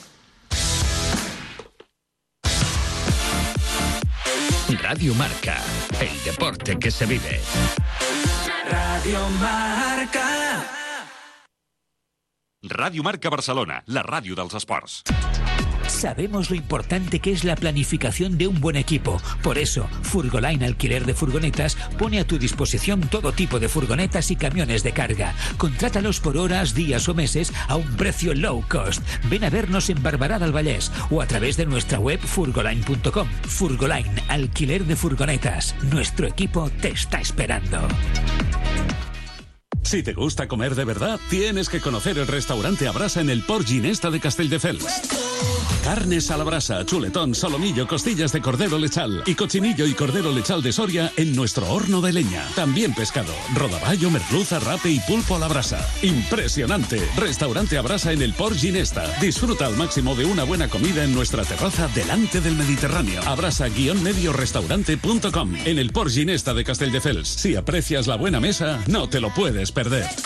Radio 4.82 5.14
Marca, 5.14 5.62
el 6.00 6.24
deporte 6.24 6.78
que 6.78 6.90
se 6.90 7.06
vive. 7.06 7.40
Radio 8.70 9.28
Marca. 9.40 10.64
Ràdio 12.64 13.02
Marca 13.02 13.28
Barcelona, 13.28 13.82
la 13.86 14.02
ràdio 14.02 14.34
dels 14.36 14.54
esports. 14.56 15.02
Sabemos 15.88 16.50
lo 16.50 16.56
importante 16.56 17.20
que 17.20 17.32
es 17.32 17.44
la 17.44 17.56
planificación 17.56 18.38
de 18.38 18.46
un 18.46 18.60
buen 18.60 18.76
equipo. 18.76 19.20
Por 19.42 19.58
eso, 19.58 19.88
Furgoline 20.02 20.64
Alquiler 20.64 21.04
de 21.06 21.14
Furgonetas 21.14 21.76
pone 21.98 22.18
a 22.20 22.26
tu 22.26 22.38
disposición 22.38 23.00
todo 23.02 23.32
tipo 23.32 23.58
de 23.60 23.68
furgonetas 23.68 24.30
y 24.30 24.36
camiones 24.36 24.82
de 24.82 24.92
carga. 24.92 25.34
Contrátalos 25.56 26.20
por 26.20 26.36
horas, 26.36 26.74
días 26.74 27.08
o 27.08 27.14
meses 27.14 27.52
a 27.68 27.76
un 27.76 27.96
precio 27.96 28.34
low 28.34 28.64
cost. 28.68 29.02
Ven 29.30 29.44
a 29.44 29.50
vernos 29.50 29.90
en 29.90 30.02
Barbará 30.02 30.38
del 30.38 30.52
Vallès 30.52 30.90
o 31.10 31.20
a 31.20 31.26
través 31.26 31.56
de 31.56 31.66
nuestra 31.66 31.98
web 31.98 32.20
furgoline.com. 32.20 33.28
Furgoline 33.42 34.22
Alquiler 34.28 34.84
de 34.84 34.96
Furgonetas. 34.96 35.74
Nuestro 35.90 36.26
equipo 36.26 36.70
te 36.80 36.90
está 36.90 37.20
esperando. 37.20 37.88
Si 39.84 40.02
te 40.02 40.14
gusta 40.14 40.48
comer 40.48 40.74
de 40.74 40.84
verdad, 40.84 41.20
tienes 41.28 41.68
que 41.68 41.80
conocer 41.80 42.18
el 42.18 42.26
restaurante 42.26 42.88
Abrasa 42.88 43.20
en 43.20 43.30
el 43.30 43.42
Port 43.42 43.66
Ginesta 43.66 44.10
de 44.10 44.18
Castelldefels. 44.18 44.84
Carnes 45.84 46.30
a 46.30 46.38
la 46.38 46.44
brasa, 46.44 46.86
chuletón, 46.86 47.34
solomillo, 47.34 47.86
costillas 47.86 48.32
de 48.32 48.40
cordero 48.40 48.78
lechal 48.78 49.22
y 49.26 49.34
cochinillo 49.34 49.86
y 49.86 49.92
cordero 49.92 50.32
lechal 50.32 50.62
de 50.62 50.72
Soria 50.72 51.12
en 51.18 51.36
nuestro 51.36 51.70
horno 51.70 52.00
de 52.00 52.14
leña. 52.14 52.42
También 52.56 52.94
pescado, 52.94 53.34
rodaballo, 53.54 54.10
merluza, 54.10 54.58
rape 54.60 54.88
y 54.88 55.00
pulpo 55.00 55.36
a 55.36 55.40
la 55.40 55.48
brasa. 55.48 55.86
Impresionante. 56.00 57.06
Restaurante 57.18 57.76
a 57.76 57.82
brasa 57.82 58.12
en 58.12 58.22
el 58.22 58.32
Port 58.32 58.56
Ginesta. 58.56 59.04
Disfruta 59.20 59.66
al 59.66 59.76
máximo 59.76 60.14
de 60.14 60.24
una 60.24 60.44
buena 60.44 60.68
comida 60.68 61.04
en 61.04 61.14
nuestra 61.14 61.44
terraza 61.44 61.86
delante 61.88 62.40
del 62.40 62.56
Mediterráneo. 62.56 63.20
Abrasa-medio 63.26 64.32
restaurante.com 64.32 65.54
en 65.66 65.78
el 65.78 65.90
Port 65.92 66.10
Ginesta 66.10 66.54
de 66.54 66.64
Castelldefels. 66.64 67.28
Si 67.28 67.56
aprecias 67.56 68.06
la 68.06 68.16
buena 68.16 68.40
mesa, 68.40 68.82
no 68.86 69.10
te 69.10 69.20
lo 69.20 69.34
puedes 69.34 69.70
perder. 69.74 70.24